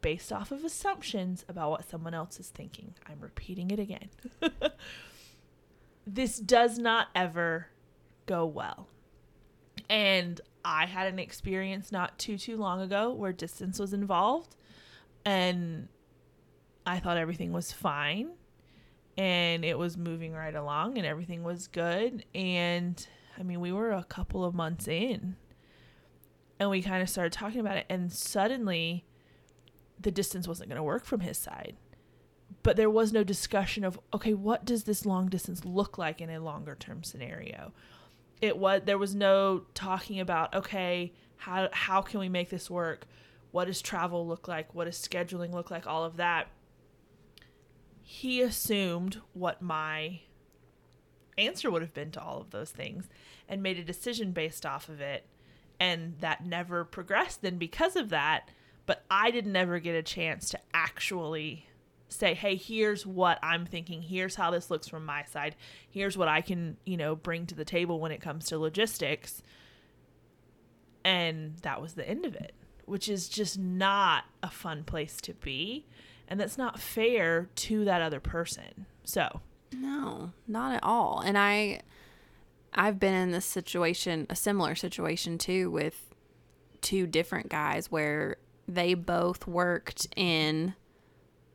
based 0.00 0.32
off 0.32 0.52
of 0.52 0.64
assumptions 0.64 1.44
about 1.48 1.70
what 1.70 1.88
someone 1.88 2.12
else 2.12 2.38
is 2.38 2.50
thinking. 2.50 2.94
I'm 3.06 3.20
repeating 3.20 3.70
it 3.70 3.78
again. 3.78 4.10
this 6.06 6.38
does 6.38 6.78
not 6.78 7.08
ever 7.14 7.68
go 8.26 8.44
well. 8.44 8.88
And 9.88 10.40
I 10.64 10.86
had 10.86 11.06
an 11.06 11.18
experience 11.18 11.90
not 11.90 12.18
too 12.18 12.36
too 12.36 12.56
long 12.56 12.80
ago 12.80 13.12
where 13.12 13.32
distance 13.32 13.78
was 13.78 13.92
involved 13.92 14.56
and 15.24 15.88
I 16.86 16.98
thought 16.98 17.16
everything 17.16 17.52
was 17.52 17.72
fine 17.72 18.30
and 19.16 19.64
it 19.64 19.78
was 19.78 19.96
moving 19.96 20.32
right 20.32 20.54
along 20.54 20.98
and 20.98 21.06
everything 21.06 21.44
was 21.44 21.68
good. 21.68 22.24
And 22.34 23.06
I 23.38 23.42
mean 23.42 23.60
we 23.60 23.72
were 23.72 23.92
a 23.92 24.04
couple 24.04 24.44
of 24.44 24.54
months 24.54 24.88
in 24.88 25.36
and 26.58 26.70
we 26.70 26.82
kind 26.82 27.02
of 27.02 27.08
started 27.08 27.32
talking 27.32 27.60
about 27.60 27.76
it 27.76 27.86
and 27.88 28.12
suddenly 28.12 29.04
the 30.00 30.10
distance 30.10 30.46
wasn't 30.46 30.68
going 30.68 30.76
to 30.76 30.82
work 30.82 31.04
from 31.04 31.20
his 31.20 31.38
side. 31.38 31.76
But 32.62 32.76
there 32.76 32.90
was 32.90 33.12
no 33.12 33.24
discussion 33.24 33.84
of 33.84 33.98
okay 34.12 34.34
what 34.34 34.64
does 34.64 34.84
this 34.84 35.06
long 35.06 35.28
distance 35.28 35.64
look 35.64 35.98
like 35.98 36.20
in 36.20 36.30
a 36.30 36.40
longer 36.40 36.76
term 36.78 37.02
scenario? 37.02 37.72
It 38.40 38.58
was 38.58 38.82
there 38.84 38.98
was 38.98 39.14
no 39.14 39.62
talking 39.74 40.20
about 40.20 40.54
okay 40.54 41.12
how 41.36 41.68
how 41.72 42.02
can 42.02 42.20
we 42.20 42.28
make 42.28 42.50
this 42.50 42.70
work? 42.70 43.06
What 43.52 43.66
does 43.66 43.80
travel 43.80 44.26
look 44.26 44.48
like? 44.48 44.74
What 44.74 44.84
does 44.84 44.98
scheduling 44.98 45.52
look 45.52 45.70
like? 45.70 45.86
All 45.86 46.04
of 46.04 46.16
that 46.16 46.48
he 48.06 48.42
assumed 48.42 49.20
what 49.32 49.62
my 49.62 50.20
answer 51.38 51.70
would 51.70 51.80
have 51.80 51.94
been 51.94 52.10
to 52.12 52.22
all 52.22 52.38
of 52.38 52.50
those 52.50 52.70
things 52.70 53.08
and 53.48 53.62
made 53.62 53.78
a 53.78 53.84
decision 53.84 54.32
based 54.32 54.66
off 54.66 54.90
of 54.90 55.00
it. 55.00 55.26
And 55.80 56.14
that 56.20 56.44
never 56.44 56.84
progressed 56.84 57.40
then 57.42 57.56
because 57.56 57.96
of 57.96 58.10
that. 58.10 58.50
But 58.86 59.02
i 59.10 59.30
didn't 59.30 59.56
ever 59.56 59.78
get 59.78 59.94
a 59.94 60.02
chance 60.02 60.50
to 60.50 60.60
actually 60.74 61.66
say 62.10 62.34
hey 62.34 62.54
here's 62.54 63.06
what 63.06 63.38
i'm 63.42 63.64
thinking. 63.64 64.02
Here's 64.02 64.34
how 64.34 64.50
this 64.50 64.70
looks 64.70 64.86
from 64.86 65.06
my 65.06 65.24
side. 65.24 65.56
Here's 65.88 66.18
what 66.18 66.28
i 66.28 66.42
can 66.42 66.76
you 66.84 66.98
know 66.98 67.16
bring 67.16 67.46
to 67.46 67.54
the 67.54 67.64
table 67.64 67.98
when 67.98 68.12
it 68.12 68.20
comes 68.20 68.44
to 68.46 68.58
logistics. 68.58 69.42
And 71.02 71.56
that 71.62 71.80
was 71.80 71.94
the 71.94 72.08
end 72.08 72.26
of 72.26 72.34
it 72.34 72.54
which 72.86 73.08
is 73.08 73.30
just 73.30 73.58
not 73.58 74.24
a 74.42 74.50
fun 74.50 74.84
place 74.84 75.16
to 75.22 75.32
be 75.32 75.86
and 76.28 76.40
that's 76.40 76.58
not 76.58 76.80
fair 76.80 77.48
to 77.54 77.84
that 77.84 78.00
other 78.02 78.20
person 78.20 78.86
so 79.04 79.40
No, 79.72 80.32
not 80.46 80.74
at 80.74 80.82
all. 80.82 81.20
And 81.20 81.36
I 81.36 81.80
I've 82.72 82.98
been 82.98 83.14
in 83.14 83.30
this 83.30 83.46
situation, 83.46 84.26
a 84.28 84.36
similar 84.36 84.74
situation 84.74 85.38
too 85.38 85.70
with 85.70 86.14
two 86.80 87.06
different 87.06 87.48
guys 87.48 87.90
where 87.90 88.36
they 88.66 88.94
both 88.94 89.46
worked 89.46 90.08
in 90.16 90.74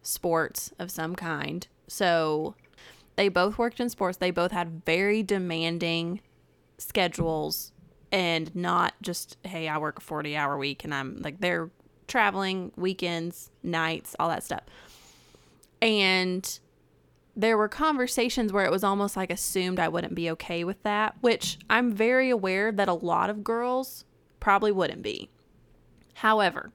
sports 0.01 0.71
of 0.79 0.91
some 0.91 1.15
kind. 1.15 1.67
So 1.87 2.55
they 3.15 3.27
both 3.27 3.57
worked 3.57 3.79
in 3.79 3.89
sports. 3.89 4.17
They 4.17 4.31
both 4.31 4.51
had 4.51 4.85
very 4.85 5.23
demanding 5.23 6.21
schedules 6.77 7.73
and 8.11 8.55
not 8.55 8.93
just 9.01 9.37
hey, 9.43 9.67
I 9.67 9.77
work 9.77 9.99
a 9.99 10.01
40-hour 10.01 10.57
week 10.57 10.83
and 10.83 10.93
I'm 10.93 11.17
like 11.17 11.41
they're 11.41 11.69
traveling 12.09 12.71
weekends, 12.75 13.51
nights, 13.63 14.15
all 14.19 14.27
that 14.29 14.43
stuff. 14.43 14.63
And 15.81 16.59
there 17.35 17.57
were 17.57 17.69
conversations 17.69 18.51
where 18.51 18.65
it 18.65 18.71
was 18.71 18.83
almost 18.83 19.15
like 19.15 19.31
assumed 19.31 19.79
I 19.79 19.87
wouldn't 19.87 20.15
be 20.15 20.29
okay 20.31 20.65
with 20.65 20.83
that, 20.83 21.15
which 21.21 21.57
I'm 21.69 21.93
very 21.93 22.29
aware 22.29 22.71
that 22.73 22.89
a 22.89 22.93
lot 22.93 23.29
of 23.29 23.45
girls 23.45 24.03
probably 24.41 24.73
wouldn't 24.73 25.01
be. 25.01 25.29
However, 26.15 26.73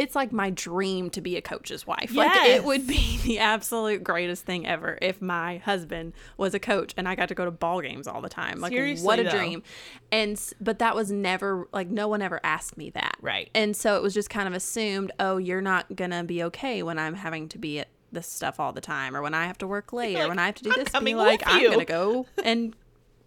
it's 0.00 0.16
like 0.16 0.32
my 0.32 0.48
dream 0.48 1.10
to 1.10 1.20
be 1.20 1.36
a 1.36 1.42
coach's 1.42 1.86
wife. 1.86 2.14
Like 2.14 2.34
it 2.48 2.64
would 2.64 2.86
be 2.86 3.18
the 3.22 3.38
absolute 3.38 4.02
greatest 4.02 4.46
thing 4.46 4.66
ever 4.66 4.98
if 5.02 5.20
my 5.20 5.58
husband 5.58 6.14
was 6.38 6.54
a 6.54 6.58
coach 6.58 6.94
and 6.96 7.06
I 7.06 7.14
got 7.14 7.28
to 7.28 7.34
go 7.34 7.44
to 7.44 7.50
ball 7.50 7.82
games 7.82 8.08
all 8.08 8.22
the 8.22 8.30
time. 8.30 8.60
Like 8.60 8.72
Seriously, 8.72 9.06
what 9.06 9.18
a 9.18 9.24
though. 9.24 9.30
dream. 9.30 9.62
And 10.10 10.42
but 10.58 10.78
that 10.78 10.96
was 10.96 11.12
never 11.12 11.68
like 11.74 11.88
no 11.88 12.08
one 12.08 12.22
ever 12.22 12.40
asked 12.42 12.78
me 12.78 12.88
that. 12.90 13.16
Right. 13.20 13.50
And 13.54 13.76
so 13.76 13.94
it 13.96 14.02
was 14.02 14.14
just 14.14 14.30
kind 14.30 14.48
of 14.48 14.54
assumed, 14.54 15.12
oh, 15.20 15.36
you're 15.36 15.60
not 15.60 15.94
going 15.94 16.12
to 16.12 16.24
be 16.24 16.42
okay 16.44 16.82
when 16.82 16.98
I'm 16.98 17.14
having 17.14 17.46
to 17.50 17.58
be 17.58 17.80
at 17.80 17.88
this 18.10 18.26
stuff 18.26 18.58
all 18.58 18.72
the 18.72 18.80
time 18.80 19.14
or 19.14 19.20
when 19.20 19.34
I 19.34 19.44
have 19.44 19.58
to 19.58 19.66
work 19.66 19.92
late 19.92 20.16
or 20.16 20.28
when 20.28 20.38
I 20.38 20.46
have 20.46 20.54
to 20.56 20.64
do 20.64 20.72
"I'm 20.72 20.78
this. 20.78 20.98
Be 20.98 21.14
like, 21.14 21.42
I'm 21.44 21.62
going 21.62 21.78
to 21.78 21.84
go 21.84 22.26
and 22.42 22.74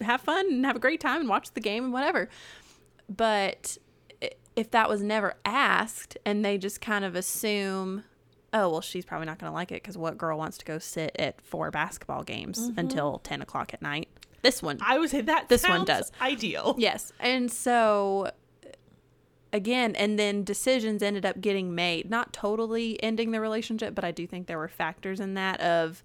have 0.02 0.22
fun 0.22 0.48
and 0.52 0.66
have 0.66 0.76
a 0.76 0.80
great 0.80 1.02
time 1.02 1.20
and 1.20 1.30
watch 1.30 1.52
the 1.54 1.62
game 1.62 1.84
and 1.84 1.94
whatever. 1.94 2.30
But 3.08 3.78
if 4.56 4.72
that 4.72 4.90
was 4.90 5.02
never 5.02 5.36
asked 5.46 6.18
and 6.26 6.44
they 6.44 6.58
just 6.58 6.82
kind 6.82 7.06
of 7.06 7.16
assume, 7.16 8.04
oh, 8.54 8.70
well, 8.70 8.82
she's 8.82 9.06
probably 9.06 9.26
not 9.26 9.40
going 9.40 9.52
to 9.52 9.54
like 9.54 9.72
it 9.72 9.82
because 9.82 9.98
what 9.98 10.18
girl 10.18 10.38
wants 10.38 10.58
to 10.60 10.66
go 10.66 10.80
sit 10.80 11.16
at 11.18 11.42
four 11.42 11.72
basketball 11.72 12.24
games 12.24 12.60
mm-hmm. 12.60 12.80
until 12.80 13.20
10 13.20 13.42
o'clock 13.42 13.74
at 13.74 13.82
night? 13.82 14.10
This 14.42 14.62
one. 14.62 14.78
I 14.82 15.00
would 15.00 15.10
say 15.10 15.22
that 15.22 15.50
This 15.50 15.68
one 15.68 15.86
does. 15.86 16.12
ideal. 16.22 16.76
Yes. 16.78 17.14
And 17.20 17.52
so 17.52 18.32
again, 19.54 19.96
and 19.96 20.20
then 20.20 20.44
decisions 20.44 21.02
ended 21.02 21.26
up 21.26 21.40
getting 21.40 21.74
made, 21.76 22.10
not 22.10 22.34
totally 22.34 23.02
ending 23.02 23.32
the 23.32 23.40
relationship, 23.40 23.96
but 23.96 24.04
I 24.04 24.12
do 24.12 24.28
think 24.28 24.48
there 24.48 24.58
were 24.58 24.68
factors 24.68 25.20
in 25.20 25.36
that 25.36 25.62
of 25.62 26.04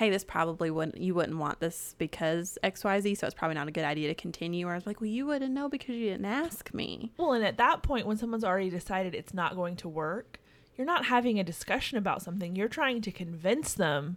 hey, 0.00 0.08
this 0.08 0.24
probably 0.24 0.70
wouldn't, 0.70 0.96
you 0.96 1.14
wouldn't 1.14 1.36
want 1.36 1.60
this 1.60 1.94
because 1.98 2.56
XYZ, 2.64 3.18
so 3.18 3.26
it's 3.26 3.34
probably 3.34 3.54
not 3.54 3.68
a 3.68 3.70
good 3.70 3.84
idea 3.84 4.08
to 4.08 4.14
continue. 4.14 4.66
Or 4.66 4.72
I 4.72 4.74
was 4.74 4.86
like, 4.86 4.98
well, 4.98 5.10
you 5.10 5.26
wouldn't 5.26 5.52
know 5.52 5.68
because 5.68 5.94
you 5.94 6.08
didn't 6.08 6.24
ask 6.24 6.72
me. 6.72 7.12
Well, 7.18 7.34
and 7.34 7.44
at 7.44 7.58
that 7.58 7.82
point, 7.82 8.06
when 8.06 8.16
someone's 8.16 8.42
already 8.42 8.70
decided 8.70 9.14
it's 9.14 9.34
not 9.34 9.56
going 9.56 9.76
to 9.76 9.90
work, 9.90 10.40
you're 10.74 10.86
not 10.86 11.04
having 11.04 11.38
a 11.38 11.44
discussion 11.44 11.98
about 11.98 12.22
something. 12.22 12.56
You're 12.56 12.66
trying 12.66 13.02
to 13.02 13.12
convince 13.12 13.74
them 13.74 14.16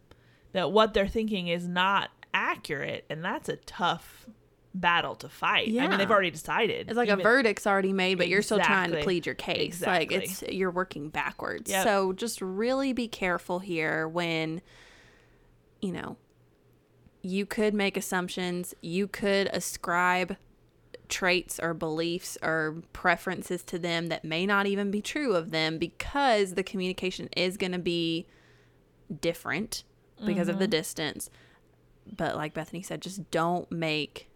that 0.54 0.72
what 0.72 0.94
they're 0.94 1.06
thinking 1.06 1.50
is 1.50 1.68
not 1.68 2.12
accurate. 2.34 3.04
And 3.10 3.22
that's 3.22 3.50
a 3.50 3.58
tough 3.58 4.30
battle 4.74 5.16
to 5.16 5.28
fight. 5.28 5.68
Yeah. 5.68 5.84
I 5.84 5.90
mean, 5.90 5.98
they've 5.98 6.10
already 6.10 6.32
decided. 6.32 6.88
It's 6.88 6.96
like 6.96 7.10
a 7.10 7.18
verdict's 7.18 7.68
already 7.68 7.92
made, 7.92 8.18
but 8.18 8.30
you're 8.30 8.42
still 8.42 8.60
trying 8.60 8.92
to 8.92 9.04
plead 9.04 9.26
your 9.26 9.36
case. 9.36 9.82
Like 9.86 10.14
it's 10.14 10.44
you're 10.44 10.72
working 10.72 11.10
backwards. 11.10 11.70
Yep. 11.70 11.84
So 11.84 12.14
just 12.14 12.42
really 12.42 12.94
be 12.94 13.10
careful 13.10 13.60
here 13.60 14.08
when 14.08 14.62
you 15.84 15.92
know 15.92 16.18
you 17.24 17.46
could 17.46 17.74
make 17.74 17.96
assumptions, 17.96 18.76
you 18.82 19.08
could 19.08 19.48
ascribe 19.54 20.36
traits 21.08 21.60
or 21.60 21.74
beliefs 21.74 22.38
or 22.42 22.84
preferences 22.92 23.64
to 23.64 23.80
them 23.80 24.08
that 24.08 24.26
may 24.26 24.46
not 24.46 24.68
even 24.68 24.92
be 24.92 25.02
true 25.02 25.34
of 25.34 25.52
them 25.52 25.78
because 25.78 26.56
the 26.56 26.64
communication 26.64 27.30
is 27.36 27.56
going 27.56 27.72
to 27.72 27.80
be 27.80 28.28
different 29.22 29.84
because 30.26 30.48
of 30.48 30.60
the 30.60 30.66
mm-hmm. 30.66 30.72
distance. 30.72 31.30
But 32.06 32.36
like 32.36 32.54
Bethany 32.54 32.82
said, 32.82 33.02
just 33.02 33.30
don't 33.32 33.72
make 33.72 34.30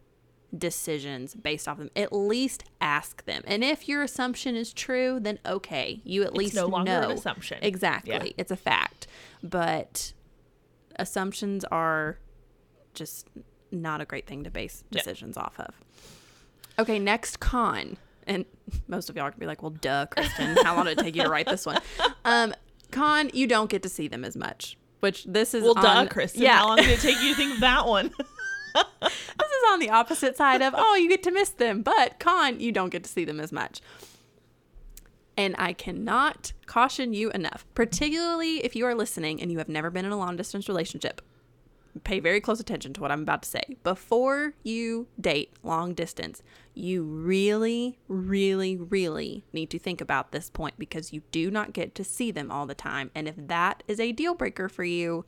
decisions 0.57 1.35
based 1.35 1.67
off 1.67 1.77
them. 1.77 1.89
At 1.95 2.13
least 2.13 2.63
ask 2.79 3.25
them. 3.25 3.43
And 3.45 3.63
if 3.63 3.87
your 3.87 4.01
assumption 4.01 4.55
is 4.55 4.71
true, 4.71 5.19
then 5.19 5.39
okay, 5.45 6.01
you 6.05 6.23
at 6.23 6.29
It's 6.29 6.37
least 6.37 6.55
no 6.55 6.67
longer 6.67 6.91
know. 6.91 7.09
an 7.09 7.17
assumption. 7.17 7.59
Exactly. 7.61 8.13
Yeah. 8.13 8.33
It's 8.37 8.51
a 8.51 8.55
fact. 8.55 9.07
But 9.43 10.13
assumptions 10.99 11.63
are 11.65 12.19
just 12.93 13.27
not 13.71 14.01
a 14.01 14.05
great 14.05 14.25
thing 14.27 14.43
to 14.43 14.49
base 14.49 14.83
Yeah. 14.89 14.99
decisions 14.99 15.37
off 15.37 15.59
of. 15.59 15.75
Okay, 16.79 16.99
next 16.99 17.39
con. 17.39 17.97
And 18.25 18.45
most 18.87 19.09
of 19.09 19.15
y'all 19.15 19.25
are 19.25 19.29
gonna 19.31 19.39
be 19.39 19.45
like, 19.45 19.61
well, 19.61 19.71
duh, 19.71 20.05
Kristen. 20.07 20.57
How 20.63 20.75
long 20.75 20.85
did 20.85 20.99
it 20.99 21.03
take 21.03 21.15
you 21.15 21.23
to 21.23 21.29
write 21.29 21.47
this 21.47 21.65
one? 21.65 21.81
Um, 22.25 22.53
con, 22.91 23.29
you 23.33 23.47
don't 23.47 23.69
get 23.69 23.83
to 23.83 23.89
see 23.89 24.07
them 24.09 24.25
as 24.25 24.35
much. 24.35 24.77
Which 24.99 25.23
this 25.25 25.53
is 25.53 25.63
Well, 25.63 25.75
duh, 25.75 25.87
on- 25.87 26.07
Kristen. 26.09 26.41
Yeah, 26.41 26.57
How 26.57 26.67
long 26.67 26.77
did 26.77 26.89
it 26.89 26.99
take 26.99 27.21
you 27.21 27.29
to 27.29 27.35
think 27.35 27.53
of 27.55 27.59
that 27.61 27.85
one? 27.87 28.11
this 29.01 29.11
is 29.51 29.63
on 29.71 29.79
the 29.79 29.89
opposite 29.89 30.37
side 30.37 30.61
of 30.61 30.73
oh 30.77 30.95
you 30.95 31.09
get 31.09 31.23
to 31.23 31.31
miss 31.31 31.49
them 31.49 31.81
but 31.81 32.19
con 32.19 32.59
you 32.59 32.71
don't 32.71 32.89
get 32.89 33.03
to 33.03 33.09
see 33.09 33.25
them 33.25 33.39
as 33.39 33.51
much 33.51 33.81
and 35.37 35.55
i 35.57 35.71
cannot 35.71 36.51
caution 36.65 37.13
you 37.13 37.29
enough 37.31 37.65
particularly 37.73 38.63
if 38.65 38.75
you 38.75 38.85
are 38.85 38.95
listening 38.95 39.41
and 39.41 39.51
you 39.51 39.57
have 39.57 39.69
never 39.69 39.89
been 39.89 40.05
in 40.05 40.11
a 40.11 40.17
long 40.17 40.35
distance 40.35 40.67
relationship 40.67 41.21
pay 42.03 42.19
very 42.19 42.39
close 42.39 42.59
attention 42.59 42.93
to 42.93 43.01
what 43.01 43.11
i'm 43.11 43.21
about 43.21 43.41
to 43.41 43.49
say 43.49 43.63
before 43.83 44.53
you 44.63 45.07
date 45.19 45.51
long 45.63 45.93
distance 45.93 46.43
you 46.73 47.03
really 47.03 47.97
really 48.07 48.75
really 48.77 49.43
need 49.53 49.69
to 49.69 49.79
think 49.79 50.01
about 50.01 50.31
this 50.31 50.49
point 50.49 50.75
because 50.77 51.13
you 51.13 51.21
do 51.31 51.49
not 51.49 51.73
get 51.73 51.95
to 51.95 52.03
see 52.03 52.31
them 52.31 52.51
all 52.51 52.65
the 52.65 52.75
time 52.75 53.09
and 53.15 53.27
if 53.27 53.35
that 53.37 53.81
is 53.87 53.99
a 53.99 54.11
deal 54.11 54.35
breaker 54.35 54.69
for 54.69 54.83
you 54.83 55.25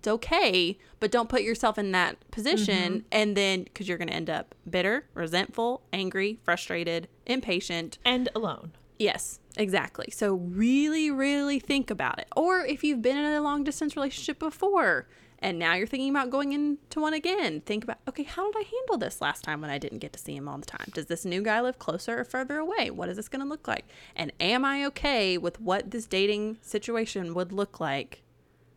it's 0.00 0.08
okay, 0.08 0.78
but 0.98 1.10
don't 1.10 1.28
put 1.28 1.42
yourself 1.42 1.76
in 1.76 1.92
that 1.92 2.16
position 2.30 2.92
mm-hmm. 2.92 3.06
and 3.12 3.36
then 3.36 3.64
because 3.64 3.86
you're 3.86 3.98
going 3.98 4.08
to 4.08 4.14
end 4.14 4.30
up 4.30 4.54
bitter, 4.68 5.04
resentful, 5.12 5.82
angry, 5.92 6.38
frustrated, 6.42 7.06
impatient. 7.26 7.98
and 8.02 8.30
alone. 8.34 8.72
Yes, 9.00 9.40
exactly. 9.56 10.10
So 10.12 10.34
really, 10.34 11.10
really 11.10 11.58
think 11.58 11.90
about 11.90 12.18
it. 12.18 12.28
Or 12.36 12.66
if 12.66 12.84
you've 12.84 13.00
been 13.00 13.16
in 13.16 13.32
a 13.32 13.40
long 13.40 13.64
distance 13.64 13.96
relationship 13.96 14.38
before 14.38 15.08
and 15.38 15.58
now 15.58 15.72
you're 15.72 15.86
thinking 15.86 16.10
about 16.10 16.28
going 16.28 16.52
into 16.52 17.00
one 17.00 17.14
again, 17.14 17.62
think 17.62 17.82
about 17.82 17.96
okay, 18.06 18.24
how 18.24 18.52
did 18.52 18.60
I 18.60 18.68
handle 18.70 18.98
this 18.98 19.22
last 19.22 19.42
time 19.42 19.62
when 19.62 19.70
I 19.70 19.78
didn't 19.78 20.00
get 20.00 20.12
to 20.12 20.18
see 20.18 20.36
him 20.36 20.46
all 20.46 20.58
the 20.58 20.66
time? 20.66 20.88
Does 20.92 21.06
this 21.06 21.24
new 21.24 21.40
guy 21.40 21.62
live 21.62 21.78
closer 21.78 22.20
or 22.20 22.24
further 22.24 22.58
away? 22.58 22.90
What 22.90 23.08
is 23.08 23.16
this 23.16 23.30
going 23.30 23.40
to 23.40 23.48
look 23.48 23.66
like? 23.66 23.86
And 24.14 24.34
am 24.38 24.66
I 24.66 24.84
okay 24.88 25.38
with 25.38 25.62
what 25.62 25.92
this 25.92 26.04
dating 26.04 26.58
situation 26.60 27.32
would 27.32 27.52
look 27.52 27.80
like 27.80 28.22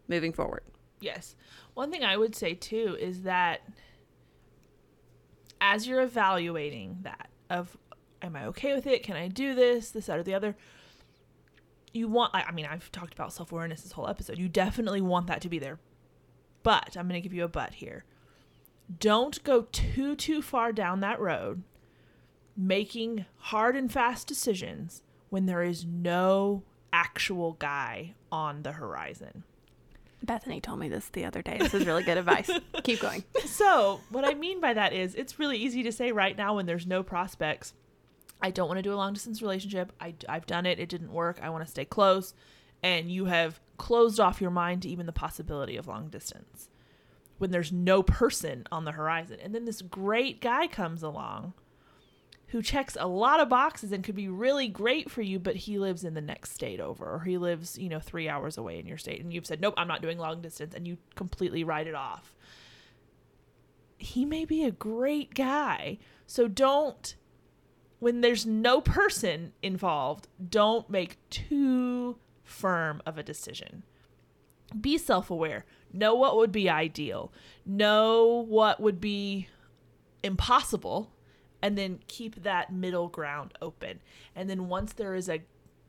moving 0.07 0.31
forward? 0.31 0.63
Yes. 1.01 1.35
One 1.73 1.91
thing 1.91 2.05
I 2.05 2.15
would 2.15 2.33
say 2.33 2.53
too 2.53 2.95
is 2.97 3.23
that 3.23 3.67
as 5.59 5.85
you're 5.85 6.01
evaluating 6.01 6.99
that 7.01 7.27
of 7.49 7.75
am 8.23 8.35
I 8.35 8.45
okay 8.47 8.73
with 8.73 8.87
it? 8.87 9.03
Can 9.03 9.15
I 9.15 9.27
do 9.27 9.53
this? 9.53 9.91
This, 9.91 10.07
that, 10.07 10.17
or 10.17 10.23
the 10.23 10.33
other. 10.33 10.55
You 11.93 12.07
want 12.07 12.33
I 12.33 12.43
I 12.43 12.51
mean, 12.51 12.65
I've 12.65 12.91
talked 12.91 13.13
about 13.13 13.33
self 13.33 13.51
awareness 13.51 13.81
this 13.81 13.91
whole 13.91 14.07
episode. 14.07 14.39
You 14.39 14.49
definitely 14.49 15.01
want 15.01 15.27
that 15.27 15.41
to 15.41 15.49
be 15.49 15.59
there. 15.59 15.79
But 16.63 16.97
I'm 16.97 17.07
gonna 17.07 17.21
give 17.21 17.33
you 17.33 17.43
a 17.43 17.49
but 17.49 17.75
here. 17.75 18.05
Don't 18.99 19.43
go 19.43 19.67
too 19.71 20.15
too 20.15 20.41
far 20.41 20.71
down 20.71 21.01
that 21.01 21.19
road 21.19 21.63
making 22.55 23.25
hard 23.37 23.75
and 23.75 23.91
fast 23.91 24.27
decisions 24.27 25.03
when 25.29 25.45
there 25.45 25.63
is 25.63 25.85
no 25.85 26.63
actual 26.91 27.53
guy 27.53 28.13
on 28.31 28.63
the 28.63 28.73
horizon. 28.73 29.43
Bethany 30.21 30.61
told 30.61 30.79
me 30.79 30.87
this 30.87 31.09
the 31.09 31.25
other 31.25 31.41
day. 31.41 31.57
This 31.57 31.73
is 31.73 31.85
really 31.85 32.03
good 32.03 32.17
advice. 32.17 32.49
Keep 32.83 33.01
going. 33.01 33.23
So, 33.45 33.99
what 34.09 34.23
I 34.23 34.35
mean 34.35 34.61
by 34.61 34.73
that 34.73 34.93
is 34.93 35.15
it's 35.15 35.37
really 35.37 35.57
easy 35.57 35.83
to 35.83 35.91
say 35.91 36.11
right 36.11 36.37
now 36.37 36.55
when 36.55 36.65
there's 36.65 36.87
no 36.87 37.03
prospects, 37.03 37.73
I 38.43 38.51
don't 38.51 38.67
want 38.67 38.77
to 38.77 38.83
do 38.83 38.93
a 38.93 38.95
long 38.95 39.13
distance 39.13 39.41
relationship. 39.41 39.91
I, 39.99 40.13
I've 40.29 40.45
done 40.45 40.65
it, 40.65 40.79
it 40.79 40.89
didn't 40.89 41.11
work. 41.11 41.39
I 41.41 41.49
want 41.49 41.63
to 41.63 41.71
stay 41.71 41.85
close. 41.85 42.33
And 42.83 43.09
you 43.09 43.25
have 43.25 43.59
closed 43.77 44.19
off 44.19 44.41
your 44.41 44.51
mind 44.51 44.81
to 44.83 44.89
even 44.89 45.05
the 45.05 45.13
possibility 45.13 45.77
of 45.77 45.87
long 45.87 46.09
distance 46.09 46.69
when 47.37 47.51
there's 47.51 47.71
no 47.71 48.03
person 48.03 48.67
on 48.71 48.85
the 48.85 48.91
horizon. 48.91 49.37
And 49.41 49.55
then 49.55 49.65
this 49.65 49.81
great 49.81 50.41
guy 50.41 50.67
comes 50.67 51.01
along 51.01 51.53
who 52.47 52.61
checks 52.61 52.95
a 52.99 53.07
lot 53.07 53.39
of 53.39 53.49
boxes 53.49 53.91
and 53.91 54.03
could 54.03 54.13
be 54.13 54.27
really 54.27 54.67
great 54.67 55.09
for 55.09 55.23
you, 55.23 55.39
but 55.39 55.55
he 55.55 55.79
lives 55.79 56.03
in 56.03 56.13
the 56.13 56.21
next 56.21 56.51
state 56.51 56.79
over, 56.79 57.15
or 57.15 57.21
he 57.21 57.37
lives, 57.37 57.79
you 57.79 57.89
know, 57.89 57.99
three 57.99 58.29
hours 58.29 58.59
away 58.59 58.77
in 58.77 58.85
your 58.85 58.97
state. 58.97 59.21
And 59.21 59.33
you've 59.33 59.47
said, 59.47 59.59
nope, 59.59 59.73
I'm 59.75 59.87
not 59.87 60.03
doing 60.03 60.19
long 60.19 60.41
distance. 60.41 60.75
And 60.75 60.87
you 60.87 60.97
completely 61.15 61.63
write 61.63 61.87
it 61.87 61.95
off 61.95 62.35
he 64.03 64.25
may 64.25 64.45
be 64.45 64.63
a 64.63 64.71
great 64.71 65.33
guy. 65.33 65.97
So 66.27 66.47
don't, 66.47 67.15
when 68.03 68.19
there's 68.19 68.45
no 68.45 68.81
person 68.81 69.53
involved, 69.61 70.27
don't 70.49 70.89
make 70.89 71.17
too 71.29 72.17
firm 72.43 73.01
of 73.05 73.17
a 73.17 73.23
decision. 73.23 73.83
Be 74.79 74.97
self 74.97 75.29
aware. 75.29 75.65
Know 75.93 76.13
what 76.13 76.35
would 76.35 76.51
be 76.51 76.69
ideal. 76.69 77.31
Know 77.65 78.45
what 78.47 78.81
would 78.81 78.99
be 78.99 79.47
impossible. 80.21 81.11
And 81.61 81.77
then 81.77 82.01
keep 82.07 82.43
that 82.43 82.73
middle 82.73 83.07
ground 83.07 83.53
open. 83.61 84.01
And 84.35 84.49
then 84.49 84.67
once 84.67 84.91
there 84.91 85.15
is 85.15 85.29
a 85.29 85.43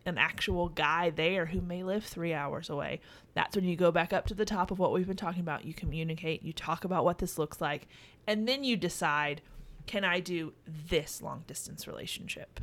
an 0.07 0.19
actual 0.19 0.69
guy 0.69 1.09
there 1.09 1.47
who 1.47 1.63
may 1.63 1.83
live 1.83 2.05
three 2.05 2.35
hours 2.35 2.69
away. 2.69 3.01
That's 3.33 3.57
when 3.57 3.65
you 3.65 3.75
go 3.75 3.91
back 3.91 4.13
up 4.13 4.27
to 4.27 4.35
the 4.35 4.45
top 4.45 4.71
of 4.71 4.79
what 4.79 4.93
we've 4.93 5.07
been 5.07 5.17
talking 5.17 5.41
about. 5.41 5.65
You 5.65 5.73
communicate, 5.73 6.43
you 6.43 6.53
talk 6.53 6.85
about 6.85 7.07
what 7.07 7.19
this 7.19 7.39
looks 7.39 7.59
like, 7.59 7.89
and 8.27 8.47
then 8.47 8.65
you 8.65 8.77
decide 8.77 9.41
can 9.87 10.05
I 10.05 10.21
do 10.21 10.53
this 10.89 11.21
long 11.23 11.45
distance 11.47 11.87
relationship? 11.87 12.61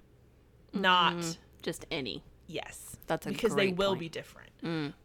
Not 0.74 1.38
Just 1.62 1.86
any. 1.92 2.24
yes. 2.48 2.96
That's 3.08 3.26
a 3.28 3.30
because 3.30 3.56
they 3.56 3.70
will 3.74 3.90
point. 3.92 4.00
be 4.00 4.10
different. 4.10 4.50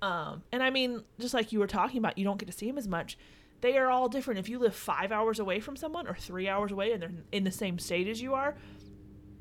Um, 0.03 0.43
and 0.53 0.63
I 0.63 0.71
mean, 0.71 1.03
just 1.19 1.35
like 1.35 1.51
you 1.53 1.59
were 1.59 1.67
talking 1.67 1.99
about, 1.99 2.19
you 2.19 2.25
don't 2.25 2.39
get 2.39 2.47
to 2.47 2.53
see 2.53 2.67
them 2.67 2.79
as 2.79 2.87
much. 2.87 3.17
They 3.63 3.79
are 3.79 3.89
all 3.91 4.09
different. 4.09 4.39
If 4.39 4.49
you 4.49 4.59
live 4.59 4.75
five 4.77 5.11
hours 5.11 5.39
away 5.39 5.61
from 5.61 5.77
someone 5.77 6.07
or 6.07 6.15
three 6.15 6.47
hours 6.49 6.71
away 6.73 6.93
and 6.93 7.03
they're 7.03 7.11
in 7.33 7.45
the 7.45 7.51
same 7.51 7.79
state 7.79 8.07
as 8.07 8.21
you 8.21 8.35
are, 8.35 8.55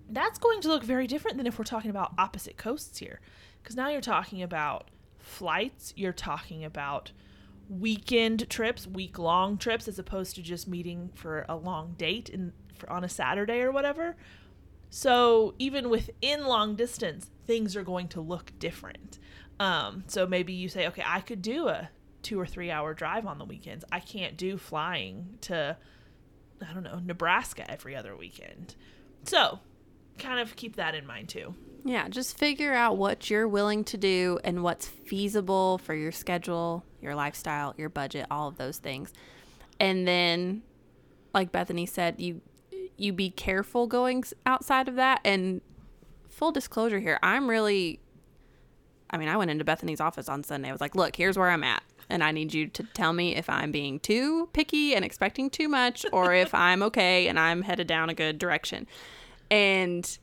that's 0.10 0.40
going 0.40 0.62
to 0.62 0.68
look 0.70 0.84
very 0.84 1.06
different 1.06 1.38
than 1.38 1.46
if 1.46 1.60
we're 1.60 1.66
talking 1.66 1.90
about 1.92 2.14
opposite 2.18 2.58
coasts 2.58 2.98
here. 3.00 3.20
Because 3.62 3.76
now 3.76 3.90
you're 3.90 4.02
talking 4.02 4.42
about 4.42 4.90
flights, 5.20 5.94
you're 5.98 6.14
talking 6.14 6.64
about 6.64 7.12
weekend 7.70 8.50
trips, 8.50 8.88
week 8.88 9.18
long 9.20 9.58
trips, 9.58 9.88
as 9.88 10.00
opposed 10.00 10.36
to 10.36 10.42
just 10.42 10.68
meeting 10.68 11.10
for 11.16 11.46
a 11.50 11.56
long 11.56 11.96
date 11.98 12.30
in, 12.30 12.54
for, 12.76 12.90
on 12.90 13.04
a 13.04 13.10
Saturday 13.10 13.62
or 13.62 13.72
whatever. 13.72 14.16
So 14.90 15.56
even 15.60 15.90
within 15.90 16.46
long 16.46 16.76
distance, 16.76 17.30
things 17.46 17.76
are 17.76 17.84
going 17.84 18.08
to 18.10 18.22
look 18.22 18.52
different. 18.60 19.20
Um, 19.60 20.04
so 20.08 20.26
maybe 20.28 20.54
you 20.54 20.70
say, 20.70 20.88
okay, 20.88 21.04
I 21.06 21.22
could 21.22 21.42
do 21.42 21.68
a 21.68 21.90
two 22.22 22.40
or 22.40 22.46
three 22.46 22.72
hour 22.72 22.94
drive 22.94 23.26
on 23.26 23.38
the 23.38 23.46
weekends. 23.46 23.86
I 23.92 24.00
can't 24.00 24.38
do 24.38 24.58
flying 24.58 25.38
to, 25.42 25.78
I 26.62 26.74
don't 26.74 26.84
know, 26.84 27.00
Nebraska 27.04 27.70
every 27.70 27.96
other 27.96 28.16
weekend. 28.16 28.76
So 29.24 29.60
kind 30.18 30.40
of 30.40 30.56
keep 30.56 30.78
that 30.78 30.96
in 30.96 31.06
mind 31.06 31.30
too. 31.30 31.54
Yeah, 31.84 32.10
just 32.10 32.38
figure 32.38 32.74
out 32.74 32.98
what 32.98 33.30
you're 33.30 33.48
willing 33.48 33.84
to 33.86 33.98
do 33.98 34.40
and 34.44 34.64
what's 34.64 34.88
feasible 34.88 35.78
for 35.78 35.94
your 35.94 36.12
schedule, 36.12 36.84
your 37.00 37.14
lifestyle, 37.14 37.76
your 37.78 37.90
budget, 37.90 38.26
all 38.32 38.48
of 38.48 38.58
those 38.58 38.78
things. 38.78 39.14
And 39.80 40.08
then 40.08 40.64
like 41.34 41.52
Bethany 41.52 41.86
said, 41.86 42.16
you 42.20 42.42
you 42.98 43.14
be 43.14 43.30
careful 43.30 43.88
going 43.88 44.24
outside 44.46 44.88
of 44.88 44.96
that 44.96 45.22
and 45.26 45.62
full 46.30 46.52
disclosure 46.52 47.00
here, 47.00 47.20
I'm 47.24 47.50
really 47.50 48.00
I 49.10 49.18
mean, 49.18 49.28
I 49.30 49.38
went 49.38 49.52
into 49.52 49.64
Bethany's 49.64 50.02
office 50.02 50.28
on 50.28 50.44
Sunday. 50.44 50.68
I 50.68 50.72
was 50.72 50.82
like, 50.82 50.96
"Look, 50.96 51.16
here's 51.16 51.38
where 51.38 51.50
I'm 51.50 51.64
at. 51.64 51.84
and 52.10 52.24
I 52.24 52.32
need 52.32 52.54
you 52.54 52.68
to 52.68 52.84
tell 52.94 53.14
me 53.14 53.36
if 53.36 53.50
I'm 53.50 53.72
being 53.72 54.00
too 54.00 54.48
picky 54.54 54.94
and 54.94 55.04
expecting 55.04 55.50
too 55.50 55.68
much 55.68 56.06
or 56.14 56.34
if 56.34 56.54
I'm 56.54 56.84
okay 56.84 57.28
and 57.28 57.40
I'm 57.40 57.64
headed 57.64 57.88
down 57.88 58.10
a 58.10 58.14
good 58.14 58.38
direction. 58.38 58.88
And 59.50 60.18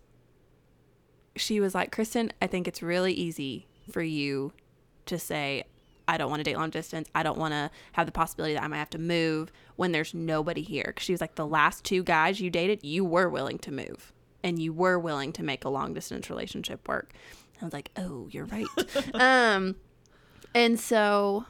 she 1.37 1.61
was 1.61 1.75
like, 1.75 1.91
Kristen, 1.91 2.33
I 2.41 2.47
think 2.47 2.69
it's 2.69 2.83
really 2.83 3.13
easy 3.13 3.67
for 3.91 4.03
you 4.03 4.53
to 5.07 5.19
say, 5.19 5.65
I 6.09 6.17
don't 6.17 6.31
want 6.31 6.41
to 6.41 6.45
date 6.45 6.57
long 6.57 6.71
distance. 6.71 7.09
I 7.15 7.23
don't 7.23 7.39
want 7.39 7.53
to 7.53 7.71
have 7.93 8.07
the 8.07 8.13
possibility 8.13 8.55
that 8.55 8.63
I 8.63 8.67
might 8.67 8.79
have 8.79 8.91
to 8.91 8.99
move 8.99 9.53
when 9.77 9.93
there's 9.93 10.15
nobody 10.15 10.63
here. 10.63 10.93
Cause 10.97 11.05
she 11.05 11.13
was 11.13 11.21
like, 11.21 11.37
the 11.37 11.47
last 11.47 11.85
two 11.85 12.03
guys 12.03 12.41
you 12.41 12.51
dated, 12.51 12.83
you 12.83 13.05
were 13.05 13.29
willing 13.29 13.59
to 13.61 13.73
move 13.73 14.13
and 14.43 14.61
you 14.61 14.73
were 14.73 14.99
willing 14.99 15.33
to 15.33 15.43
make 15.43 15.65
a 15.65 15.69
long 15.69 15.95
distance 15.95 16.29
relationship 16.29 16.87
work. 16.89 17.13
I 17.61 17.65
was 17.65 17.73
like, 17.73 17.91
oh, 17.97 18.27
you're 18.31 18.47
right. 18.47 18.67
um, 19.15 19.77
and 20.55 20.79
so, 20.81 21.47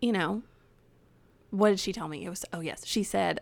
you 0.00 0.12
know, 0.12 0.42
what 1.50 1.70
did 1.70 1.80
she 1.80 1.92
tell 1.92 2.08
me? 2.08 2.24
It 2.24 2.30
was, 2.30 2.44
oh, 2.52 2.60
yes. 2.60 2.86
She 2.86 3.02
said, 3.02 3.40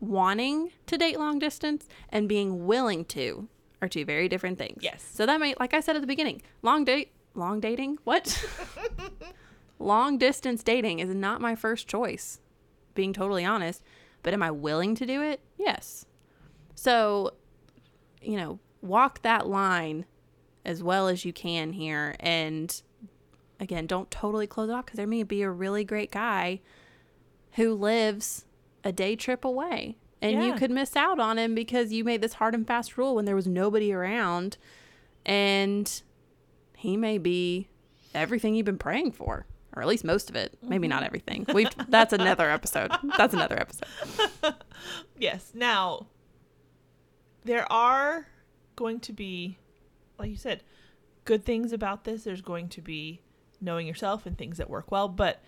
wanting 0.00 0.70
to 0.86 0.96
date 0.96 1.18
long 1.18 1.38
distance 1.38 1.86
and 2.08 2.28
being 2.28 2.66
willing 2.66 3.04
to 3.06 3.48
are 3.82 3.88
two 3.88 4.04
very 4.04 4.28
different 4.28 4.58
things. 4.58 4.82
Yes. 4.82 5.06
So 5.12 5.26
that 5.26 5.38
may, 5.38 5.54
like 5.60 5.74
I 5.74 5.80
said 5.80 5.96
at 5.96 6.00
the 6.00 6.08
beginning, 6.08 6.40
long 6.62 6.84
date, 6.84 7.12
long 7.34 7.60
dating, 7.60 7.98
what? 8.04 8.44
long 9.78 10.18
distance 10.18 10.62
dating 10.62 10.98
is 11.00 11.14
not 11.14 11.40
my 11.40 11.54
first 11.54 11.88
choice, 11.88 12.40
being 12.94 13.12
totally 13.12 13.44
honest. 13.44 13.82
But 14.22 14.34
am 14.34 14.42
I 14.42 14.50
willing 14.50 14.94
to 14.96 15.06
do 15.06 15.22
it? 15.22 15.40
Yes. 15.58 16.06
So, 16.74 17.34
you 18.20 18.36
know, 18.36 18.60
walk 18.80 19.22
that 19.22 19.48
line 19.48 20.04
as 20.64 20.82
well 20.82 21.08
as 21.08 21.24
you 21.24 21.32
can 21.32 21.72
here. 21.72 22.14
And 22.20 22.80
again, 23.58 23.86
don't 23.86 24.10
totally 24.10 24.46
close 24.46 24.68
it 24.68 24.72
off 24.72 24.86
because 24.86 24.96
there 24.96 25.06
may 25.06 25.22
be 25.24 25.42
a 25.42 25.50
really 25.50 25.84
great 25.84 26.10
guy 26.10 26.60
who 27.52 27.74
lives 27.74 28.44
a 28.84 28.92
day 28.92 29.16
trip 29.16 29.44
away. 29.44 29.96
And 30.20 30.44
you 30.44 30.54
could 30.54 30.70
miss 30.70 30.94
out 30.94 31.18
on 31.18 31.36
him 31.36 31.52
because 31.52 31.92
you 31.92 32.04
made 32.04 32.20
this 32.20 32.34
hard 32.34 32.54
and 32.54 32.64
fast 32.64 32.96
rule 32.96 33.16
when 33.16 33.24
there 33.24 33.34
was 33.34 33.48
nobody 33.48 33.92
around. 33.92 34.56
And 35.26 36.02
he 36.82 36.96
may 36.96 37.16
be 37.16 37.68
everything 38.12 38.56
you've 38.56 38.66
been 38.66 38.76
praying 38.76 39.12
for, 39.12 39.46
or 39.76 39.82
at 39.82 39.86
least 39.86 40.02
most 40.02 40.28
of 40.28 40.34
it. 40.34 40.58
Maybe 40.62 40.88
not 40.88 40.96
mm-hmm. 40.96 41.06
everything. 41.06 41.46
We 41.54 41.68
that's 41.88 42.12
another 42.12 42.50
episode. 42.50 42.90
That's 43.16 43.32
another 43.32 43.58
episode. 43.58 43.86
Yes. 45.16 45.52
Now, 45.54 46.08
there 47.44 47.70
are 47.70 48.26
going 48.74 48.98
to 49.00 49.12
be, 49.12 49.58
like 50.18 50.28
you 50.28 50.36
said, 50.36 50.64
good 51.24 51.44
things 51.44 51.72
about 51.72 52.02
this. 52.02 52.24
There's 52.24 52.40
going 52.40 52.68
to 52.70 52.80
be 52.80 53.20
knowing 53.60 53.86
yourself 53.86 54.26
and 54.26 54.36
things 54.36 54.58
that 54.58 54.68
work 54.68 54.90
well. 54.90 55.06
But 55.06 55.40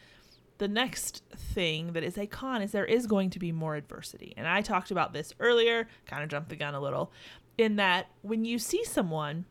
the 0.59 0.69
next 0.69 1.25
thing 1.35 1.95
that 1.95 2.05
is 2.05 2.17
a 2.17 2.29
con 2.29 2.63
is 2.63 2.71
there 2.71 2.85
is 2.85 3.09
going 3.09 3.31
to 3.31 3.41
be 3.41 3.51
more 3.51 3.75
adversity. 3.75 4.35
And 4.37 4.47
I 4.47 4.63
talked 4.63 4.93
about 4.93 5.13
this 5.13 5.35
earlier, 5.41 5.89
kind 6.07 6.23
of 6.23 6.29
jumped 6.29 6.51
the 6.51 6.57
gun 6.57 6.77
a 6.77 6.81
little, 6.81 7.11
in 7.59 7.75
that 7.77 8.07
when 8.23 8.45
you 8.45 8.61
see 8.61 8.85
someone 8.85 9.47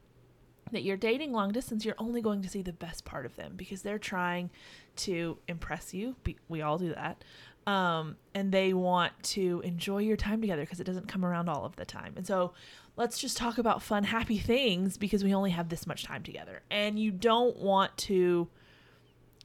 that 0.74 0.84
you're 0.84 0.98
dating 0.98 1.32
long 1.32 1.52
distance, 1.52 1.86
you're 1.86 1.96
only 1.98 2.22
going 2.22 2.42
to 2.42 2.50
see 2.50 2.62
the 2.62 2.74
best 2.74 3.06
part 3.06 3.26
of 3.26 3.36
them 3.36 3.54
because 3.56 3.82
they're 3.82 4.00
trying 4.00 4.50
to 4.98 5.38
impress 5.48 5.94
you. 5.94 6.16
We 6.48 6.62
all 6.62 6.78
do 6.78 6.94
that. 6.94 7.24
Um, 7.66 8.18
and 8.36 8.52
they 8.52 8.74
want 8.74 9.14
to 9.24 9.62
enjoy 9.64 10.00
your 10.00 10.18
time 10.18 10.42
together 10.42 10.64
because 10.64 10.80
it 10.80 10.84
doesn't 10.84 11.08
come 11.08 11.24
around 11.24 11.48
all 11.48 11.66
of 11.66 11.76
the 11.78 11.86
time. 11.86 12.14
And 12.18 12.28
so 12.28 12.54
let's 12.98 13.18
just 13.18 13.38
talk 13.38 13.58
about 13.58 13.82
fun, 13.82 14.04
happy 14.04 14.38
things 14.38 14.98
because 14.98 15.24
we 15.24 15.34
only 15.34 15.52
have 15.52 15.70
this 15.70 15.88
much 15.88 16.04
time 16.04 16.24
together. 16.24 16.62
And 16.70 17.00
you 17.00 17.12
don't 17.12 17.58
want 17.58 17.96
to 18.00 18.50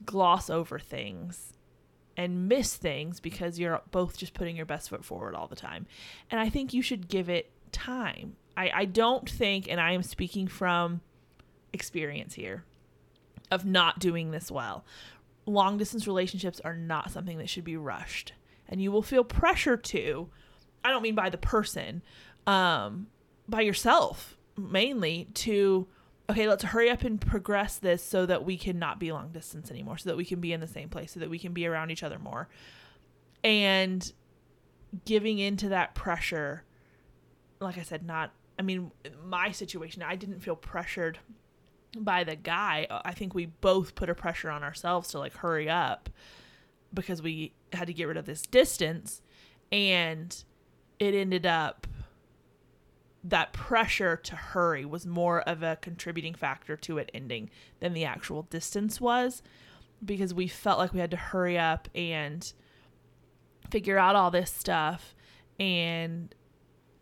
gloss 0.05 0.49
over 0.49 0.79
things 0.79 1.53
and 2.17 2.49
miss 2.49 2.75
things 2.75 3.21
because 3.21 3.57
you're 3.57 3.81
both 3.91 4.17
just 4.17 4.33
putting 4.33 4.57
your 4.57 4.65
best 4.65 4.89
foot 4.89 5.05
forward 5.05 5.35
all 5.35 5.47
the 5.47 5.55
time. 5.55 5.87
And 6.29 6.39
I 6.39 6.49
think 6.49 6.73
you 6.73 6.81
should 6.81 7.07
give 7.07 7.29
it 7.29 7.49
time. 7.71 8.35
I, 8.57 8.71
I 8.73 8.85
don't 8.85 9.29
think, 9.29 9.69
and 9.69 9.79
I 9.79 9.93
am 9.93 10.03
speaking 10.03 10.47
from 10.47 10.99
experience 11.73 12.33
here, 12.33 12.63
of 13.51 13.65
not 13.65 13.99
doing 13.99 14.31
this 14.31 14.51
well. 14.51 14.85
Long 15.45 15.77
distance 15.77 16.07
relationships 16.07 16.61
are 16.63 16.75
not 16.75 17.11
something 17.11 17.37
that 17.37 17.49
should 17.49 17.63
be 17.63 17.77
rushed. 17.77 18.33
And 18.67 18.81
you 18.81 18.91
will 18.91 19.01
feel 19.01 19.23
pressure 19.23 19.77
to, 19.77 20.29
I 20.83 20.91
don't 20.91 21.01
mean 21.01 21.15
by 21.15 21.29
the 21.29 21.37
person, 21.37 22.03
um, 22.45 23.07
by 23.47 23.61
yourself 23.61 24.37
mainly 24.57 25.29
to 25.33 25.87
okay, 26.29 26.47
let's 26.47 26.63
hurry 26.63 26.91
up 26.91 27.01
and 27.01 27.19
progress 27.19 27.77
this 27.77 28.03
so 28.03 28.25
that 28.27 28.45
we 28.45 28.55
can 28.55 28.77
not 28.77 28.99
be 28.99 29.11
long 29.11 29.29
distance 29.31 29.71
anymore, 29.71 29.97
so 29.97 30.09
that 30.09 30.15
we 30.15 30.23
can 30.23 30.39
be 30.39 30.53
in 30.53 30.59
the 30.59 30.67
same 30.67 30.87
place, 30.87 31.11
so 31.13 31.19
that 31.19 31.29
we 31.29 31.39
can 31.39 31.53
be 31.53 31.65
around 31.65 31.89
each 31.89 32.03
other 32.03 32.19
more. 32.19 32.47
And 33.43 34.11
giving 35.05 35.39
into 35.39 35.69
that 35.69 35.95
pressure, 35.95 36.63
like 37.59 37.79
I 37.79 37.81
said, 37.81 38.05
not, 38.05 38.31
I 38.59 38.61
mean, 38.61 38.91
my 39.25 39.49
situation, 39.49 40.03
I 40.03 40.15
didn't 40.15 40.41
feel 40.41 40.55
pressured 40.55 41.17
by 41.97 42.23
the 42.23 42.35
guy. 42.35 42.87
Uh, 42.89 43.01
I 43.03 43.13
think 43.13 43.33
we 43.33 43.47
both 43.47 43.95
put 43.95 44.09
a 44.09 44.15
pressure 44.15 44.49
on 44.49 44.63
ourselves 44.63 45.09
to 45.09 45.19
like 45.19 45.33
hurry 45.37 45.69
up 45.69 46.09
because 46.93 47.21
we 47.21 47.53
had 47.73 47.87
to 47.87 47.93
get 47.93 48.07
rid 48.07 48.17
of 48.17 48.25
this 48.25 48.43
distance. 48.43 49.21
And 49.71 50.43
it 50.99 51.13
ended 51.13 51.45
up 51.45 51.87
that 53.23 53.53
pressure 53.53 54.15
to 54.15 54.35
hurry 54.35 54.85
was 54.85 55.05
more 55.05 55.41
of 55.41 55.61
a 55.61 55.77
contributing 55.81 56.33
factor 56.33 56.77
to 56.77 56.97
it 56.97 57.11
ending 57.13 57.49
than 57.79 57.93
the 57.93 58.05
actual 58.05 58.43
distance 58.43 59.01
was 59.01 59.41
because 60.03 60.33
we 60.33 60.47
felt 60.47 60.79
like 60.79 60.93
we 60.93 60.99
had 60.99 61.11
to 61.11 61.17
hurry 61.17 61.57
up 61.57 61.89
and 61.93 62.53
figure 63.69 63.97
out 63.97 64.15
all 64.15 64.31
this 64.31 64.51
stuff 64.51 65.13
and 65.59 66.33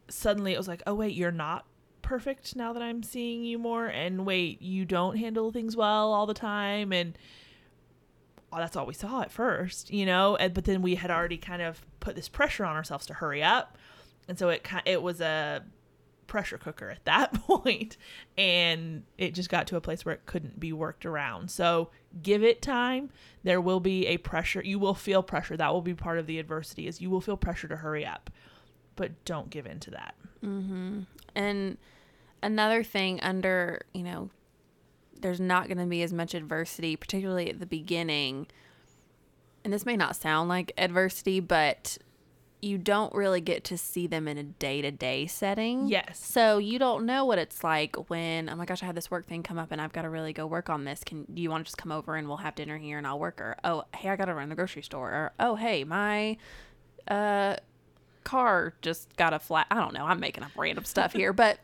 suddenly 0.10 0.54
it 0.54 0.58
was 0.58 0.68
like 0.68 0.82
oh 0.88 0.96
wait 0.96 1.14
you're 1.14 1.32
not 1.32 1.66
perfect 2.08 2.56
now 2.56 2.72
that 2.72 2.82
i'm 2.82 3.04
seeing 3.04 3.44
you 3.44 3.60
more 3.60 3.88
and 3.88 4.26
wait 4.26 4.62
you 4.62 4.86
don't 4.86 5.18
handle 5.18 5.52
things 5.52 5.76
well 5.76 6.14
all 6.14 6.26
the 6.26 6.34
time 6.34 6.94
and 6.94 7.18
well, 8.50 8.62
that's 8.62 8.78
all 8.78 8.86
we 8.86 8.94
saw 8.94 9.22
at 9.22 9.30
first 9.30 9.92
you 9.92 10.06
know? 10.06 10.38
And, 10.38 10.54
but 10.54 10.64
then 10.64 10.82
we 10.82 10.96
had 10.96 11.12
already 11.12 11.36
kind 11.36 11.62
of 11.62 11.82
put 12.00 12.16
this 12.16 12.30
pressure 12.30 12.64
on 12.64 12.78
ourselves 12.78 13.06
to 13.08 13.14
hurry 13.14 13.44
up 13.44 13.78
and 14.30 14.40
so 14.40 14.48
it 14.48 14.66
it 14.86 15.02
was 15.02 15.20
a 15.20 15.66
pressure 16.28 16.58
cooker 16.58 16.90
at 16.90 17.04
that 17.04 17.34
point 17.46 17.98
and 18.38 19.04
it 19.18 19.34
just 19.34 19.50
got 19.50 19.68
to 19.68 19.76
a 19.76 19.82
place 19.82 20.06
where 20.06 20.16
it 20.16 20.26
couldn't 20.26 20.62
be 20.62 20.72
worked 20.72 21.06
around. 21.06 21.52
So 21.52 21.90
give 22.24 22.42
it 22.42 22.62
time. 22.62 23.10
There 23.44 23.60
will 23.60 23.82
be 23.82 24.08
a 24.08 24.18
pressure 24.18 24.62
you 24.64 24.80
will 24.80 24.94
feel 24.94 25.24
pressure 25.24 25.58
that 25.58 25.74
will 25.74 25.82
be 25.82 25.94
part 25.94 26.20
of 26.20 26.26
the 26.26 26.40
adversity 26.40 26.88
is 26.88 27.02
you 27.02 27.10
will 27.10 27.22
feel 27.22 27.36
pressure 27.36 27.68
to 27.68 27.76
hurry 27.76 28.06
up 28.06 28.30
but 28.96 29.24
don't 29.26 29.50
give 29.50 29.66
in 29.66 29.80
to 29.82 29.92
that. 29.92 30.16
Mm-hmm. 30.44 31.02
And 31.36 31.78
another 32.42 32.84
thing 32.84 33.20
under, 33.22 33.82
you 33.94 34.04
know, 34.04 34.30
there's 35.20 35.40
not 35.40 35.68
going 35.68 35.78
to 35.78 35.86
be 35.86 36.04
as 36.04 36.14
much 36.14 36.34
adversity, 36.34 36.96
particularly 36.96 37.50
at 37.50 37.60
the 37.60 37.66
beginning. 37.66 38.48
And 39.64 39.74
this 39.74 39.86
may 39.86 39.98
not 39.98 40.16
sound 40.16 40.50
like 40.50 40.72
adversity, 40.78 41.40
but 41.40 41.98
you 42.62 42.78
don't 42.78 43.14
really 43.14 43.42
get 43.42 43.64
to 43.64 43.78
see 43.78 44.08
them 44.08 44.28
in 44.28 44.38
a 44.38 44.44
day 44.44 44.82
to 44.82 44.90
day 44.92 45.28
setting. 45.28 45.88
yes 45.88 46.20
So 46.20 46.58
you 46.58 46.80
don't 46.80 47.06
know 47.06 47.24
what 47.26 47.38
it's 47.38 47.64
like 47.64 48.10
when, 48.10 48.50
oh 48.50 48.56
my 48.56 48.66
gosh, 48.66 48.82
I 48.82 48.88
had 48.88 48.96
this 48.96 49.12
work 49.12 49.28
thing 49.28 49.44
come 49.44 49.58
up 49.58 49.72
and 49.72 49.80
I've 49.80 49.94
got 49.94 50.04
to 50.04 50.10
really 50.10 50.34
go 50.34 50.48
work 50.48 50.70
on 50.70 50.84
this. 50.84 51.04
Can 51.04 51.26
do 51.32 51.42
you 51.42 51.50
want 51.50 51.66
to 51.66 51.70
just 51.70 51.78
come 51.78 51.92
over 51.92 52.16
and 52.16 52.28
we'll 52.28 52.38
have 52.38 52.56
dinner 52.56 52.78
here 52.78 52.98
and 52.98 53.06
I'll 53.06 53.20
work? 53.20 53.40
Or 53.40 53.58
oh, 53.64 53.84
hey, 53.96 54.10
I 54.10 54.16
got 54.16 54.26
to 54.26 54.34
run 54.34 54.50
the 54.50 54.56
grocery 54.56 54.82
store. 54.82 55.10
Or 55.10 55.34
oh, 55.40 55.56
hey, 55.56 55.84
my 55.84 56.38
uh 57.08 57.58
car 58.24 58.74
just 58.82 59.16
got 59.18 59.34
a 59.34 59.40
flat. 59.40 59.68
I 59.70 59.76
don't 59.76 59.94
know. 59.94 60.06
I'm 60.06 60.20
making 60.20 60.44
up 60.44 60.52
random 60.58 60.84
stuff 60.84 61.14
here, 61.14 61.34
but 61.34 61.60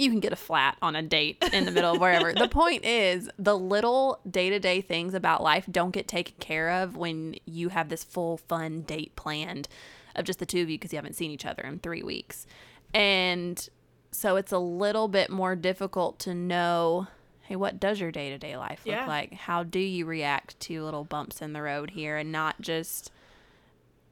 you 0.00 0.10
can 0.10 0.20
get 0.20 0.32
a 0.32 0.36
flat 0.36 0.76
on 0.82 0.96
a 0.96 1.02
date 1.02 1.36
in 1.52 1.64
the 1.64 1.70
middle 1.70 1.94
of 1.94 2.00
wherever. 2.00 2.32
the 2.32 2.48
point 2.62 2.84
is, 2.84 3.28
the 3.38 3.56
little 3.56 4.18
day 4.28 4.50
to 4.50 4.58
day 4.58 4.80
things 4.80 5.14
about 5.14 5.42
life 5.42 5.66
don't 5.70 5.90
get 5.90 6.08
taken 6.08 6.34
care 6.40 6.70
of 6.70 6.96
when 6.96 7.36
you 7.44 7.68
have 7.68 7.88
this 7.88 8.02
full 8.02 8.36
fun 8.38 8.82
date 8.82 9.14
planned 9.16 9.68
of 10.16 10.24
just 10.24 10.38
the 10.38 10.46
two 10.46 10.62
of 10.62 10.70
you 10.70 10.76
because 10.78 10.92
you 10.92 10.96
haven't 10.96 11.14
seen 11.16 11.30
each 11.30 11.46
other 11.46 11.62
in 11.62 11.78
three 11.78 12.02
weeks. 12.02 12.46
And 12.94 13.68
so 14.10 14.36
it's 14.36 14.52
a 14.52 14.58
little 14.58 15.06
bit 15.08 15.30
more 15.30 15.54
difficult 15.54 16.18
to 16.20 16.34
know 16.34 17.06
hey, 17.42 17.56
what 17.56 17.80
does 17.80 17.98
your 18.00 18.12
day 18.12 18.30
to 18.30 18.38
day 18.38 18.56
life 18.56 18.82
look 18.86 18.94
Yeah. 18.94 19.06
like? 19.08 19.32
How 19.34 19.64
do 19.64 19.80
you 19.80 20.06
react 20.06 20.58
to 20.60 20.84
little 20.84 21.02
bumps 21.02 21.42
in 21.42 21.52
the 21.52 21.60
road 21.62 21.90
here 21.90 22.16
and 22.16 22.30
not 22.30 22.60
just 22.60 23.10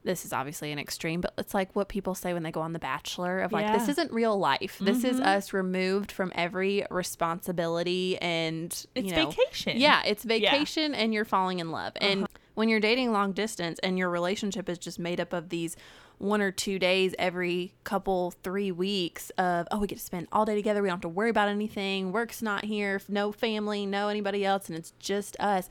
this 0.03 0.25
is 0.25 0.31
obviously 0.33 0.71
an 0.71 0.79
extreme, 0.79 1.19
but 1.21 1.33
it's 1.37 1.53
like 1.53 1.75
what 1.75 1.89
people 1.89 2.15
say 2.15 2.33
when 2.33 2.43
they 2.43 2.51
go 2.51 2.61
on 2.61 2.73
The 2.73 2.79
Bachelor 2.79 3.39
of 3.41 3.51
like, 3.51 3.65
this 3.77 3.89
isn't 3.89 4.11
real 4.13 4.37
life. 4.39 4.77
This 4.79 5.03
is 5.03 5.19
Mhm. 5.19 5.25
us 5.25 5.51
removed 5.53 6.11
from 6.11 6.31
every 6.35 6.85
responsibility 6.89 8.17
and, 8.21 8.71
it's 8.95 9.07
you 9.09 9.15
know, 9.15 9.29
vacation 9.29 9.77
yeah, 9.77 10.01
it's 10.05 10.23
vacation 10.23 10.93
and 10.95 11.13
you're 11.13 11.25
falling 11.25 11.59
in 11.59 11.71
love. 11.71 11.93
And 12.01 12.27
when 12.55 12.69
you're 12.69 12.79
dating 12.79 13.11
long 13.11 13.31
distance 13.33 13.79
and 13.79 13.97
your 13.97 14.09
relationship 14.09 14.67
is 14.69 14.77
just 14.77 14.99
made 14.99 15.19
up 15.19 15.33
of 15.33 15.49
these 15.49 15.75
one 16.17 16.41
or 16.41 16.51
two 16.51 16.77
days 16.79 17.15
every 17.17 17.73
couple, 17.85 18.31
three 18.43 18.73
weeks 18.73 19.29
of, 19.37 19.67
oh, 19.71 19.79
we 19.79 19.87
get 19.87 19.97
to 19.99 20.03
spend 20.03 20.27
all 20.33 20.43
day 20.43 20.53
together. 20.55 20.81
We 20.81 20.89
don't 20.89 20.95
have 20.97 21.01
to 21.01 21.07
worry 21.09 21.29
about 21.29 21.47
anything. 21.47 22.11
Work's 22.11 22.41
not 22.41 22.65
here. 22.65 22.99
No 23.07 23.31
family, 23.31 23.85
no 23.85 24.09
anybody 24.09 24.43
else. 24.43 24.67
And 24.67 24.77
it's 24.77 24.91
just 24.99 25.37
us. 25.39 25.69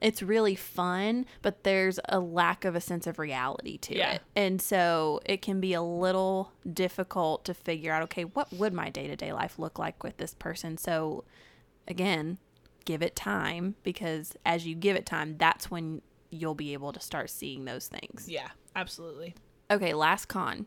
It's 0.00 0.22
really 0.22 0.54
fun, 0.54 1.26
but 1.42 1.64
there's 1.64 2.00
a 2.08 2.18
lack 2.20 2.64
of 2.64 2.74
a 2.74 2.80
sense 2.80 3.06
of 3.06 3.18
reality 3.18 3.76
to 3.78 3.96
Yeah. 3.96 4.12
it. 4.14 4.22
And 4.34 4.60
so 4.62 5.20
it 5.26 5.42
can 5.42 5.60
be 5.60 5.74
a 5.74 5.82
little 5.82 6.52
difficult 6.70 7.44
to 7.44 7.54
figure 7.54 7.92
out 7.92 8.02
okay, 8.04 8.24
what 8.24 8.52
would 8.52 8.72
my 8.72 8.90
day 8.90 9.06
to 9.06 9.16
day 9.16 9.32
life 9.32 9.58
look 9.58 9.78
like 9.78 10.02
with 10.02 10.16
this 10.16 10.34
person? 10.34 10.78
So, 10.78 11.24
again, 11.88 12.38
give 12.84 13.02
it 13.02 13.14
time 13.14 13.74
because 13.82 14.32
as 14.46 14.66
you 14.66 14.74
give 14.74 14.96
it 14.96 15.06
time, 15.06 15.36
that's 15.38 15.70
when 15.70 16.02
you'll 16.30 16.54
be 16.54 16.72
able 16.72 16.92
to 16.92 17.00
start 17.00 17.28
seeing 17.28 17.64
those 17.64 17.88
things. 17.88 18.26
Yeah, 18.28 18.48
absolutely. 18.76 19.34
Okay, 19.70 19.94
last 19.94 20.26
con. 20.26 20.66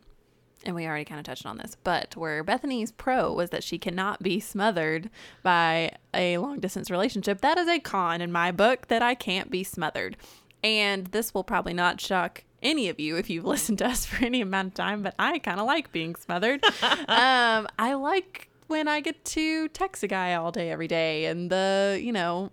And 0.65 0.75
we 0.75 0.85
already 0.85 1.05
kind 1.05 1.19
of 1.19 1.25
touched 1.25 1.45
on 1.45 1.57
this, 1.57 1.75
but 1.83 2.15
where 2.15 2.43
Bethany's 2.43 2.91
pro 2.91 3.33
was 3.33 3.49
that 3.49 3.63
she 3.63 3.77
cannot 3.77 4.23
be 4.23 4.39
smothered 4.39 5.09
by 5.41 5.91
a 6.13 6.37
long 6.37 6.59
distance 6.59 6.89
relationship. 6.89 7.41
That 7.41 7.57
is 7.57 7.67
a 7.67 7.79
con 7.79 8.21
in 8.21 8.31
my 8.31 8.51
book 8.51 8.87
that 8.87 9.01
I 9.01 9.13
can't 9.13 9.51
be 9.51 9.63
smothered. 9.63 10.15
And 10.63 11.07
this 11.07 11.33
will 11.33 11.43
probably 11.43 11.73
not 11.73 11.99
shock 11.99 12.43
any 12.61 12.87
of 12.87 12.99
you 12.99 13.17
if 13.17 13.29
you've 13.29 13.45
listened 13.55 13.79
to 13.79 13.87
us 13.87 14.05
for 14.05 14.23
any 14.23 14.41
amount 14.41 14.69
of 14.69 14.73
time, 14.75 15.03
but 15.03 15.15
I 15.19 15.39
kind 15.39 15.59
of 15.59 15.65
like 15.65 15.91
being 15.91 16.15
smothered. 16.15 16.63
um, 16.81 17.67
I 17.77 17.95
like 17.95 18.49
when 18.67 18.87
I 18.87 19.01
get 19.01 19.23
to 19.25 19.67
text 19.69 20.03
a 20.03 20.07
guy 20.07 20.33
all 20.33 20.51
day, 20.51 20.71
every 20.71 20.87
day, 20.87 21.25
and 21.25 21.49
the, 21.49 21.99
you 22.01 22.13
know, 22.13 22.51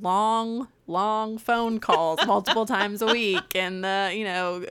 long 0.00 0.68
long 0.86 1.38
phone 1.38 1.78
calls 1.78 2.18
multiple 2.26 2.66
times 2.66 3.00
a 3.02 3.06
week 3.06 3.54
and 3.54 3.84
the 3.84 4.10
you 4.14 4.24
know 4.24 4.64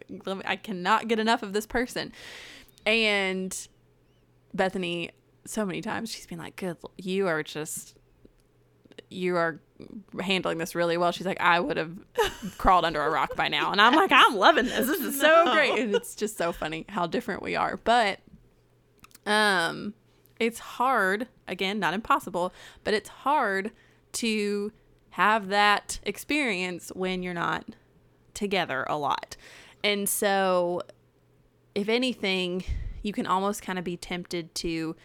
i 0.45 0.55
cannot 0.55 1.07
get 1.07 1.19
enough 1.19 1.41
of 1.43 1.53
this 1.53 1.65
person. 1.65 2.11
And 2.85 3.55
bethany 4.53 5.11
so 5.45 5.65
many 5.65 5.81
times 5.81 6.11
she's 6.11 6.27
been 6.27 6.37
like 6.39 6.55
good 6.57 6.77
you 6.97 7.27
are 7.27 7.41
just 7.43 7.95
you 9.09 9.35
are 9.37 9.59
handling 10.21 10.57
this 10.57 10.75
really 10.75 10.97
well. 10.97 11.11
She's 11.11 11.25
like 11.25 11.39
i 11.41 11.59
would 11.59 11.77
have 11.77 11.91
crawled 12.57 12.85
under 12.85 13.01
a 13.01 13.09
rock 13.09 13.35
by 13.35 13.47
now. 13.47 13.71
And 13.71 13.81
i'm 13.81 13.95
like 13.95 14.11
i'm 14.11 14.35
loving 14.35 14.65
this. 14.65 14.87
This 14.87 14.99
is 15.01 15.19
so 15.19 15.43
No. 15.45 15.53
great. 15.53 15.79
And 15.79 15.95
it's 15.95 16.15
just 16.15 16.37
so 16.37 16.51
funny 16.51 16.85
how 16.89 17.07
different 17.07 17.41
we 17.41 17.55
are. 17.55 17.77
But 17.77 18.19
um 19.25 19.93
it's 20.39 20.59
hard 20.59 21.27
again 21.47 21.79
not 21.79 21.93
impossible 21.93 22.51
but 22.83 22.93
it's 22.95 23.09
hard 23.09 23.71
to 24.13 24.71
have 25.11 25.49
that 25.49 25.99
experience 26.03 26.91
when 26.95 27.21
you're 27.23 27.33
not 27.33 27.65
together 28.33 28.85
a 28.89 28.97
lot. 28.97 29.35
And 29.83 30.07
so 30.07 30.81
if 31.75 31.89
anything 31.89 32.63
you 33.03 33.13
can 33.13 33.25
almost 33.25 33.61
kind 33.63 33.79
of 33.79 33.85
be 33.85 33.97
tempted 33.97 34.53
to 34.53 34.95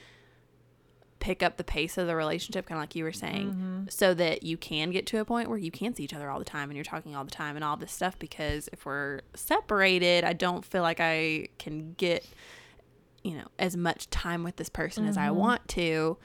pick 1.19 1.43
up 1.43 1.57
the 1.57 1.65
pace 1.65 1.97
of 1.97 2.07
the 2.07 2.15
relationship 2.15 2.67
kind 2.67 2.79
of 2.79 2.83
like 2.83 2.95
you 2.95 3.03
were 3.03 3.13
saying 3.13 3.87
so 3.89 4.13
that 4.15 4.43
you 4.43 4.57
can 4.57 4.91
get 4.91 5.07
to 5.07 5.19
a 5.19 5.25
point 5.25 5.49
where 5.49 5.59
you 5.59 5.71
can 5.71 5.95
see 5.95 6.05
each 6.05 6.13
other 6.15 6.31
all 6.31 6.39
the 6.39 6.45
time 6.45 6.69
and 6.69 6.77
you're 6.77 6.85
talking 6.85 7.17
all 7.17 7.25
the 7.25 7.31
time 7.31 7.57
and 7.57 7.65
all 7.65 7.77
this 7.77 7.91
stuff 7.91 8.19
because 8.19 8.69
if 8.73 8.85
we're 8.85 9.21
separated 9.35 10.25
i 10.25 10.33
don't 10.33 10.65
feel 10.65 10.83
like 10.83 11.01
i 11.01 11.49
can 11.59 11.95
get 11.95 12.25
you 13.25 13.33
know 13.33 13.47
as 13.59 13.77
much 13.77 14.09
time 14.11 14.45
with 14.45 14.57
this 14.57 14.69
person 14.69 15.07
as 15.07 15.17
i 15.17 15.31
want 15.31 15.67
to. 15.69 16.17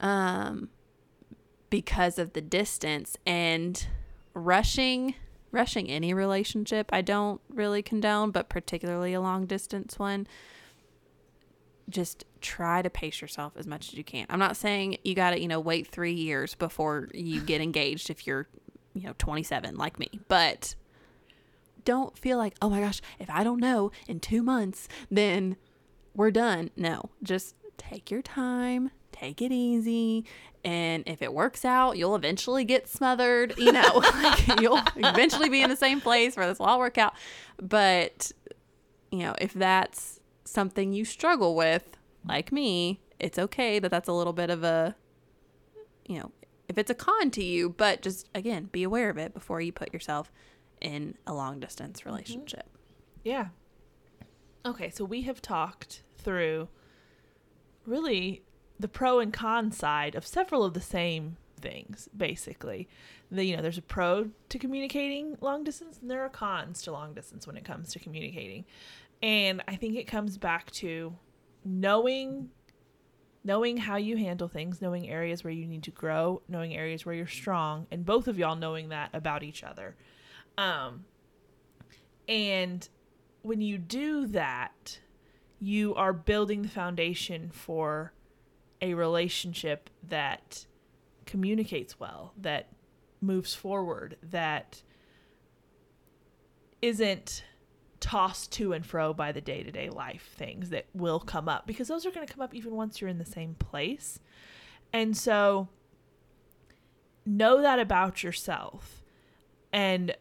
Um 0.00 0.68
because 1.70 2.18
of 2.18 2.32
the 2.32 2.40
distance 2.40 3.16
and 3.26 3.86
rushing 4.34 5.14
rushing 5.50 5.88
any 5.88 6.12
relationship 6.12 6.90
i 6.92 7.00
don't 7.00 7.40
really 7.48 7.82
condone 7.82 8.30
but 8.30 8.48
particularly 8.48 9.14
a 9.14 9.20
long 9.20 9.46
distance 9.46 9.98
one 9.98 10.26
just 11.88 12.24
try 12.40 12.82
to 12.82 12.90
pace 12.90 13.20
yourself 13.20 13.54
as 13.56 13.66
much 13.66 13.88
as 13.88 13.94
you 13.94 14.04
can. 14.04 14.26
I'm 14.28 14.38
not 14.38 14.56
saying 14.56 14.98
you 15.04 15.14
got 15.14 15.30
to 15.30 15.40
you 15.40 15.48
know 15.48 15.60
wait 15.60 15.86
three 15.86 16.12
years 16.12 16.54
before 16.54 17.08
you 17.14 17.40
get 17.40 17.60
engaged 17.60 18.10
if 18.10 18.26
you're 18.26 18.46
you 18.94 19.04
know 19.04 19.14
27 19.18 19.76
like 19.76 19.98
me 19.98 20.20
but 20.28 20.74
don't 21.84 22.16
feel 22.18 22.36
like 22.36 22.54
oh 22.60 22.68
my 22.68 22.80
gosh 22.80 23.00
if 23.18 23.30
i 23.30 23.44
don't 23.44 23.60
know 23.60 23.90
in 24.06 24.18
two 24.18 24.42
months 24.42 24.88
then 25.10 25.56
we're 26.14 26.30
done. 26.30 26.70
No 26.76 27.10
just 27.22 27.54
take 27.76 28.10
your 28.10 28.22
time 28.22 28.90
take 29.12 29.40
it 29.40 29.52
easy 29.52 30.24
and 30.68 31.02
if 31.06 31.22
it 31.22 31.32
works 31.32 31.64
out 31.64 31.96
you'll 31.96 32.14
eventually 32.14 32.62
get 32.62 32.86
smothered 32.86 33.54
you 33.56 33.72
know 33.72 34.02
like 34.22 34.60
you'll 34.60 34.80
eventually 34.96 35.48
be 35.48 35.62
in 35.62 35.70
the 35.70 35.76
same 35.76 35.98
place 36.00 36.36
where 36.36 36.46
this 36.46 36.58
will 36.58 36.66
all 36.66 36.78
work 36.78 36.98
out. 36.98 37.14
But 37.60 38.32
you 39.10 39.20
know 39.20 39.34
if 39.40 39.54
that's 39.54 40.20
something 40.44 40.92
you 40.92 41.04
struggle 41.04 41.54
with 41.54 41.96
like 42.26 42.52
me 42.52 43.00
it's 43.18 43.38
okay 43.38 43.78
that 43.78 43.90
that's 43.90 44.08
a 44.08 44.12
little 44.12 44.32
bit 44.32 44.50
of 44.50 44.62
a 44.62 44.94
you 46.06 46.18
know 46.18 46.30
if 46.68 46.76
it's 46.76 46.90
a 46.90 46.94
con 46.94 47.30
to 47.30 47.42
you 47.42 47.70
but 47.70 48.02
just 48.02 48.28
again 48.34 48.68
be 48.70 48.82
aware 48.82 49.08
of 49.08 49.16
it 49.16 49.32
before 49.32 49.60
you 49.60 49.72
put 49.72 49.92
yourself 49.92 50.30
in 50.80 51.16
a 51.26 51.32
long 51.34 51.60
distance 51.60 52.00
mm-hmm. 52.00 52.10
relationship. 52.10 52.68
Yeah. 53.24 53.48
Okay, 54.66 54.90
so 54.90 55.04
we 55.04 55.22
have 55.22 55.40
talked 55.40 56.02
through 56.16 56.68
really 57.86 58.42
the 58.78 58.88
pro 58.88 59.18
and 59.18 59.32
con 59.32 59.72
side 59.72 60.14
of 60.14 60.26
several 60.26 60.64
of 60.64 60.74
the 60.74 60.80
same 60.80 61.36
things, 61.60 62.08
basically. 62.16 62.88
The, 63.30 63.44
you 63.44 63.56
know, 63.56 63.62
there's 63.62 63.78
a 63.78 63.82
pro 63.82 64.30
to 64.48 64.58
communicating 64.58 65.36
long 65.40 65.64
distance, 65.64 65.98
and 66.00 66.10
there 66.10 66.22
are 66.22 66.28
cons 66.28 66.82
to 66.82 66.92
long 66.92 67.14
distance 67.14 67.46
when 67.46 67.56
it 67.56 67.64
comes 67.64 67.92
to 67.92 67.98
communicating. 67.98 68.64
And 69.22 69.62
I 69.66 69.76
think 69.76 69.96
it 69.96 70.06
comes 70.06 70.38
back 70.38 70.70
to 70.72 71.14
knowing 71.64 72.50
knowing 73.44 73.76
how 73.78 73.96
you 73.96 74.16
handle 74.16 74.48
things, 74.48 74.82
knowing 74.82 75.08
areas 75.08 75.42
where 75.42 75.52
you 75.52 75.66
need 75.66 75.82
to 75.84 75.90
grow, 75.90 76.42
knowing 76.48 76.74
areas 76.74 77.06
where 77.06 77.14
you're 77.14 77.26
strong, 77.26 77.86
and 77.90 78.04
both 78.04 78.28
of 78.28 78.38
y'all 78.38 78.56
knowing 78.56 78.90
that 78.90 79.10
about 79.12 79.42
each 79.42 79.62
other. 79.62 79.96
Um 80.56 81.04
and 82.28 82.88
when 83.42 83.60
you 83.60 83.78
do 83.78 84.26
that, 84.26 84.98
you 85.60 85.94
are 85.94 86.12
building 86.12 86.62
the 86.62 86.68
foundation 86.68 87.50
for 87.50 88.12
a 88.80 88.94
relationship 88.94 89.90
that 90.08 90.66
communicates 91.26 91.98
well, 91.98 92.32
that 92.36 92.68
moves 93.20 93.54
forward, 93.54 94.16
that 94.22 94.82
isn't 96.80 97.42
tossed 98.00 98.52
to 98.52 98.72
and 98.72 98.86
fro 98.86 99.12
by 99.12 99.32
the 99.32 99.40
day 99.40 99.62
to 99.64 99.72
day 99.72 99.90
life 99.90 100.30
things 100.36 100.70
that 100.70 100.86
will 100.94 101.18
come 101.18 101.48
up 101.48 101.66
because 101.66 101.88
those 101.88 102.06
are 102.06 102.12
going 102.12 102.24
to 102.24 102.32
come 102.32 102.40
up 102.40 102.54
even 102.54 102.76
once 102.76 103.00
you're 103.00 103.10
in 103.10 103.18
the 103.18 103.24
same 103.24 103.54
place. 103.54 104.20
And 104.92 105.16
so 105.16 105.68
know 107.26 107.60
that 107.60 107.80
about 107.80 108.22
yourself 108.22 109.02
and 109.72 110.16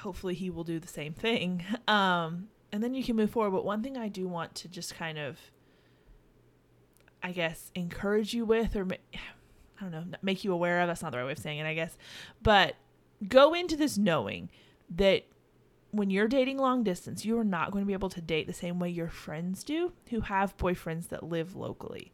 hopefully 0.00 0.34
he 0.34 0.50
will 0.50 0.64
do 0.64 0.78
the 0.78 0.88
same 0.88 1.14
thing. 1.14 1.64
Um, 1.88 2.48
and 2.70 2.82
then 2.82 2.94
you 2.94 3.04
can 3.04 3.16
move 3.16 3.30
forward. 3.30 3.50
But 3.50 3.66
one 3.66 3.82
thing 3.82 3.98
I 3.98 4.08
do 4.08 4.26
want 4.26 4.54
to 4.56 4.68
just 4.68 4.94
kind 4.94 5.18
of, 5.18 5.38
I 7.22 7.32
guess, 7.32 7.70
encourage 7.74 8.34
you 8.34 8.44
with, 8.44 8.76
or 8.76 8.86
I 9.80 9.82
don't 9.82 9.92
know, 9.92 10.04
make 10.22 10.44
you 10.44 10.52
aware 10.52 10.80
of. 10.80 10.88
That's 10.88 11.02
not 11.02 11.12
the 11.12 11.18
right 11.18 11.26
way 11.26 11.32
of 11.32 11.38
saying 11.38 11.58
it, 11.58 11.66
I 11.66 11.74
guess. 11.74 11.96
But 12.42 12.76
go 13.28 13.54
into 13.54 13.76
this 13.76 13.98
knowing 13.98 14.50
that 14.90 15.24
when 15.90 16.10
you're 16.10 16.28
dating 16.28 16.58
long 16.58 16.82
distance, 16.82 17.24
you 17.24 17.38
are 17.38 17.44
not 17.44 17.70
going 17.70 17.82
to 17.82 17.86
be 17.86 17.92
able 17.92 18.08
to 18.10 18.20
date 18.20 18.46
the 18.46 18.52
same 18.52 18.78
way 18.78 18.88
your 18.88 19.08
friends 19.08 19.62
do 19.62 19.92
who 20.08 20.20
have 20.22 20.56
boyfriends 20.56 21.08
that 21.08 21.22
live 21.22 21.54
locally. 21.54 22.12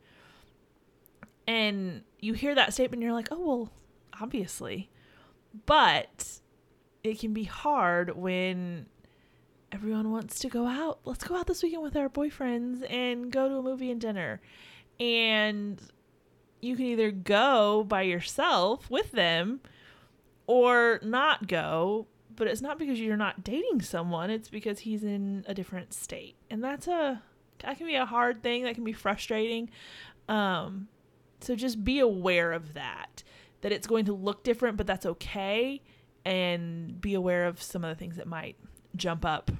And 1.46 2.02
you 2.20 2.34
hear 2.34 2.54
that 2.54 2.74
statement, 2.74 3.02
you're 3.02 3.12
like, 3.12 3.28
oh, 3.30 3.40
well, 3.40 3.72
obviously. 4.20 4.90
But 5.64 6.40
it 7.02 7.18
can 7.20 7.32
be 7.32 7.44
hard 7.44 8.16
when 8.16 8.86
everyone 9.72 10.10
wants 10.10 10.40
to 10.40 10.48
go 10.48 10.66
out. 10.66 10.98
Let's 11.04 11.24
go 11.24 11.36
out 11.36 11.46
this 11.46 11.62
weekend 11.62 11.82
with 11.82 11.96
our 11.96 12.08
boyfriends 12.08 12.90
and 12.90 13.30
go 13.30 13.48
to 13.48 13.56
a 13.56 13.62
movie 13.62 13.90
and 13.90 14.00
dinner. 14.00 14.40
And 15.00 15.80
you 16.60 16.76
can 16.76 16.86
either 16.86 17.10
go 17.10 17.84
by 17.84 18.02
yourself 18.02 18.90
with 18.90 19.12
them 19.12 19.60
or 20.46 20.98
not 21.02 21.46
go, 21.46 22.06
but 22.34 22.48
it's 22.48 22.60
not 22.60 22.78
because 22.78 22.98
you're 23.00 23.16
not 23.16 23.44
dating 23.44 23.82
someone, 23.82 24.30
it's 24.30 24.48
because 24.48 24.80
he's 24.80 25.04
in 25.04 25.44
a 25.46 25.54
different 25.54 25.92
state. 25.92 26.36
And 26.50 26.62
that's 26.62 26.88
a 26.88 27.22
that 27.60 27.76
can 27.76 27.86
be 27.86 27.96
a 27.96 28.06
hard 28.06 28.42
thing, 28.42 28.64
that 28.64 28.74
can 28.74 28.84
be 28.84 28.92
frustrating. 28.92 29.70
Um 30.28 30.88
so 31.40 31.54
just 31.54 31.84
be 31.84 32.00
aware 32.00 32.52
of 32.52 32.74
that. 32.74 33.22
That 33.60 33.72
it's 33.72 33.86
going 33.86 34.04
to 34.06 34.12
look 34.12 34.44
different, 34.44 34.76
but 34.76 34.86
that's 34.86 35.06
okay 35.06 35.80
and 36.24 37.00
be 37.00 37.14
aware 37.14 37.46
of 37.46 37.62
some 37.62 37.84
of 37.84 37.90
the 37.90 37.98
things 37.98 38.16
that 38.16 38.26
might 38.26 38.56
jump 38.96 39.24
up 39.24 39.50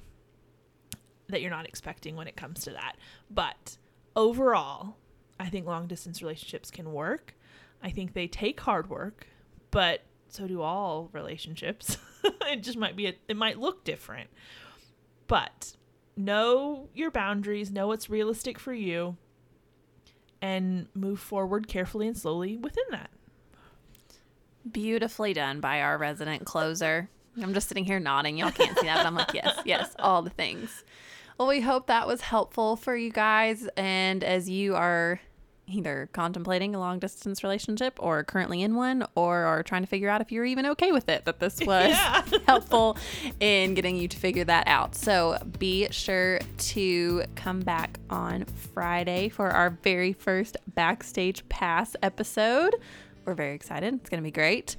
that 1.27 1.41
you're 1.41 1.49
not 1.49 1.67
expecting 1.67 2.15
when 2.15 2.27
it 2.27 2.35
comes 2.35 2.61
to 2.63 2.71
that. 2.71 2.95
But 3.29 3.77
overall, 4.15 4.97
I 5.39 5.49
think 5.49 5.65
long 5.65 5.87
distance 5.87 6.21
relationships 6.21 6.69
can 6.69 6.91
work. 6.91 7.35
I 7.81 7.91
think 7.91 8.13
they 8.13 8.27
take 8.27 8.59
hard 8.59 8.89
work, 8.89 9.27
but 9.71 10.01
so 10.27 10.47
do 10.47 10.61
all 10.61 11.09
relationships. 11.13 11.97
it 12.23 12.61
just 12.61 12.77
might 12.77 12.95
be 12.95 13.07
a, 13.07 13.13
it 13.27 13.37
might 13.37 13.59
look 13.59 13.83
different. 13.83 14.29
But 15.27 15.75
know 16.17 16.89
your 16.93 17.11
boundaries, 17.11 17.71
know 17.71 17.87
what's 17.87 18.09
realistic 18.09 18.59
for 18.59 18.73
you 18.73 19.17
and 20.41 20.87
move 20.93 21.19
forward 21.19 21.67
carefully 21.67 22.07
and 22.07 22.17
slowly 22.17 22.57
within 22.57 22.83
that. 22.91 23.09
Beautifully 24.69 25.33
done 25.33 25.59
by 25.59 25.81
our 25.81 25.97
resident 25.97 26.45
closer. 26.45 27.09
I'm 27.41 27.53
just 27.53 27.67
sitting 27.67 27.85
here 27.85 27.99
nodding. 27.99 28.37
Y'all 28.37 28.51
can't 28.51 28.77
see 28.77 28.85
that, 28.85 28.97
but 28.97 29.05
I'm 29.05 29.15
like, 29.15 29.33
yes, 29.33 29.59
yes, 29.65 29.95
all 29.99 30.21
the 30.21 30.29
things. 30.29 30.83
Well, 31.37 31.47
we 31.47 31.61
hope 31.61 31.87
that 31.87 32.07
was 32.07 32.21
helpful 32.21 32.75
for 32.75 32.95
you 32.95 33.11
guys. 33.11 33.69
And 33.77 34.23
as 34.23 34.49
you 34.49 34.75
are 34.75 35.21
either 35.69 36.09
contemplating 36.13 36.73
a 36.75 36.79
long 36.79 36.99
distance 36.99 37.43
relationship 37.43 37.97
or 38.01 38.23
currently 38.23 38.61
in 38.61 38.75
one 38.75 39.05
or 39.15 39.37
are 39.45 39.63
trying 39.63 39.83
to 39.83 39.87
figure 39.87 40.09
out 40.09 40.21
if 40.21 40.31
you're 40.31 40.45
even 40.45 40.65
okay 40.65 40.91
with 40.91 41.07
it, 41.09 41.25
that 41.25 41.39
this 41.39 41.59
was 41.65 41.89
Yeah. 41.89 42.23
helpful 42.47 42.97
in 43.39 43.73
getting 43.73 43.95
you 43.95 44.07
to 44.07 44.17
figure 44.17 44.43
that 44.45 44.67
out. 44.67 44.95
So 44.95 45.37
be 45.59 45.87
sure 45.91 46.39
to 46.57 47.23
come 47.35 47.61
back 47.61 47.99
on 48.09 48.45
Friday 48.73 49.29
for 49.29 49.49
our 49.49 49.69
very 49.83 50.13
first 50.13 50.57
Backstage 50.75 51.47
Pass 51.49 51.95
episode. 52.01 52.75
We're 53.25 53.35
very 53.35 53.53
excited. 53.55 53.93
It's 53.95 54.09
going 54.09 54.21
to 54.21 54.27
be 54.27 54.31
great. 54.31 54.75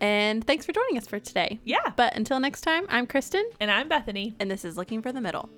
And 0.00 0.44
thanks 0.46 0.64
for 0.64 0.72
joining 0.72 0.96
us 0.96 1.08
for 1.08 1.18
today. 1.18 1.58
Yeah. 1.64 1.78
But 1.96 2.14
until 2.16 2.38
next 2.38 2.60
time, 2.60 2.86
I'm 2.88 3.06
Kristen, 3.06 3.44
And 3.58 3.70
I'm 3.70 3.88
Bethany. 3.88 4.36
and 4.38 4.48
this 4.50 4.64
is 4.64 4.76
Looking 4.76 5.02
for 5.02 5.10
the 5.10 5.20
Middle. 5.20 5.50